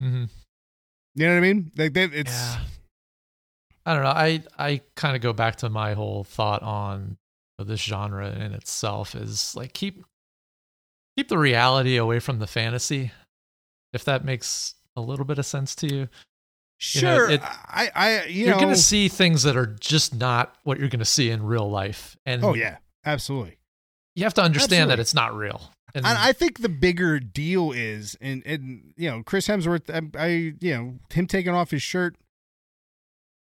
hmm 0.00 0.24
You 1.14 1.26
know 1.26 1.32
what 1.34 1.38
I 1.38 1.40
mean? 1.40 1.70
Like 1.76 1.92
that 1.94 2.12
it's 2.12 2.32
yeah. 2.32 2.60
I 3.84 3.94
don't 3.94 4.02
know. 4.04 4.10
I, 4.10 4.42
I 4.58 4.80
kind 4.96 5.16
of 5.16 5.22
go 5.22 5.32
back 5.32 5.56
to 5.56 5.68
my 5.70 5.94
whole 5.94 6.24
thought 6.24 6.62
on 6.62 7.16
this 7.58 7.80
genre 7.80 8.30
in 8.30 8.52
itself 8.52 9.14
is 9.14 9.54
like 9.56 9.72
keep, 9.72 10.04
keep 11.16 11.28
the 11.28 11.38
reality 11.38 11.96
away 11.96 12.18
from 12.18 12.38
the 12.38 12.46
fantasy. 12.46 13.12
If 13.92 14.04
that 14.04 14.24
makes 14.24 14.74
a 14.96 15.00
little 15.00 15.24
bit 15.24 15.38
of 15.38 15.46
sense 15.46 15.74
to 15.76 15.86
you, 15.86 16.08
You 16.94 17.02
know, 17.02 17.16
sure. 17.18 17.30
it- 17.30 17.42
I 17.42 17.90
I 17.94 18.24
you 18.24 18.46
you're 18.46 18.54
know 18.54 18.60
going 18.60 18.74
to 18.74 18.80
see 18.80 19.08
things 19.08 19.42
that 19.44 19.56
are 19.56 19.66
just 19.66 20.14
not 20.14 20.56
what 20.64 20.78
you're 20.78 20.88
going 20.88 20.98
to 21.00 21.04
see 21.04 21.30
in 21.30 21.42
real 21.42 21.70
life. 21.70 22.16
And 22.26 22.42
Oh 22.44 22.54
yeah, 22.54 22.78
absolutely. 23.04 23.58
you 24.14 24.24
have 24.24 24.34
to 24.34 24.42
understand 24.42 24.72
Absolutely. 24.72 24.96
that 24.96 25.00
it's 25.00 25.14
not 25.14 25.34
real. 25.36 25.70
And, 25.94 26.06
And 26.06 26.16
I 26.18 26.32
think 26.32 26.60
the 26.60 26.68
bigger 26.70 27.20
deal 27.20 27.70
is, 27.72 28.16
and 28.20 28.42
and 28.46 28.94
you 28.96 29.10
know, 29.10 29.22
Chris 29.22 29.46
Hemsworth, 29.46 29.90
I, 29.90 30.18
I 30.18 30.26
you 30.60 30.74
know, 30.74 30.94
him 31.12 31.26
taking 31.26 31.52
off 31.52 31.70
his 31.70 31.82
shirt. 31.82 32.16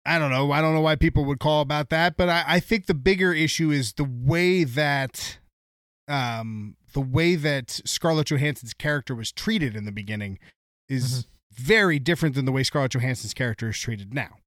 I 0.06 0.20
don't 0.20 0.32
know. 0.32 0.52
I 0.52 0.60
don't 0.62 0.74
know 0.74 0.82
why 0.82 0.96
people 0.96 1.24
would 1.26 1.40
call 1.40 1.62
about 1.62 1.90
that, 1.90 2.18
but 2.18 2.28
I, 2.30 2.44
I 2.46 2.60
think 2.60 2.88
the 2.88 2.94
bigger 2.94 3.32
issue 3.34 3.72
is 3.72 3.94
the 3.94 4.04
way 4.04 4.64
that, 4.66 5.38
um, 6.08 6.76
the 6.94 7.00
way 7.02 7.36
that 7.36 7.80
Scarlett 7.86 8.28
Johansson's 8.28 8.74
character 8.74 9.16
was 9.16 9.32
treated 9.32 9.76
in 9.76 9.86
the 9.86 9.92
beginning 9.92 10.40
is 10.90 11.28
very 11.54 12.00
different 12.00 12.36
than 12.36 12.46
the 12.46 12.52
way 12.52 12.64
Scarlett 12.64 12.92
Johansson's 12.92 13.34
character 13.34 13.70
is 13.70 13.80
treated 13.80 14.14
now. 14.14 14.38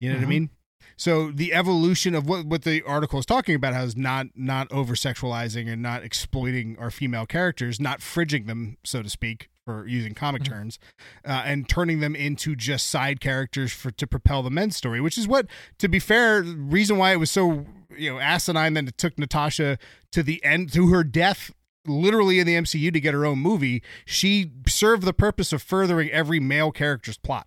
You 0.00 0.10
know 0.10 0.16
what 0.16 0.22
I 0.22 0.26
Mhm. 0.26 0.28
mean? 0.28 0.50
So 0.96 1.30
the 1.30 1.52
evolution 1.52 2.14
of 2.14 2.26
what 2.26 2.46
what 2.46 2.62
the 2.62 2.82
article 2.82 3.18
is 3.18 3.26
talking 3.26 3.54
about 3.54 3.74
how 3.74 3.82
is 3.82 3.96
not 3.96 4.28
not 4.34 4.70
over 4.72 4.94
sexualizing 4.94 5.70
and 5.70 5.82
not 5.82 6.02
exploiting 6.04 6.78
our 6.78 6.90
female 6.90 7.26
characters, 7.26 7.78
not 7.80 8.00
fridging 8.00 8.46
them, 8.46 8.78
so 8.84 9.02
to 9.02 9.10
speak, 9.10 9.48
for 9.66 9.86
using 9.86 10.14
comic 10.14 10.42
Mhm. 10.42 10.46
terms, 10.48 10.78
uh, 11.24 11.42
and 11.44 11.68
turning 11.68 11.98
them 12.00 12.14
into 12.14 12.54
just 12.56 12.86
side 12.86 13.20
characters 13.20 13.72
for 13.72 13.90
to 13.90 14.06
propel 14.06 14.42
the 14.42 14.50
men's 14.50 14.76
story. 14.76 15.00
Which 15.00 15.18
is 15.18 15.26
what, 15.28 15.46
to 15.78 15.88
be 15.88 15.98
fair, 15.98 16.40
the 16.40 16.54
reason 16.54 16.96
why 16.96 17.12
it 17.12 17.16
was 17.16 17.30
so 17.30 17.66
you 17.96 18.10
know 18.12 18.18
asinine 18.20 18.74
that 18.74 18.88
it 18.88 18.96
took 18.98 19.18
Natasha 19.18 19.76
to 20.12 20.22
the 20.22 20.42
end 20.44 20.72
to 20.72 20.88
her 20.88 21.04
death. 21.04 21.50
Literally 21.88 22.40
in 22.40 22.48
the 22.48 22.56
MCU 22.56 22.90
to 22.90 22.98
get 23.00 23.14
her 23.14 23.24
own 23.24 23.38
movie, 23.38 23.80
she 24.04 24.50
served 24.66 25.04
the 25.04 25.12
purpose 25.12 25.52
of 25.52 25.62
furthering 25.62 26.10
every 26.10 26.40
male 26.40 26.72
character's 26.72 27.16
plot. 27.16 27.46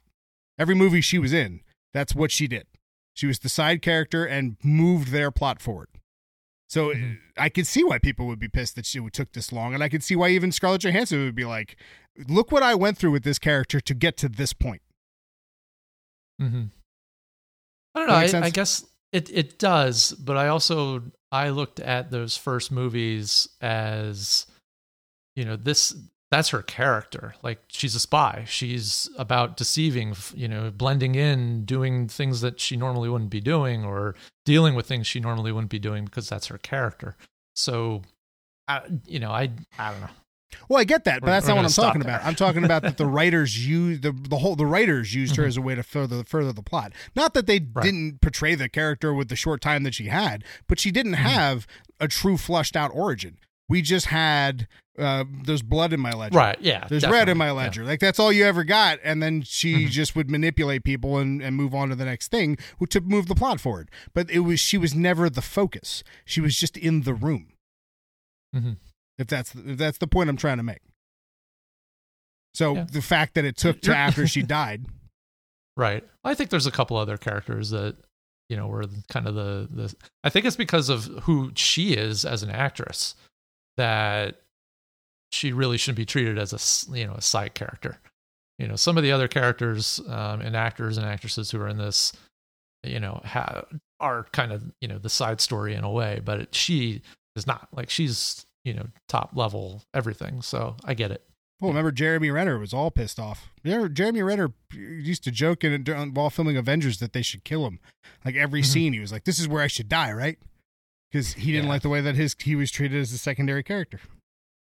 Every 0.58 0.76
movie 0.76 1.02
she 1.02 1.20
was 1.20 1.34
in, 1.34 1.60
that's 1.94 2.16
what 2.16 2.32
she 2.32 2.48
did. 2.48 2.66
She 3.14 3.28
was 3.28 3.40
the 3.40 3.50
side 3.50 3.82
character 3.82 4.26
and 4.26 4.56
moved 4.64 5.10
their 5.10 5.30
plot 5.30 5.62
forward. 5.62 5.90
So 6.70 6.94
Mhm. 6.94 7.18
I 7.36 7.50
could 7.50 7.68
see 7.68 7.84
why 7.84 7.98
people 8.00 8.28
would 8.28 8.40
be 8.40 8.48
pissed 8.48 8.76
that 8.78 8.86
she 8.86 9.02
took 9.10 9.34
this 9.34 9.52
long, 9.52 9.74
and 9.74 9.84
I 9.84 9.90
could 9.90 10.04
see 10.06 10.16
why 10.16 10.30
even 10.30 10.54
Scarlett 10.54 10.84
Johansson 10.84 11.22
would 11.26 11.36
be 11.36 11.44
like, 11.44 11.76
"Look 12.28 12.52
what 12.52 12.64
I 12.64 12.76
went 12.76 12.98
through 12.98 13.12
with 13.12 13.24
this 13.24 13.40
character 13.40 13.80
to 13.80 13.94
get 13.94 14.18
to 14.18 14.30
this 14.30 14.54
point." 14.54 14.82
hmm 16.40 16.66
I 17.96 18.00
don't 18.00 18.08
know. 18.08 18.40
I, 18.40 18.46
I 18.46 18.50
guess 18.50 18.86
it 19.12 19.30
it 19.32 19.60
does, 19.60 20.12
but 20.14 20.38
I 20.38 20.48
also 20.48 21.04
I 21.32 21.50
looked 21.50 21.80
at 21.80 22.12
those 22.12 22.38
first 22.38 22.72
movies 22.72 23.48
as 23.62 24.46
you 25.36 25.46
know 25.46 25.56
this 25.56 25.96
that's 26.32 26.50
her 26.50 26.62
character. 26.62 27.34
Like 27.42 27.60
she's 27.68 27.96
a 27.96 28.00
spy. 28.00 28.46
She's 28.48 29.10
about 29.18 29.58
deceiving, 29.58 30.16
you 30.36 30.48
know, 30.48 30.70
blending 30.70 31.16
in, 31.16 31.66
doing 31.66 32.08
things 32.08 32.42
that 32.42 32.60
she 32.60 32.78
normally 32.78 33.10
wouldn't 33.10 33.32
be 33.32 33.42
doing, 33.42 33.84
or 33.84 34.16
dealing 34.46 34.76
with 34.76 34.86
things 34.86 35.08
she 35.08 35.20
normally 35.20 35.52
wouldn't 35.52 35.72
be 35.72 35.80
doing 35.80 36.06
because 36.06 36.30
that's 36.30 36.48
her 36.48 36.60
character. 36.60 37.18
So, 37.56 38.04
I, 38.68 38.82
you 39.08 39.20
know, 39.20 39.32
I 39.32 39.50
I 39.80 39.92
don't 39.92 40.02
know. 40.02 40.10
Well, 40.68 40.80
I 40.80 40.84
get 40.84 41.04
that, 41.06 41.22
but 41.22 41.28
We're- 41.28 41.36
that's 41.38 41.48
not 41.48 41.56
what 41.58 41.66
I'm 41.66 41.72
talking 41.72 42.02
there. 42.02 42.16
about. 42.16 42.26
I'm 42.28 42.36
talking 42.36 42.64
about 42.64 42.82
that 42.84 42.98
the 42.98 43.06
writers 43.18 43.66
used 43.68 44.02
the 44.02 44.12
the 44.12 44.38
whole 44.40 44.56
the 44.56 44.66
writers 44.66 45.14
used 45.14 45.36
her 45.36 45.44
Mhm. 45.44 45.48
as 45.48 45.58
a 45.58 45.62
way 45.62 45.76
to 45.76 45.84
further 45.84 46.24
further 46.24 46.52
the 46.54 46.64
plot. 46.64 46.94
Not 47.16 47.34
that 47.34 47.46
they 47.48 47.60
Right. 47.60 47.84
didn't 47.84 48.22
portray 48.22 48.56
the 48.56 48.70
character 48.70 49.14
with 49.14 49.30
the 49.30 49.36
short 49.36 49.62
time 49.62 49.84
that 49.84 49.94
she 49.96 50.06
had, 50.08 50.44
but 50.68 50.80
she 50.80 50.92
didn't 50.92 51.14
Mm-hmm. 51.14 51.24
have 51.26 51.68
a 52.00 52.08
true 52.08 52.38
flushed 52.38 52.76
out 52.76 52.92
origin. 52.94 53.38
We 53.68 53.82
just 53.82 54.08
had 54.08 54.68
uh, 54.98 55.24
there's 55.46 55.62
blood 55.62 55.94
in 55.94 56.00
my 56.02 56.12
ledger. 56.12 56.38
Right? 56.38 56.58
Yeah. 56.60 56.86
There's 56.90 57.04
red 57.08 57.30
in 57.30 57.38
my 57.38 57.46
definitely, 57.46 57.46
yeah. 57.46 57.54
ledger. 57.68 57.84
Like 57.86 58.00
that's 58.02 58.20
all 58.20 58.34
you 58.34 58.44
ever 58.44 58.66
got, 58.66 59.00
and 59.02 59.24
then 59.24 59.44
she 59.44 59.86
Mhm. 59.86 59.90
just 59.92 60.14
would 60.14 60.30
manipulate 60.30 60.84
people 60.84 61.18
and, 61.20 61.42
and 61.42 61.56
move 61.56 61.74
on 61.74 61.88
to 61.88 61.96
the 61.96 62.04
next 62.04 62.32
thing 62.32 62.58
to 62.90 63.00
move 63.00 63.28
the 63.28 63.36
plot 63.36 63.62
forward. 63.62 63.90
But 64.14 64.30
it 64.30 64.40
was 64.40 64.60
she 64.60 64.78
was 64.78 64.94
never 64.94 65.30
the 65.30 65.42
focus. 65.42 66.04
She 66.26 66.42
was 66.42 66.58
just 66.58 66.76
in 66.76 67.04
the 67.04 67.14
room. 67.14 67.54
Mhm. 68.54 68.76
If 69.20 69.28
that's 69.28 69.54
if 69.54 69.78
that's 69.78 70.00
the 70.00 70.08
point 70.08 70.30
I'm 70.30 70.38
trying 70.38 70.58
to 70.58 70.64
make. 70.64 70.82
So 72.56 72.76
Yeah. 72.76 72.86
the 72.92 73.02
fact 73.02 73.36
that 73.36 73.46
it 73.46 73.58
took 73.58 73.82
to 73.82 73.96
after 73.96 74.26
she 74.28 74.42
died, 74.58 74.86
Right. 75.78 76.04
I 76.24 76.34
think 76.34 76.50
there's 76.50 76.66
a 76.68 76.72
couple 76.72 76.98
other 76.98 77.18
characters 77.18 77.70
that 77.70 77.96
you 78.50 78.58
know 78.58 78.68
were 78.68 78.86
kind 79.10 79.28
of 79.28 79.36
the 79.36 79.68
the. 79.70 79.94
I 80.24 80.30
think 80.30 80.46
it's 80.46 80.56
because 80.58 80.90
of 80.90 81.06
who 81.24 81.52
she 81.56 81.94
is 81.94 82.26
as 82.26 82.44
an 82.44 82.50
actress 82.50 83.16
that 83.78 84.42
she 85.32 85.54
really 85.54 85.78
shouldn't 85.78 85.98
be 85.98 86.06
treated 86.06 86.38
as 86.40 86.52
a 86.92 86.98
you 86.98 87.06
know 87.06 87.14
a 87.14 87.22
side 87.22 87.54
character. 87.54 88.00
You 88.58 88.68
know, 88.68 88.76
some 88.76 88.98
of 88.98 89.04
the 89.04 89.12
other 89.14 89.30
characters 89.30 90.02
um, 90.10 90.42
and 90.42 90.54
actors 90.56 90.98
and 90.98 91.06
actresses 91.06 91.50
who 91.50 91.62
are 91.62 91.70
in 91.70 91.78
this, 91.78 92.12
you 92.84 93.00
know, 93.00 93.22
ha- 93.24 93.64
are 94.02 94.26
kind 94.34 94.52
of 94.52 94.64
you 94.82 94.88
know 94.90 94.98
the 94.98 95.10
side 95.10 95.40
story 95.40 95.76
in 95.76 95.84
a 95.86 95.92
way, 95.92 96.20
but 96.26 96.42
it, 96.42 96.56
she 96.56 97.02
is 97.38 97.48
not. 97.48 97.70
Like 97.72 97.90
she's 97.90 98.46
you 98.64 98.74
know 98.74 98.88
top 99.08 99.32
level 99.36 99.84
everything. 99.94 100.42
So 100.42 100.76
I 100.86 100.94
get 100.94 101.12
it. 101.12 101.24
well, 101.62 101.72
remember 101.72 101.92
Jeremy 101.92 102.30
Renner 102.32 102.58
was 102.58 102.74
all 102.74 102.90
pissed 102.92 103.20
off. 103.20 103.50
Jeremy 103.66 104.22
Renner 104.22 104.54
used 104.74 105.24
to 105.26 105.32
joke 105.32 105.64
in 105.64 105.84
while 106.14 106.30
filming 106.30 106.56
Avengers 106.58 107.00
that 107.00 107.12
they 107.14 107.22
should 107.22 107.44
kill 107.44 107.66
him. 107.68 107.80
Like 108.24 108.36
every 108.36 108.62
Mhm. 108.62 108.66
scene, 108.66 108.94
he 108.94 109.00
was 109.00 109.12
like, 109.12 109.26
"This 109.26 109.40
is 109.40 109.48
where 109.48 109.62
I 109.64 109.68
should 109.68 109.90
die," 109.90 110.12
right? 110.14 110.38
Because 111.12 111.34
he 111.34 111.52
didn't 111.52 111.66
Yeah. 111.66 111.70
like 111.72 111.82
the 111.82 111.90
way 111.90 112.02
that 112.02 112.16
his 112.16 112.36
he 112.40 112.56
was 112.56 112.72
treated 112.72 113.00
as 113.02 113.12
a 113.12 113.18
secondary 113.18 113.64
character. 113.64 114.00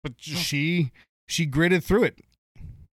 But 0.03 0.15
she 0.17 0.91
she 1.27 1.45
gritted 1.45 1.83
through 1.85 2.03
it, 2.03 2.19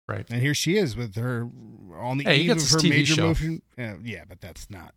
Right. 0.08 0.28
and 0.30 0.40
here 0.42 0.54
she 0.54 0.78
is 0.78 0.96
with 0.96 1.16
her 1.16 1.50
on 1.96 2.18
the 2.20 2.26
Hey, 2.26 2.42
eve 2.42 2.52
of 2.52 2.58
her 2.70 2.78
TV 2.78 2.90
major 2.90 3.16
show. 3.16 3.28
motion. 3.30 3.62
Yeah, 3.78 4.26
but 4.28 4.40
that's 4.42 4.70
not. 4.70 4.94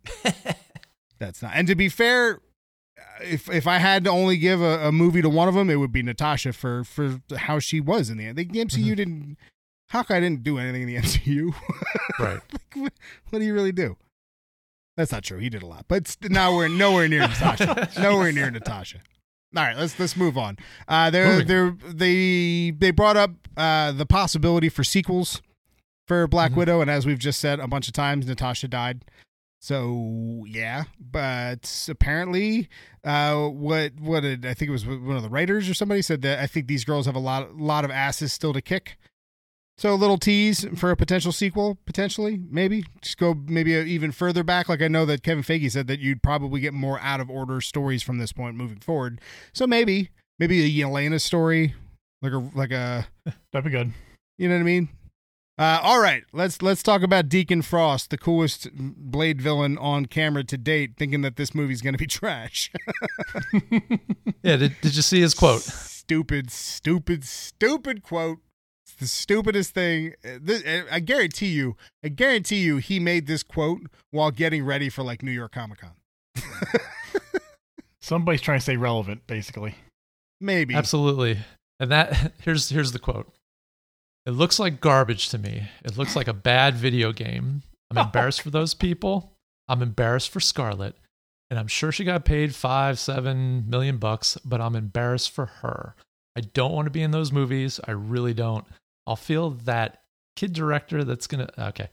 That's 1.19 1.41
not. 1.41 1.53
And 1.55 1.67
to 1.67 1.75
be 1.75 1.89
fair, 1.89 2.41
if 3.21 3.49
if 3.49 3.67
I 3.67 3.77
had 3.77 4.03
to 4.05 4.09
only 4.09 4.37
give 4.37 4.61
a, 4.61 4.87
a 4.87 4.91
movie 4.91 5.21
to 5.21 5.29
one 5.29 5.47
of 5.47 5.53
them, 5.55 5.69
it 5.69 5.75
would 5.75 5.91
be 5.91 6.03
Natasha 6.03 6.53
for 6.53 6.83
for 6.83 7.19
how 7.35 7.59
she 7.59 7.79
was 7.79 8.09
in 8.09 8.17
the 8.17 8.25
end. 8.25 8.37
The 8.37 8.45
MCU 8.45 8.91
Mhm. 8.91 8.95
didn't. 8.95 9.37
Hawkeye 9.91 10.19
didn't 10.19 10.43
do 10.43 10.57
anything 10.57 10.83
in 10.83 10.87
the 10.87 10.95
MCU. 11.01 11.53
right. 12.19 12.39
like, 12.51 12.75
what, 12.75 12.93
what 13.29 13.39
do 13.39 13.45
you 13.45 13.53
really 13.53 13.71
do? 13.71 13.95
That's 14.97 15.11
not 15.11 15.23
true. 15.23 15.39
He 15.39 15.49
did 15.49 15.63
a 15.63 15.65
lot, 15.67 15.85
but 15.87 16.15
now 16.29 16.55
we're 16.55 16.67
nowhere 16.67 17.07
near 17.07 17.21
Natasha. 17.21 17.89
nowhere 17.99 18.31
near 18.31 18.49
Natasha. 18.51 18.99
All 19.55 19.63
right, 19.63 19.77
let's 19.77 19.99
let's 19.99 20.15
move 20.17 20.37
on. 20.37 20.57
Uh, 20.87 21.09
they're, 21.11 21.43
they 21.43 22.71
they 22.71 22.91
brought 22.91 23.17
up 23.17 23.31
uh, 23.55 23.91
the 23.91 24.05
possibility 24.05 24.69
for 24.69 24.83
sequels 24.83 25.41
for 26.07 26.27
Black 26.27 26.51
Mhm. 26.51 26.55
Widow, 26.55 26.81
and 26.81 26.89
as 26.89 27.05
we've 27.05 27.19
just 27.19 27.39
said 27.39 27.59
a 27.59 27.67
bunch 27.67 27.87
of 27.87 27.93
times, 27.93 28.25
Natasha 28.27 28.67
died. 28.67 29.05
So 29.63 30.43
yeah, 30.45 30.83
but 30.99 31.87
apparently, 31.87 32.67
uh, 33.05 33.47
what 33.47 33.93
what 33.97 34.19
did 34.19 34.45
I 34.45 34.53
think 34.53 34.67
it 34.67 34.73
was 34.73 34.85
one 34.85 35.15
of 35.15 35.23
the 35.23 35.29
writers 35.29 35.69
or 35.69 35.73
somebody 35.73 36.01
said 36.01 36.21
that 36.23 36.39
I 36.39 36.47
think 36.47 36.67
these 36.67 36.83
girls 36.83 37.05
have 37.05 37.15
a 37.15 37.19
lot 37.19 37.55
lot 37.55 37.85
of 37.85 37.89
asses 37.89 38.33
still 38.33 38.51
to 38.51 38.61
kick. 38.61 38.97
So 39.77 39.93
a 39.93 39.95
little 39.95 40.17
tease 40.17 40.67
for 40.75 40.91
a 40.91 40.97
potential 40.97 41.31
sequel, 41.31 41.77
potentially, 41.85 42.41
maybe 42.49 42.83
just 43.01 43.17
go 43.17 43.33
maybe 43.33 43.71
even 43.71 44.11
further 44.11 44.43
back. 44.43 44.67
Like 44.67 44.81
I 44.81 44.89
know 44.89 45.05
that 45.05 45.23
Kevin 45.23 45.45
Feige 45.45 45.71
said 45.71 45.87
that 45.87 46.01
you'd 46.01 46.21
probably 46.21 46.59
get 46.59 46.73
more 46.73 46.99
out 46.99 47.21
of 47.21 47.29
order 47.29 47.61
stories 47.61 48.03
from 48.03 48.17
this 48.17 48.33
point 48.33 48.57
moving 48.57 48.81
forward. 48.81 49.21
So 49.53 49.65
maybe 49.65 50.09
maybe 50.39 50.61
a 50.65 50.85
Yelena 50.85 51.21
story, 51.21 51.73
like 52.21 52.33
a 52.33 52.49
like 52.53 52.71
a 52.71 53.07
That'd 53.53 53.63
be 53.63 53.69
good. 53.71 53.93
you 54.37 54.49
know 54.49 54.55
what 54.55 54.59
I 54.59 54.63
mean? 54.63 54.89
Uh, 55.57 55.79
all 55.83 56.01
right, 56.01 56.23
let's 56.33 56.61
let's 56.63 56.81
talk 56.81 57.03
about 57.03 57.29
Deacon 57.29 57.61
Frost, 57.61 58.09
the 58.09 58.17
coolest 58.17 58.69
Blade 58.73 59.39
villain 59.39 59.77
on 59.77 60.07
camera 60.07 60.43
to 60.45 60.57
date, 60.57 60.93
thinking 60.97 61.21
that 61.21 61.35
this 61.35 61.53
movie's 61.53 61.81
going 61.81 61.93
to 61.93 61.97
be 61.99 62.07
trash. 62.07 62.71
Yeah, 64.45 64.57
did, 64.57 64.75
did 64.81 64.93
you 64.93 65.01
see 65.01 65.21
his 65.21 65.33
quote? 65.33 65.61
stupid, 65.61 66.51
stupid, 66.51 67.23
stupid 67.23 68.03
quote. 68.03 68.39
It's 68.85 68.95
the 68.95 69.07
stupidest 69.07 69.73
thing. 69.73 70.15
Uh, 70.25 70.37
This, 70.41 70.65
uh, 70.65 70.83
I 70.91 70.99
guarantee 70.99 71.47
you, 71.47 71.77
I 72.03 72.09
guarantee 72.09 72.57
you, 72.57 72.75
he 72.77 72.99
made 72.99 73.25
this 73.25 73.41
quote 73.41 73.83
while 74.11 74.31
getting 74.31 74.65
ready 74.65 74.89
for 74.89 75.01
like 75.01 75.23
New 75.23 75.31
York 75.31 75.53
Comic 75.53 75.79
Con. 75.79 75.91
Somebody's 78.01 78.41
trying 78.41 78.57
to 78.57 78.63
stay 78.63 78.75
relevant, 78.75 79.25
basically. 79.27 79.75
Maybe. 80.41 80.75
Absolutely. 80.75 81.37
And 81.79 81.89
that 81.91 82.33
here's 82.41 82.69
here's 82.69 82.91
the 82.91 82.99
quote. 82.99 83.31
It 84.25 84.31
looks 84.31 84.59
like 84.59 84.79
garbage 84.81 85.29
to 85.29 85.37
me. 85.37 85.69
It 85.83 85.97
looks 85.97 86.15
like 86.15 86.27
a 86.27 86.33
bad 86.33 86.75
video 86.75 87.11
game. 87.11 87.63
I'm 87.91 87.97
embarrassed 88.05 88.41
for 88.41 88.49
those 88.49 88.73
people. 88.73 89.33
I'm 89.67 89.81
embarrassed 89.81 90.29
for 90.29 90.39
Scarlett. 90.39 90.95
And 91.49 91.59
I'm 91.59 91.67
sure 91.67 91.91
she 91.91 92.03
got 92.03 92.25
paid 92.25 92.55
five, 92.55 92.97
seven 92.97 93.69
million 93.69 93.97
bucks, 93.97 94.37
but 94.45 94.59
I'm 94.61 94.75
embarrassed 94.75 95.31
for 95.31 95.45
her. 95.45 95.95
I 96.35 96.41
don't 96.41 96.71
want 96.71 96.87
to 96.87 96.91
be 96.91 97.03
in 97.03 97.11
those 97.11 97.31
movies. 97.31 97.79
I 97.87 97.91
really 97.91 98.33
don't. 98.33 98.65
I'll 99.05 99.15
feel 99.15 99.51
that 99.51 100.01
kid 100.35 100.53
director 100.53 101.03
that's 101.03 101.27
gonna 101.27 101.49
okay. 101.59 101.89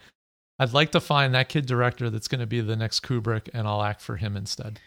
I'd 0.59 0.73
like 0.73 0.93
to 0.93 1.01
find 1.01 1.35
that 1.35 1.49
kid 1.51 1.67
director 1.67 2.09
that's 2.09 2.29
gonna 2.29 2.47
be 2.47 2.61
the 2.63 2.77
next 2.77 3.01
Kubrick 3.01 3.49
and 3.53 3.67
I'll 3.69 3.83
act 3.83 4.01
for 4.01 4.17
him 4.17 4.37
instead. 4.37 4.81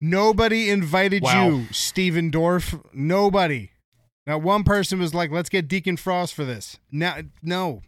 Nobody 0.00 0.70
invited 0.70 1.22
Wow. 1.24 1.48
you, 1.48 1.66
Stephen 1.72 2.30
Dorff. 2.30 2.80
Nobody. 2.92 3.70
Not 4.28 4.42
one 4.42 4.62
person 4.62 5.00
was 5.00 5.12
like, 5.14 5.30
"Let's 5.32 5.48
get 5.48 5.66
Deacon 5.66 5.96
Frost 5.96 6.34
for 6.34 6.44
this." 6.44 6.78
Now, 6.92 7.16
no, 7.42 7.82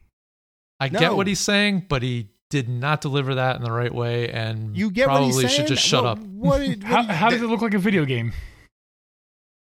I 0.81 0.89
No. 0.89 0.99
get 0.99 1.15
what 1.15 1.27
he's 1.29 1.39
saying, 1.41 1.85
but 1.89 2.03
he 2.03 2.31
did 2.49 2.69
not 2.69 3.01
deliver 3.01 3.37
that 3.37 3.55
in 3.57 3.63
the 3.63 3.71
right 3.71 3.95
way, 3.95 4.29
and 4.31 4.77
you 4.77 4.91
get 4.91 5.05
probably 5.07 5.27
what 5.35 5.43
he's 5.45 5.55
saying. 5.55 5.69
should 5.69 5.75
just 5.77 5.87
shut 5.87 6.03
What- 6.03 6.11
up. 6.11 6.25
What? 6.25 6.59
did- 6.59 6.83
How, 6.83 6.97
what- 7.07 7.11
how 7.15 7.31
does 7.31 7.43
it 7.43 7.47
look 7.47 7.61
like 7.63 7.75
a 7.75 7.79
video 7.79 8.05
game? 8.05 8.33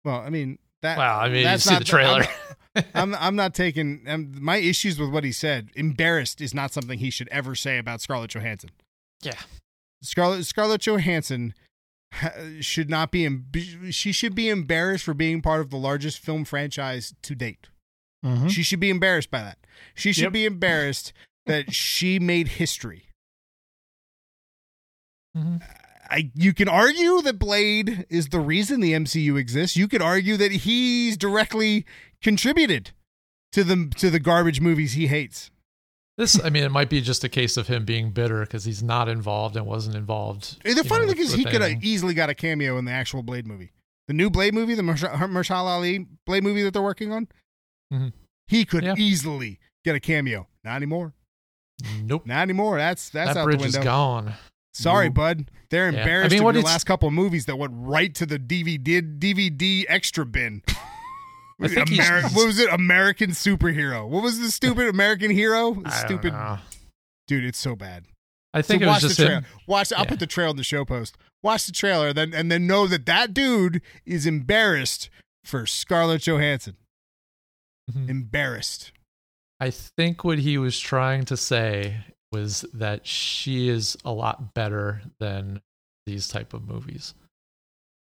Well, 0.05 0.21
I 0.21 0.31
mean 0.31 0.59
that. 0.83 0.97
Well, 0.99 1.19
I 1.19 1.29
mean, 1.29 1.47
you 1.51 1.59
see 1.59 1.77
the 1.77 1.85
trailer. 1.85 2.25
I'm, 2.75 2.85
I'm 2.95 3.15
I'm 3.17 3.37
not 3.37 3.55
taking 3.55 4.05
um, 4.07 4.33
my 4.41 4.57
issues 4.57 4.99
with 4.99 5.11
what 5.11 5.25
he 5.25 5.33
said. 5.33 5.71
Embarrassed 5.75 6.41
is 6.41 6.55
not 6.55 6.73
something 6.73 6.99
he 6.99 7.11
should 7.11 7.29
ever 7.29 7.55
say 7.55 7.79
about 7.79 8.01
Scarlett 8.01 8.31
Johansson. 8.31 8.71
yeah, 9.23 9.33
Scarlett 10.03 10.47
Scarlett 10.47 10.81
Johansson 10.83 11.53
ha- 11.53 11.55
should 12.61 12.91
not 12.91 13.11
be. 13.13 13.29
She 13.91 14.13
should 14.13 14.35
be 14.35 14.49
embarrassed 14.49 15.05
for 15.05 15.15
being 15.15 15.41
part 15.43 15.61
of 15.61 15.71
the 15.71 15.77
largest 15.77 16.19
film 16.19 16.45
franchise 16.45 17.15
to 17.23 17.35
date. 17.35 17.69
Mm-hmm. 18.25 18.49
She 18.49 18.63
should 18.63 18.81
be 18.81 18.91
embarrassed 18.91 19.31
by 19.31 19.41
that. 19.43 19.59
She 19.95 20.13
should 20.13 20.25
Yep. 20.25 20.33
be 20.33 20.45
embarrassed 20.45 21.13
that 21.47 21.73
she 21.73 22.19
made 22.19 22.49
history. 22.49 23.07
Mhm. 25.37 25.63
I 26.11 26.31
you 26.35 26.53
can 26.53 26.69
argue 26.69 27.23
that 27.23 27.39
Blade 27.39 28.05
is 28.11 28.29
the 28.29 28.41
reason 28.41 28.81
the 28.81 28.93
MCU 28.93 29.37
exists. 29.39 29.77
You 29.77 29.87
could 29.89 30.03
argue 30.03 30.37
that 30.37 30.51
he's 30.53 31.17
directly 31.17 31.87
contributed 32.23 32.91
to 33.53 33.63
the 33.65 33.91
to 33.97 34.11
the 34.11 34.19
garbage 34.21 34.61
movies 34.61 34.93
he 34.95 35.07
hates. 35.07 35.51
This. 36.21 36.39
I 36.45 36.51
mean, 36.51 36.63
it 36.65 36.71
might 36.71 36.91
be 36.91 37.01
just 37.01 37.25
a 37.25 37.29
case 37.31 37.57
of 37.57 37.67
him 37.67 37.85
being 37.87 38.11
bitter 38.11 38.43
because 38.43 38.65
he's 38.65 38.83
not 38.83 39.09
involved 39.09 39.57
and 39.57 39.65
wasn't 39.65 39.97
involved. 39.97 40.59
And 40.65 40.77
the 40.77 40.85
funny 40.85 41.07
know, 41.07 41.13
thing 41.13 41.23
is, 41.23 41.31
with 41.31 41.39
he 41.39 41.45
could 41.47 41.63
have 41.63 41.83
easily 41.83 42.13
got 42.13 42.29
a 42.29 42.35
cameo 42.35 42.77
in 42.77 42.85
the 42.85 42.93
actual 42.93 43.23
Blade 43.23 43.47
movie, 43.47 43.73
the 44.07 44.13
new 44.13 44.29
Blade 44.29 44.53
movie, 44.53 44.75
the 44.75 44.83
Mahershala 44.83 45.67
Ali 45.69 46.07
Blade 46.27 46.43
movie 46.45 46.63
that 46.63 46.73
they're 46.75 46.83
working 46.83 47.11
on. 47.11 47.29
Mhm. 47.93 48.13
He 48.49 48.65
could 48.67 48.85
Yeah. 48.85 48.95
easily 48.99 49.59
get 49.85 49.95
a 49.97 50.01
cameo. 50.01 50.47
Not 50.63 50.77
anymore. 50.77 51.15
Nope, 52.03 52.27
Not 52.27 52.43
anymore. 52.43 52.77
That's 52.77 53.09
that's 53.09 53.33
that 53.35 53.41
out 53.41 53.45
bridge 53.45 53.59
the 53.61 53.63
window. 53.65 53.79
is 53.79 53.85
gone. 53.85 54.35
Sorry, 54.75 55.07
Nope. 55.07 55.15
bud. 55.15 55.51
They're 55.71 55.91
Yeah. 55.91 55.99
I 55.99 56.01
embarrassed 56.03 56.33
mean, 56.35 56.43
of 56.45 56.49
it's- 56.57 56.65
last 56.65 56.85
couple 56.85 57.09
of 57.09 57.15
movies 57.15 57.47
that 57.47 57.57
went 57.57 57.73
right 57.75 58.15
to 58.17 58.27
the 58.27 58.39
DVD 58.39 59.01
DVD 59.01 59.87
extra 59.89 60.27
bin. 60.27 60.63
I 61.61 61.69
think 61.69 61.89
he's- 61.91 62.09
Ameri- 62.09 62.35
what 62.35 62.47
was 62.47 62.59
it? 62.59 62.73
American 62.73 63.31
superhero. 63.31 64.09
What 64.09 64.23
was 64.23 64.39
the 64.41 64.51
stupid 64.51 64.89
American 64.89 65.31
hero? 65.31 65.71
I 65.71 65.75
don't 65.75 65.91
Stupid 65.93 66.33
know. 66.33 66.59
dude. 67.27 67.45
It's 67.45 67.59
so 67.59 67.77
bad. 67.77 68.07
I 68.53 68.63
think 68.63 68.83
so 68.83 68.87
it 68.87 68.89
was 68.89 68.95
watch 68.95 69.03
just 69.03 69.17
the 69.19 69.25
trailer. 69.27 69.41
him. 69.41 69.47
Watch. 69.67 69.93
I'll 69.93 70.05
Yeah. 70.05 70.09
put 70.11 70.19
the 70.21 70.27
trail 70.27 70.51
in 70.51 70.57
the 70.57 70.65
show 70.65 70.85
post. 70.85 71.17
Watch 71.43 71.67
the 71.67 71.73
trailer, 71.73 72.13
then 72.13 72.35
and 72.35 72.51
then 72.51 72.67
know 72.67 72.87
that 72.87 73.07
that 73.07 73.33
dude 73.35 73.81
is 74.05 74.27
embarrassed 74.27 75.09
for 75.45 75.67
Scarlett 75.67 76.23
Johansson. 76.23 76.77
Mhm. 77.91 78.09
Embarrassed. 78.09 78.93
I 79.61 79.71
think 79.71 80.25
what 80.25 80.39
he 80.39 80.57
was 80.59 80.79
trying 80.79 81.25
to 81.27 81.37
say 81.37 82.05
was 82.33 82.65
that 82.73 83.07
she 83.07 83.69
is 83.69 83.97
a 84.05 84.13
lot 84.13 84.55
better 84.55 85.03
than 85.19 85.61
these 86.07 86.29
type 86.29 86.55
of 86.55 86.67
movies, 86.67 87.15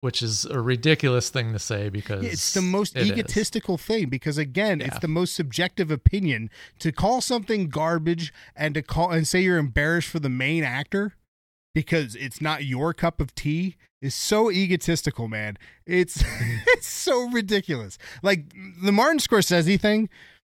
which 0.01 0.21
is 0.21 0.45
a 0.45 0.61
ridiculous 0.61 1.29
thing 1.29 1.53
to 1.53 1.59
say 1.59 1.89
because 1.89 2.23
Yeah, 2.23 2.29
it's 2.31 2.53
the 2.53 2.61
most 2.61 2.95
it 2.95 3.03
is. 3.03 3.11
egotistical 3.11 3.77
thing 3.77 4.09
because 4.09 4.37
again, 4.37 4.81
it's 4.81 4.99
the 4.99 5.07
most 5.07 5.35
subjective 5.35 5.89
opinion 5.89 6.49
to 6.79 6.91
call 6.91 7.21
something 7.21 7.69
garbage 7.69 8.33
and 8.55 8.75
to 8.75 8.81
call 8.81 9.11
and 9.11 9.27
say 9.27 9.41
you're 9.41 9.57
embarrassed 9.57 10.07
for 10.09 10.19
the 10.19 10.29
main 10.29 10.63
actor 10.63 11.15
because 11.73 12.15
it's 12.15 12.41
not 12.41 12.65
your 12.65 12.93
cup 12.93 13.19
of 13.19 13.33
tea 13.35 13.75
is 14.01 14.13
so 14.13 14.51
egotistical, 14.51 15.27
man. 15.27 15.57
It's 15.85 16.23
it's 16.67 16.87
so 16.87 17.29
ridiculous. 17.29 17.97
Like 18.21 18.53
the 18.83 18.91
Martin 18.91 19.19
Scorsese 19.19 19.79
thing, 19.79 20.09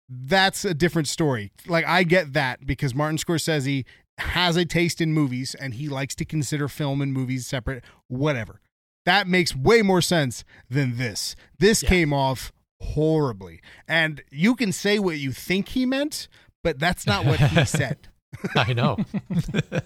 that's 0.10 0.66
a 0.66 0.74
different 0.74 1.08
story. 1.08 1.52
Like 1.68 1.86
I 1.86 2.04
get 2.04 2.34
that 2.34 2.66
because 2.66 2.96
Martin 2.96 3.18
Scorsese 3.18 3.86
has 4.18 4.56
a 4.56 4.66
taste 4.66 5.02
in 5.02 5.14
movies 5.14 5.56
and 5.56 5.74
he 5.76 5.90
likes 5.90 6.16
to 6.16 6.26
consider 6.26 6.68
film 6.68 7.02
and 7.02 7.14
movies 7.14 7.46
separate, 7.46 7.84
whatever. 8.08 8.60
That 9.06 9.28
makes 9.28 9.56
way 9.56 9.82
more 9.82 10.02
sense 10.02 10.44
than 10.70 10.98
this. 10.98 11.36
This 11.60 11.84
Yeah. 11.84 11.90
came 11.90 12.14
off 12.14 12.52
horribly. 12.82 13.62
And 13.88 14.22
you 14.32 14.56
can 14.56 14.72
say 14.72 15.00
what 15.00 15.18
you 15.18 15.32
think 15.32 15.70
he 15.70 15.86
meant, 15.86 16.28
but 16.64 16.80
that's 16.80 17.06
not 17.06 17.26
what 17.26 17.40
he 17.40 17.66
said. 17.66 18.08
I 18.56 18.74
know. 18.74 18.98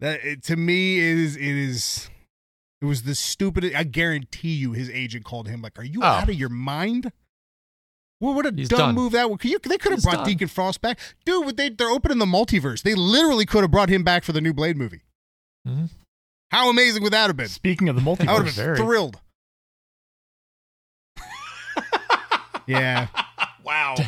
That 0.00 0.24
it, 0.24 0.44
to 0.44 0.54
me 0.56 0.98
is 0.98 1.34
it 1.36 1.42
is 1.42 2.08
it 2.80 2.84
was 2.84 3.02
the 3.02 3.16
stupidest. 3.16 3.74
I 3.74 3.82
guarantee 3.82 4.54
you, 4.54 4.70
his 4.72 4.88
agent 4.90 5.24
called 5.24 5.48
him 5.48 5.60
like, 5.60 5.76
"Are 5.76 5.84
you 5.84 6.02
Oh. 6.02 6.06
out 6.06 6.28
of 6.28 6.36
your 6.36 6.48
mind?" 6.50 7.10
Well, 8.20 8.34
what 8.34 8.46
a 8.46 8.52
He's 8.54 8.68
dumb 8.68 8.78
done. 8.78 8.94
move 8.94 9.10
that 9.12 9.28
was. 9.28 9.40
You, 9.42 9.58
they 9.58 9.76
could 9.76 9.90
have 9.90 9.98
He's 9.98 10.04
brought 10.04 10.18
done. 10.18 10.26
Deacon 10.26 10.46
Frost 10.46 10.80
back, 10.80 11.00
dude. 11.24 11.56
They 11.56 11.70
they're 11.70 11.90
opening 11.90 12.18
the 12.18 12.26
multiverse. 12.26 12.82
They 12.82 12.94
literally 12.94 13.44
could 13.44 13.62
have 13.62 13.72
brought 13.72 13.88
him 13.88 14.04
back 14.04 14.22
for 14.22 14.30
the 14.30 14.40
new 14.40 14.52
Blade 14.54 14.76
movie. 14.76 15.02
Mhm. 15.66 15.90
How 16.50 16.70
amazing 16.70 17.02
would 17.02 17.12
that 17.12 17.26
have 17.26 17.36
been? 17.36 17.48
Speaking 17.48 17.88
of 17.88 17.96
the 17.96 18.02
I 18.02 18.04
would 18.04 18.18
multiverse, 18.18 18.26
have 18.28 18.44
been 18.44 18.52
Very. 18.54 18.76
thrilled. 18.78 19.20
yeah. 22.66 23.08
wow, 23.64 23.94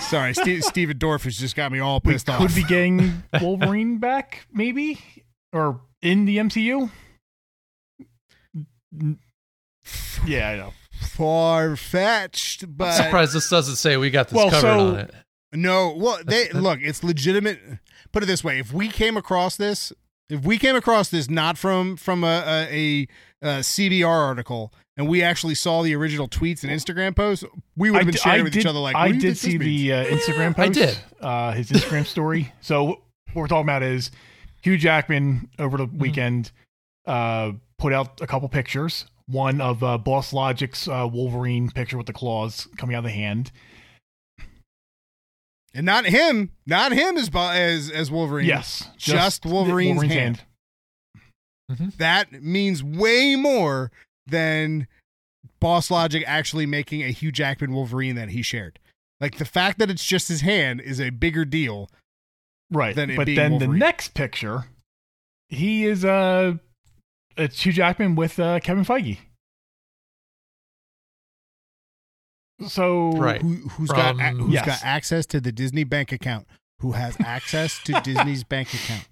Sorry, 0.00 0.34
Steve, 0.34 0.62
Stephen 0.64 0.98
Dorff 0.98 1.24
has 1.24 1.36
just 1.38 1.56
got 1.56 1.72
me 1.72 1.78
all 1.78 2.00
we 2.04 2.14
off. 2.14 2.24
could 2.26 2.54
be 2.54 2.62
getting 2.64 3.22
Wolverine 3.40 3.98
back, 3.98 4.46
maybe, 4.52 4.98
or 5.52 5.80
in 6.02 6.26
the 6.26 6.36
MCU. 6.38 6.90
Yeah, 10.26 10.50
I 10.50 10.56
know. 10.56 10.72
Far 11.00 11.76
fetched, 11.76 12.62
I'm 12.64 12.72
but 12.72 12.92
surprised 12.92 13.32
this 13.34 13.48
doesn't 13.48 13.76
say 13.76 13.96
we 13.96 14.10
got 14.10 14.28
this 14.28 14.36
Well, 14.36 14.50
covered 14.50 14.60
so- 14.60 14.88
on 14.88 14.96
it. 14.96 15.14
No, 15.54 15.94
well, 15.96 16.18
they 16.24 16.48
look. 16.50 16.78
It's 16.80 17.04
legitimate. 17.04 17.60
Put 18.10 18.22
it 18.22 18.26
this 18.26 18.42
way: 18.42 18.58
if 18.58 18.72
we 18.72 18.88
came 18.88 19.18
across 19.18 19.56
this, 19.58 19.92
if 20.28 20.44
we 20.44 20.58
came 20.58 20.76
across 20.76 21.08
this 21.10 21.28
not 21.28 21.58
from 21.58 21.96
from 21.96 22.24
a 22.24 22.42
a, 22.46 22.68
a, 22.70 23.06
a 23.42 23.46
CBR 23.60 24.06
article, 24.06 24.72
and 24.96 25.08
we 25.08 25.22
actually 25.22 25.54
saw 25.54 25.82
the 25.82 25.94
original 25.94 26.28
tweets 26.28 26.62
and 26.64 26.72
Instagram 26.72 27.14
posts, 27.16 27.44
we 27.76 27.90
would 27.90 27.98
have 27.98 28.06
been 28.06 28.12
d- 28.14 28.18
sharing 28.20 28.44
with 28.44 28.52
did, 28.52 28.60
each 28.60 28.66
other 28.66 28.78
like, 28.78 28.94
I 28.96 29.08
what 29.08 29.18
did 29.20 29.36
see 29.36 29.56
the 29.58 29.92
uh, 29.92 30.04
Instagram 30.06 30.50
I 30.58 30.66
post. 30.66 30.72
did. 30.74 30.98
uh, 31.20 31.52
his 31.52 31.70
Instagram 31.70 32.06
story. 32.06 32.52
So 32.60 32.84
what 32.84 32.98
we're 33.34 33.46
talking 33.48 33.66
about 33.66 33.82
is 33.82 34.10
Hugh 34.62 34.76
Jackman 34.78 35.48
over 35.58 35.76
the 35.76 35.86
weekend 35.86 36.50
uh, 37.06 37.52
put 37.78 37.92
out 37.92 38.20
a 38.20 38.26
couple 38.26 38.48
pictures. 38.48 39.06
One 39.26 39.60
of 39.60 39.82
uh, 39.82 39.98
Boss 39.98 40.32
Logic's 40.32 40.88
uh, 40.88 41.08
Wolverine 41.10 41.70
picture 41.70 41.96
with 41.96 42.06
the 42.06 42.12
claws 42.12 42.68
coming 42.76 42.94
out 42.94 42.98
of 43.00 43.04
the 43.04 43.10
hand. 43.10 43.50
And 45.74 45.86
not 45.86 46.04
him, 46.04 46.50
not 46.66 46.92
him 46.92 47.16
as 47.16 47.30
as 47.34 47.90
as 47.90 48.10
Wolverine. 48.10 48.46
Yes, 48.46 48.88
just, 48.96 49.42
the- 49.42 49.48
Wolverine's, 49.48 50.02
hand. 50.02 50.42
That 51.96 52.42
means 52.42 52.84
way 52.84 53.34
more 53.36 53.90
than 54.26 54.86
Boss 55.60 55.90
Logic 55.90 56.22
actually 56.26 56.66
making 56.66 57.02
a 57.02 57.08
Hugh 57.08 57.32
Jackman 57.32 57.72
Wolverine 57.72 58.14
that 58.16 58.30
he 58.30 58.42
shared. 58.42 58.78
Like 59.20 59.38
the 59.38 59.46
fact 59.46 59.78
that 59.78 59.88
it's 59.88 60.04
just 60.04 60.28
his 60.28 60.42
hand 60.42 60.80
is 60.80 61.00
a 61.00 61.10
bigger 61.10 61.44
deal. 61.44 61.88
Right. 62.70 62.94
than 62.96 63.10
it 63.10 63.16
but 63.16 63.26
then 63.26 63.52
Wolverine. 63.52 63.72
the 63.72 63.78
next 63.78 64.14
picture, 64.14 64.64
he 65.48 65.84
is 65.84 66.04
uh 66.04 66.54
it's 67.36 67.64
Hugh 67.64 67.72
Jackman 67.72 68.14
with 68.14 68.38
uh, 68.38 68.60
Kevin 68.60 68.84
Feige. 68.84 69.18
So 72.68 73.12
Right. 73.12 73.40
Who, 73.42 73.54
who's 73.70 73.90
got 73.90 74.16
who's 74.20 74.52
Yes. 74.54 74.66
got 74.66 74.80
access 74.84 75.26
to 75.26 75.40
the 75.40 75.52
Disney 75.52 75.84
bank 75.84 76.12
account? 76.12 76.46
Who 76.80 76.92
has 76.92 77.16
access 77.20 77.78
to 77.84 78.00
Disney's 78.04 78.44
bank 78.44 78.72
account? 78.74 79.08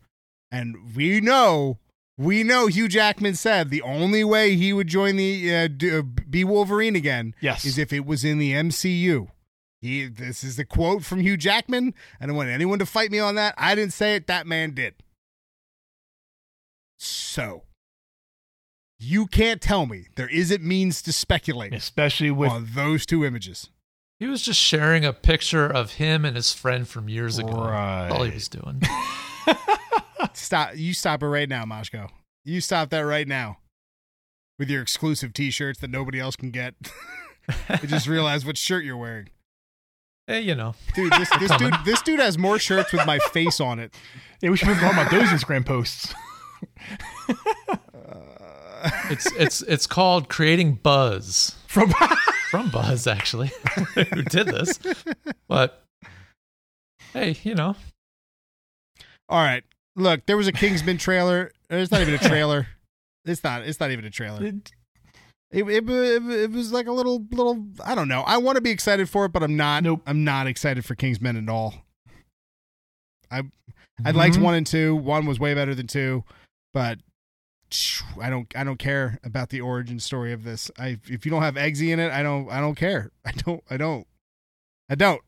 And 0.50 0.94
we 0.96 1.20
know, 1.20 1.78
we 2.18 2.42
know 2.42 2.66
Hugh 2.66 2.88
Jackman 2.88 3.36
said 3.36 3.70
the 3.70 3.82
only 3.82 4.24
way 4.24 4.56
he 4.56 4.72
would 4.72 4.88
join 4.88 5.16
the 5.16 5.54
uh, 5.54 5.68
d- 5.68 5.96
uh, 5.98 6.02
be 6.02 6.42
Wolverine 6.44 6.96
again 6.96 7.34
Yes. 7.40 7.64
is 7.64 7.78
if 7.78 7.92
it 7.92 8.04
was 8.04 8.24
in 8.24 8.38
the 8.38 8.52
MCU. 8.52 9.28
He, 9.80 10.06
this 10.08 10.42
is 10.44 10.56
the 10.56 10.64
quote 10.66 11.04
from 11.04 11.20
Hugh 11.20 11.36
Jackman. 11.38 11.94
I 12.20 12.26
don't 12.26 12.36
want 12.36 12.50
anyone 12.50 12.78
to 12.80 12.86
fight 12.86 13.10
me 13.10 13.18
on 13.18 13.36
that. 13.36 13.54
I 13.56 13.74
didn't 13.74 13.92
say 13.94 14.14
it. 14.16 14.26
That 14.26 14.46
man 14.46 14.72
did. 14.74 14.94
So, 16.98 17.62
you 19.00 19.26
can't 19.26 19.60
tell 19.60 19.86
me 19.86 20.06
there 20.16 20.28
isn't 20.28 20.62
means 20.62 21.02
to 21.02 21.12
speculate 21.12 21.74
especially 21.74 22.30
with 22.30 22.50
on 22.50 22.68
those 22.74 23.06
two 23.06 23.24
images. 23.24 23.70
He 24.18 24.26
was 24.26 24.42
just 24.42 24.60
sharing 24.60 25.04
a 25.04 25.14
picture 25.14 25.66
of 25.66 25.92
him 25.92 26.26
and 26.26 26.36
his 26.36 26.52
friend 26.52 26.86
from 26.86 27.08
years 27.08 27.38
ago. 27.38 27.64
That's 27.64 28.14
all 28.14 28.24
he 28.24 28.34
was 28.34 28.48
doing. 28.48 28.82
Stop! 30.34 30.76
You 30.76 30.92
stop 30.92 31.22
it 31.22 31.26
right 31.26 31.48
now, 31.48 31.64
Moshko. 31.64 32.10
You 32.44 32.60
stop 32.60 32.90
that 32.90 33.00
right 33.00 33.26
now. 33.26 33.58
With 34.58 34.68
your 34.68 34.82
exclusive 34.82 35.32
T-shirts 35.32 35.80
that 35.80 35.88
nobody 35.88 36.20
else 36.20 36.36
can 36.36 36.50
get. 36.50 36.74
I 37.68 37.78
just 37.78 38.06
realized 38.06 38.46
what 38.46 38.58
shirt 38.58 38.84
you're 38.84 38.98
wearing, 38.98 39.30
hey, 40.26 40.42
you 40.42 40.54
know, 40.54 40.74
dude. 40.94 41.12
This, 41.12 41.30
this 41.38 41.56
dude, 41.56 41.74
this 41.84 42.02
dude 42.02 42.20
has 42.20 42.38
more 42.38 42.58
shirts 42.58 42.92
with 42.92 43.06
my 43.06 43.18
face 43.32 43.60
on 43.60 43.78
it. 43.78 43.94
yeah, 44.40 44.50
we 44.50 44.56
should 44.56 44.68
be 44.68 44.74
talking 44.74 44.98
about 44.98 45.10
those 45.10 45.28
Instagram 45.28 45.64
posts. 45.64 46.14
it's 49.10 49.26
it's 49.32 49.62
it's 49.62 49.86
called 49.86 50.28
creating 50.28 50.74
buzz 50.74 51.56
From 51.66 51.92
from 52.50 52.70
Buzz 52.70 53.06
actually, 53.06 53.52
who 53.94 54.22
did 54.22 54.46
this. 54.48 54.78
But 55.48 55.82
hey, 57.12 57.36
you 57.44 57.54
know, 57.54 57.76
All 59.28 59.42
right, 59.42 59.62
look, 59.96 60.26
there 60.26 60.36
was 60.36 60.48
a 60.48 60.52
Kingsman 60.52 60.98
trailer. 60.98 61.52
It's 61.68 61.92
not 61.92 62.00
even 62.00 62.14
a 62.14 62.18
trailer. 62.18 62.66
It's 63.24 63.44
not. 63.44 63.62
It's 63.62 63.78
not 63.78 63.90
even 63.92 64.04
a 64.04 64.10
trailer. 64.10 64.44
It, 64.44 64.72
it, 65.52 65.64
it, 65.68 65.84
it 65.90 66.50
was 66.50 66.72
like 66.72 66.86
a 66.88 66.92
little 66.92 67.24
little. 67.30 67.64
I 67.84 67.94
don't 67.94 68.08
know. 68.08 68.22
I 68.22 68.38
want 68.38 68.56
to 68.56 68.62
be 68.62 68.70
excited 68.70 69.08
for 69.08 69.24
it, 69.26 69.32
but 69.32 69.42
I'm 69.42 69.56
not. 69.56 69.82
Nope. 69.84 70.02
I'm 70.06 70.24
not 70.24 70.46
excited 70.46 70.84
for 70.84 70.94
Kingsman 70.94 71.36
at 71.36 71.48
all. 71.48 71.74
I 73.30 73.42
I 74.04 74.10
liked 74.12 74.36
Mhm. 74.36 74.42
one 74.42 74.54
and 74.54 74.66
two. 74.66 74.96
One 74.96 75.26
was 75.26 75.38
way 75.38 75.54
better 75.54 75.74
than 75.74 75.86
two, 75.86 76.24
but 76.74 76.98
I 78.20 78.30
don't 78.30 78.46
I 78.56 78.64
don't 78.64 78.78
care 78.78 79.18
about 79.24 79.50
the 79.50 79.60
origin 79.60 80.00
story 80.00 80.32
of 80.32 80.44
this. 80.44 80.70
I 80.78 80.98
if 81.08 81.24
you 81.24 81.30
don't 81.30 81.42
have 81.42 81.54
Eggsy 81.54 81.90
in 81.92 82.00
it, 82.00 82.10
I 82.12 82.22
don't 82.22 82.50
I 82.50 82.60
don't 82.60 82.74
care. 82.74 83.10
I 83.24 83.32
don't 83.32 83.62
I 83.70 83.76
don't 83.76 84.06
I 84.88 84.94
don't. 84.94 85.20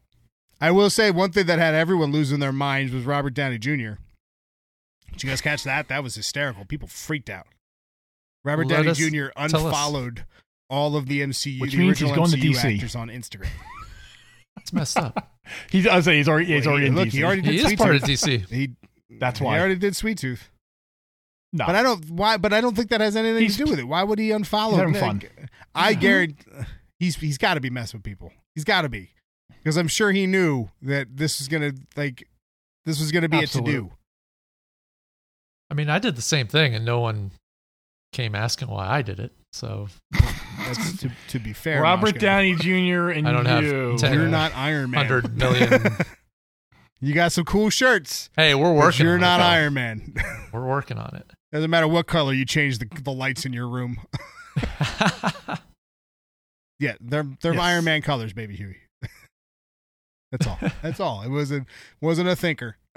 I 0.60 0.70
will 0.70 0.90
say 0.90 1.10
one 1.10 1.32
thing 1.32 1.46
that 1.46 1.58
had 1.58 1.74
everyone 1.74 2.12
losing 2.12 2.38
their 2.40 2.52
minds 2.52 2.92
was 2.92 3.04
Robert 3.04 3.34
Downey 3.34 3.58
Jr. 3.58 3.94
Did 5.12 5.22
you 5.22 5.28
guys 5.28 5.40
catch 5.40 5.64
that? 5.64 5.88
That 5.88 6.02
was 6.02 6.14
hysterical. 6.14 6.64
People 6.64 6.88
freaked 6.88 7.28
out. 7.30 7.46
Robert 8.44 8.66
Let 8.68 8.76
Downey 8.76 8.88
us- 8.90 8.98
Jr. 8.98 9.26
unfollowed 9.36 10.24
all 10.70 10.96
of 10.96 11.06
the 11.06 11.20
MCU, 11.20 11.60
Which 11.60 11.72
the 11.72 11.78
means 11.78 11.98
he's 11.98 12.08
original 12.10 12.26
going 12.28 12.40
to 12.40 12.46
MCU 12.48 12.54
DC. 12.54 12.74
actors 12.76 12.96
on 12.96 13.08
Instagram. 13.08 13.48
it's 14.56 14.72
messed 14.72 14.96
up. 14.98 15.32
he's 15.70 15.86
I 15.86 15.96
was 15.96 16.04
saying 16.06 16.18
he's 16.18 16.28
already 16.28 16.46
he's 16.46 16.64
Well, 16.66 16.72
already 16.74 16.86
in 16.88 16.94
look, 16.94 17.08
DC. 17.08 17.12
he 17.12 17.24
already 17.24 17.42
did 17.42 17.52
he 17.52 17.58
is 17.60 17.66
Sweet 17.66 17.78
part 17.78 17.94
of 17.96 18.02
DC. 18.02 18.48
He 18.48 18.70
That's 19.18 19.40
why. 19.40 19.54
he 19.56 19.60
already 19.60 19.76
did 19.76 19.94
Sweet 19.96 20.18
Tooth. 20.18 20.48
No, 21.52 21.66
But 21.66 21.74
I 21.74 21.82
don't 21.82 22.10
why. 22.10 22.36
But 22.36 22.52
I 22.52 22.60
don't 22.60 22.74
think 22.76 22.90
that 22.90 23.00
has 23.00 23.14
anything 23.16 23.42
He's- 23.42 23.56
to 23.56 23.64
do 23.64 23.70
with 23.70 23.78
it. 23.78 23.84
Why 23.88 24.02
would 24.02 24.18
he 24.18 24.28
unfollow? 24.30 24.70
he's 24.70 24.78
having 24.78 24.92
Nick? 24.92 25.00
fun. 25.00 25.22
I 25.74 25.94
guarantee 25.94 26.44
he's 26.98 27.16
he's 27.16 27.38
got 27.38 27.54
to 27.54 27.60
be 27.60 27.70
messing 27.70 27.98
with 27.98 28.04
people. 28.04 28.32
He's 28.54 28.64
got 28.64 28.82
to 28.82 28.88
be 28.88 29.10
because 29.62 29.76
I'm 29.76 29.88
sure 29.88 30.12
he 30.12 30.26
knew 30.26 30.68
that 30.82 31.08
this 31.16 31.38
was 31.40 31.48
gonna 31.48 31.72
like 31.96 32.26
this 32.84 32.98
was 33.00 33.12
gonna 33.12 33.28
be 33.28 33.38
a 33.38 33.46
to 33.46 33.60
do. 33.60 33.90
I 35.70 35.74
mean, 35.74 35.88
I 35.88 35.98
did 35.98 36.16
the 36.16 36.22
same 36.22 36.46
thing, 36.48 36.74
and 36.74 36.84
no 36.84 37.00
one 37.00 37.30
came 38.12 38.34
asking 38.34 38.68
why 38.68 38.86
I 38.88 39.00
did 39.02 39.18
it. 39.20 39.32
So 39.52 39.88
That's 40.58 40.98
to, 40.98 41.10
to 41.28 41.38
be 41.38 41.52
fair. 41.54 41.80
Robert 41.82 42.14
Moshko. 42.16 42.18
Downey 42.20 42.54
Jr. 42.56 43.08
and 43.10 43.26
I 43.28 43.32
don't 43.32 43.46
have 43.46 43.64
you. 43.64 43.96
10 43.98 44.12
You're 44.14 44.28
not 44.28 44.54
Iron 44.54 44.90
Man. 44.90 45.06
hundred 45.06 45.36
million. 45.36 45.82
You 47.04 47.14
got 47.14 47.32
some 47.32 47.44
cool 47.44 47.68
shirts. 47.68 48.30
hey, 48.36 48.54
we're 48.54 48.72
working. 48.72 49.04
You're 49.06 49.16
on 49.16 49.20
not 49.22 49.40
it. 49.40 49.42
Iron 49.42 49.74
Man. 49.74 50.14
We're 50.52 50.64
working 50.64 50.98
on 50.98 51.16
it. 51.16 51.28
Doesn't 51.52 51.70
matter 51.70 51.88
what 51.88 52.06
color 52.06 52.32
you 52.32 52.44
change 52.44 52.78
the 52.78 52.86
the 53.02 53.12
lights 53.12 53.44
in 53.44 53.52
your 53.52 53.68
room. 53.68 53.98
Yeah, 56.82 56.94
they're 57.00 57.24
they're 57.40 57.54
Yes. 57.54 57.62
Iron 57.62 57.84
Man 57.84 58.02
colors, 58.02 58.32
baby 58.32 58.56
Huey. 58.56 58.76
That's 60.32 60.48
all. 60.48 60.58
That's 60.82 60.98
all. 60.98 61.22
It 61.22 61.28
wasn't 61.28 61.68
wasn't 62.00 62.28
a 62.28 62.34
thinker. 62.34 62.76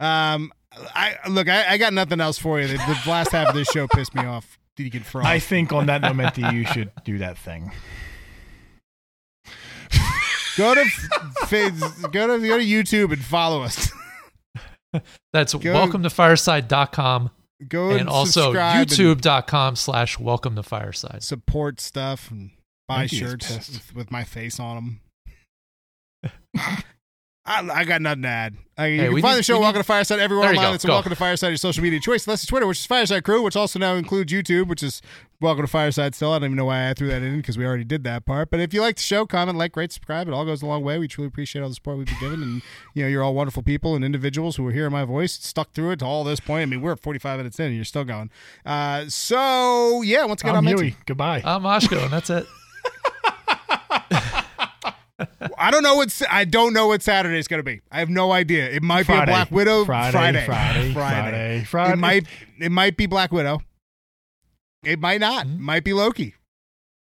um, 0.00 0.52
I 0.72 1.14
look. 1.28 1.48
I, 1.48 1.74
I 1.74 1.78
got 1.78 1.92
nothing 1.92 2.20
else 2.20 2.36
for 2.36 2.60
you. 2.60 2.66
The, 2.66 2.76
the 2.76 3.08
last 3.08 3.30
half 3.30 3.50
of 3.50 3.54
this 3.54 3.68
show 3.68 3.86
pissed 3.86 4.16
me 4.16 4.24
off. 4.24 4.58
Deacon 4.74 5.04
Frost. 5.04 5.28
I 5.28 5.38
think 5.38 5.72
on 5.72 5.86
that 5.86 6.02
moment 6.02 6.36
you 6.36 6.64
should 6.66 6.90
do 7.04 7.18
that 7.18 7.38
thing. 7.38 7.70
go 10.56 10.74
to 10.74 10.84
go 12.10 12.26
to 12.26 12.48
go 12.48 12.58
to 12.58 12.64
YouTube 12.64 13.12
and 13.12 13.22
follow 13.22 13.62
us. 13.62 13.92
That's 15.32 15.54
Go- 15.54 15.72
welcome 15.72 16.02
to 16.02 16.10
fireside.com 16.10 17.30
Go 17.68 17.90
and 17.90 18.08
also 18.08 18.52
subscribe 18.52 18.76
and 18.82 18.90
youtube.com 18.90 19.76
slash 19.76 20.18
welcome 20.18 20.54
to 20.56 20.62
fireside. 20.62 21.22
support 21.22 21.80
stuff 21.80 22.30
and 22.30 22.50
buy 22.86 23.08
think 23.08 23.20
shirts 23.22 23.50
with, 23.50 23.94
with 23.94 24.10
my 24.10 24.24
face 24.24 24.60
on 24.60 25.00
them. 26.22 26.32
I, 27.48 27.80
I 27.80 27.84
got 27.84 28.02
nothing 28.02 28.22
to 28.22 28.28
add. 28.28 28.56
I, 28.76 28.86
you 28.88 28.98
Hey, 29.00 29.04
can 29.06 29.14
we 29.14 29.22
find 29.22 29.32
need- 29.34 29.38
the 29.38 29.42
show 29.42 29.54
we 29.54 29.60
Welcome 29.60 29.78
need- 29.78 29.82
to 29.84 29.86
Fireside 29.86 30.20
everywhere 30.20 30.46
There 30.48 30.52
you 30.54 30.58
online. 30.60 30.72
go, 30.72 30.74
It's 30.74 30.84
a. 30.84 30.88
Welcome 30.88 31.10
to 31.10 31.16
Fireside, 31.16 31.48
your 31.50 31.56
social 31.56 31.82
media 31.82 31.98
choice. 31.98 32.26
Unless 32.26 32.42
it's 32.42 32.50
Twitter, 32.50 32.66
which 32.66 32.78
is 32.78 32.86
Fireside 32.86 33.24
Crew, 33.24 33.42
which 33.42 33.56
also 33.56 33.78
now 33.78 33.94
includes 33.94 34.32
YouTube, 34.32 34.68
which 34.68 34.82
is 34.82 35.00
Welcome 35.40 35.64
to 35.64 35.70
Fireside 35.70 36.14
still. 36.14 36.32
I 36.32 36.38
don't 36.40 36.46
even 36.46 36.56
know 36.56 36.66
why 36.66 36.90
I 36.90 36.94
threw 36.94 37.08
that 37.08 37.22
in 37.22 37.38
because 37.38 37.56
we 37.56 37.64
already 37.64 37.84
did 37.84 38.04
that 38.04 38.26
part. 38.26 38.50
But 38.50 38.60
if 38.60 38.74
you 38.74 38.80
like 38.82 38.96
the 38.96 39.02
show, 39.02 39.24
comment, 39.24 39.56
like, 39.56 39.74
rate, 39.76 39.92
subscribe. 39.92 40.28
It 40.28 40.34
all 40.34 40.44
goes 40.44 40.62
a 40.62 40.66
long 40.66 40.82
way. 40.84 40.98
We 40.98 41.08
truly 41.08 41.28
appreciate 41.28 41.62
all 41.62 41.68
the 41.70 41.74
support 41.74 41.96
we've 41.96 42.06
been 42.06 42.18
given. 42.20 42.42
And, 42.42 42.62
you 42.94 43.02
know, 43.04 43.08
you're 43.08 43.22
all 43.22 43.34
wonderful 43.34 43.62
people 43.62 43.94
and 43.96 44.04
individuals 44.04 44.56
who 44.56 44.66
are 44.66 44.72
hearing 44.72 44.92
my 44.92 45.04
voice, 45.04 45.32
stuck 45.32 45.72
through 45.72 45.92
it 45.92 46.00
to 46.00 46.04
all 46.04 46.22
this 46.24 46.38
point. 46.40 46.62
I 46.62 46.66
mean, 46.66 46.80
we're 46.82 46.92
at 46.92 47.00
45 47.00 47.38
minutes 47.38 47.58
in 47.58 47.66
and 47.66 47.74
you're 47.76 47.84
still 47.84 48.04
going. 48.04 48.30
Uh, 48.66 49.06
so, 49.08 50.02
yeah, 50.02 50.24
once 50.26 50.42
again, 50.42 50.54
I'm 50.54 50.66
I'm 50.68 50.76
Huey. 50.76 50.96
Goodbye. 51.06 51.42
I'm 51.44 51.62
Oshko, 51.62 52.02
and 52.04 52.12
that's 52.12 52.30
it. 52.30 52.46
I 55.58 55.70
don't 55.70 55.82
know 55.82 55.96
what 55.96 56.22
I 56.30 56.44
don't 56.44 56.72
know 56.72 56.86
what 56.88 57.02
Saturday 57.02 57.38
is 57.38 57.48
going 57.48 57.58
to 57.58 57.64
be. 57.64 57.80
I 57.90 57.98
have 57.98 58.08
no 58.10 58.30
idea. 58.32 58.68
It 58.70 58.82
might 58.82 59.06
be 59.06 59.12
a 59.14 59.26
Black 59.26 59.50
Widow 59.50 59.84
Friday, 59.84 60.12
Friday. 60.12 60.44
Friday, 60.46 60.92
Friday, 60.94 61.64
Friday. 61.64 61.92
It 61.92 61.96
might 61.96 62.26
it 62.60 62.70
might 62.72 62.96
be 62.96 63.06
Black 63.06 63.32
Widow. 63.32 63.60
It 64.84 65.00
might 65.00 65.20
not. 65.20 65.46
Mhm. 65.46 65.54
It 65.56 65.60
might 65.60 65.84
be 65.84 65.92
Loki. 65.92 66.34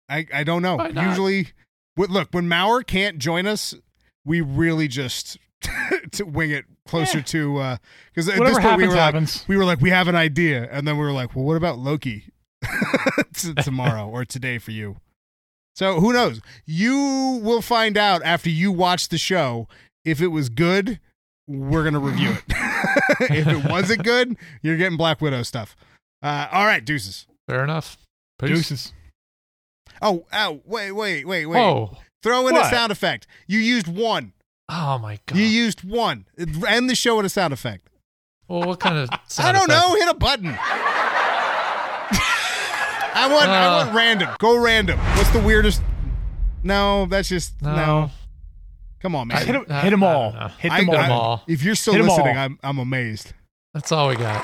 I 0.08 0.26
I 0.32 0.44
don't 0.44 0.62
know. 0.62 0.76
Might. 0.78 0.94
Usually, 0.94 1.48
w- 1.96 2.12
look 2.12 2.28
when 2.32 2.48
Maurer 2.48 2.82
can't 2.82 3.18
join 3.18 3.46
us, 3.46 3.74
we 4.24 4.40
really 4.40 4.88
just 4.88 5.36
to 6.12 6.24
wing 6.24 6.50
it 6.50 6.64
closer 6.88 7.18
Yeah. 7.18 7.24
to 7.24 7.78
because 8.14 8.28
at 8.28 8.38
Whatever 8.38 8.56
this 8.56 8.64
point 8.64 8.78
we 8.78 8.84
happens, 8.96 9.36
were 9.40 9.42
like, 9.42 9.48
we 9.48 9.56
were 9.58 9.64
like 9.64 9.80
we 9.80 9.90
have 9.90 10.08
an 10.08 10.14
idea, 10.16 10.68
and 10.70 10.88
then 10.88 10.96
we 10.96 11.04
were 11.04 11.12
like, 11.12 11.36
well, 11.36 11.44
what 11.44 11.56
about 11.56 11.78
Loki 11.78 12.32
tomorrow 13.62 14.08
or 14.08 14.24
today 14.24 14.58
for 14.58 14.70
you? 14.70 14.96
So 15.76 16.00
who 16.00 16.12
knows? 16.12 16.40
You 16.64 17.40
will 17.42 17.62
find 17.62 17.96
out 17.96 18.22
after 18.24 18.48
you 18.48 18.72
watch 18.72 19.08
the 19.08 19.18
show 19.18 19.68
if 20.04 20.20
it 20.20 20.28
was 20.28 20.48
good. 20.48 21.00
We're 21.46 21.84
gonna 21.84 22.00
review 22.00 22.30
it. 22.30 22.42
if 23.30 23.46
it 23.46 23.70
wasn't 23.70 24.02
good, 24.02 24.36
you're 24.62 24.76
getting 24.76 24.96
Black 24.96 25.20
Widow 25.20 25.42
stuff. 25.42 25.76
Uh, 26.22 26.48
all 26.50 26.66
right, 26.66 26.84
deuces. 26.84 27.26
Fair 27.48 27.62
enough. 27.62 27.98
Peace. 28.40 28.50
Deuces. 28.50 28.92
Oh, 30.02 30.24
oh, 30.32 30.60
wait, 30.64 30.92
wait, 30.92 31.24
wait, 31.24 31.46
wait. 31.46 31.58
Oh, 31.60 31.96
Throw 32.22 32.48
in 32.48 32.56
a 32.56 32.64
sound 32.64 32.90
effect. 32.90 33.26
You 33.46 33.58
used 33.60 33.86
one. 33.86 34.32
Oh 34.68 34.98
my 34.98 35.20
god. 35.26 35.38
You 35.38 35.44
used 35.44 35.84
one. 35.84 36.26
End 36.66 36.90
the 36.90 36.96
show 36.96 37.16
with 37.16 37.26
a 37.26 37.28
sound 37.28 37.52
effect. 37.52 37.88
well, 38.48 38.64
what 38.64 38.80
kind 38.80 38.98
of? 38.98 39.08
I 39.38 39.52
don't 39.52 39.64
effect? 39.64 39.68
know. 39.68 39.94
Hit 39.94 40.08
a 40.08 40.14
button. 40.14 40.58
I 43.30 43.32
want. 43.32 43.48
I 43.48 43.66
Uh. 43.66 43.84
want 43.84 43.94
random. 43.96 44.28
Go 44.38 44.58
random. 44.58 44.98
What's 45.16 45.30
the 45.30 45.40
weirdest? 45.40 45.82
No, 46.62 47.06
that's 47.06 47.28
just 47.28 47.60
no. 47.62 47.74
No. 47.76 48.10
Come 49.00 49.14
on, 49.14 49.28
man. 49.28 49.36
I- 49.38 49.44
hit 49.44 49.90
them 49.90 50.02
uh, 50.02 50.06
I 50.08 50.12
uh, 50.12 50.16
all. 50.16 50.32
don't. 50.32 50.50
Hit 50.58 50.72
I- 50.72 50.80
them 50.80 50.88
all. 50.90 50.96
I- 50.96 51.02
them 51.02 51.12
all. 51.12 51.42
If 51.46 51.62
you're 51.62 51.74
still 51.74 51.94
Hit 51.94 52.02
'em 52.02 52.08
listening. 52.08 52.36
I'm 52.38 52.58
I'm 52.62 52.78
amazed. 52.78 53.32
That's 53.74 53.92
all 53.92 54.08
we 54.08 54.16
got. 54.16 54.42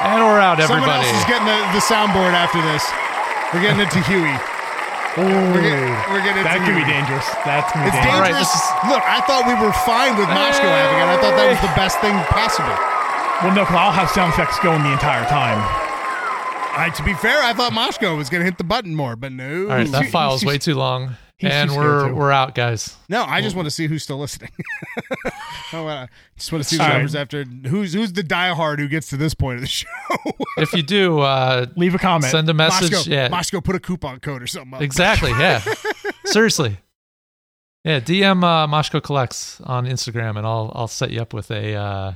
And 0.00 0.24
we're 0.24 0.40
out, 0.40 0.56
everybody. 0.60 0.80
Someone 0.80 1.04
else 1.04 1.12
is 1.12 1.24
getting 1.28 1.44
the, 1.44 1.60
the 1.76 1.82
soundboard 1.84 2.32
after 2.32 2.56
this. 2.72 2.80
We're 3.52 3.60
getting 3.60 3.84
it 3.84 3.90
to 3.92 4.00
Huey. 4.08 4.32
We're 5.18 5.60
getting, 5.60 5.92
we're 6.08 6.24
getting 6.24 6.40
it 6.40 6.48
That 6.48 6.56
to 6.56 6.64
could 6.64 6.72
be 6.72 6.80
Huey. 6.80 6.88
dangerous. 6.88 7.26
That's 7.44 7.68
gonna 7.72 7.84
be 7.84 7.92
It's 7.92 8.00
dangerous. 8.00 8.16
All 8.16 8.20
right, 8.24 8.32
dangerous. 8.32 8.48
this 8.48 8.64
is- 8.64 8.88
Look, 8.88 9.04
I 9.04 9.20
thought 9.28 9.44
we 9.44 9.52
were 9.60 9.74
fine 9.84 10.16
with 10.16 10.28
Moshko 10.32 10.64
having 10.64 11.04
it. 11.04 11.08
I 11.10 11.16
thought 11.20 11.36
that 11.36 11.48
was 11.52 11.60
the 11.60 11.74
best 11.76 12.00
thing 12.00 12.16
possible. 12.32 12.72
Well, 13.44 13.52
no, 13.52 13.68
because 13.68 13.76
I'll 13.76 13.92
have 13.92 14.08
sound 14.08 14.32
effects 14.32 14.56
going 14.64 14.80
the 14.84 14.92
entire 14.92 15.24
time. 15.28 15.60
I, 16.72 16.90
to 16.90 17.02
be 17.04 17.14
fair, 17.14 17.42
I 17.42 17.52
thought 17.52 17.72
Moshko 17.72 18.16
was 18.16 18.30
going 18.30 18.40
to 18.40 18.44
hit 18.44 18.58
the 18.58 18.64
button 18.64 18.94
more, 18.94 19.16
but 19.16 19.32
no. 19.32 19.62
all 19.62 19.68
right, 19.68 19.90
that 19.90 20.04
too- 20.04 20.10
file 20.10 20.34
is 20.34 20.44
way 20.44 20.56
too 20.58 20.74
long, 20.74 21.16
and 21.40 21.70
we're 21.72 22.08
to. 22.08 22.14
we're 22.14 22.30
out, 22.32 22.54
guys. 22.54 22.96
No, 23.08 23.24
I 23.24 23.40
just 23.40 23.56
want 23.56 23.66
to 23.66 23.70
see 23.70 23.86
who's 23.86 24.02
still 24.02 24.18
listening. 24.18 24.50
I 25.72 26.08
just 26.36 26.52
want 26.52 26.62
to 26.64 26.68
see 26.68 26.76
the 26.76 26.82
All 26.82 26.88
right. 26.88 26.94
numbers 26.96 27.14
after 27.14 27.44
who's 27.44 27.92
who's 27.92 28.12
the 28.12 28.22
diehard 28.22 28.78
who 28.78 28.88
gets 28.88 29.08
to 29.10 29.16
this 29.16 29.34
point 29.34 29.56
of 29.56 29.60
the 29.62 29.66
show. 29.68 29.86
If 30.58 30.72
you 30.72 30.82
do, 30.82 31.20
uh, 31.20 31.66
Leave 31.76 31.94
a 31.94 31.98
comment. 31.98 32.30
send 32.30 32.48
a 32.48 32.54
message. 32.54 32.90
Moshko, 32.92 33.06
yeah, 33.08 33.28
Moshko, 33.28 33.62
put 33.62 33.74
a 33.76 33.80
coupon 33.80 34.20
code 34.20 34.42
or 34.42 34.46
something. 34.46 34.74
Up. 34.74 34.82
exactly. 34.82 35.30
Yeah, 35.32 35.62
seriously. 36.26 36.78
Yeah, 37.84 38.00
DM 38.00 38.44
uh, 38.44 38.66
Moshko 38.66 39.02
collects 39.02 39.60
on 39.62 39.86
Instagram, 39.86 40.36
and 40.36 40.46
I'll 40.46 40.70
I'll 40.74 40.88
set 40.88 41.10
you 41.10 41.20
up 41.20 41.32
with 41.34 41.50
a. 41.50 41.74
Uh, 41.74 42.12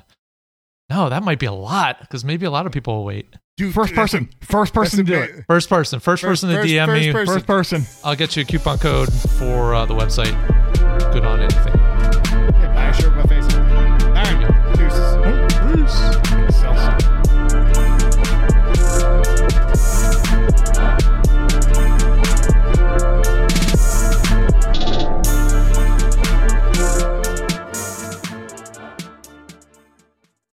no, 0.91 1.09
that 1.09 1.23
might 1.23 1.39
be 1.39 1.47
a 1.47 1.53
lot 1.53 2.01
because 2.01 2.25
maybe 2.25 2.45
a 2.47 2.51
lot 2.51 2.67
of 2.67 2.73
people 2.73 2.97
will 2.97 3.05
wait. 3.05 3.35
Dude, 3.57 3.73
First 3.73 3.95
that's 3.95 4.13
a- 4.15 4.19
person. 4.19 4.29
First 4.41 4.75
person 4.75 4.99
to 4.99 5.05
do 5.05 5.15
it. 5.21 5.45
First 5.47 5.69
person, 5.69 6.01
first, 6.01 6.23
First- 6.23 6.43
person 6.43 6.49
to 6.49 6.57
first- 6.57 6.69
DM 6.69 6.87
first 6.87 7.07
me. 7.07 7.13
person. 7.13 7.35
First 7.35 7.47
person. 7.47 7.87
I'll 8.03 8.17
get 8.17 8.35
you 8.35 8.43
a 8.43 8.45
coupon 8.45 8.79
code 8.79 9.13
for 9.13 9.75
uh, 9.75 9.87
the 9.87 9.95
website. 9.95 10.35
Good 11.13 11.25
on 11.25 11.39
anything. 11.41 11.73
Yeah, 11.77 12.73
buy 12.75 12.87
a 12.89 12.93
shirt 12.95 13.15
with 13.17 13.25
my 13.31 13.41
face 13.41 13.44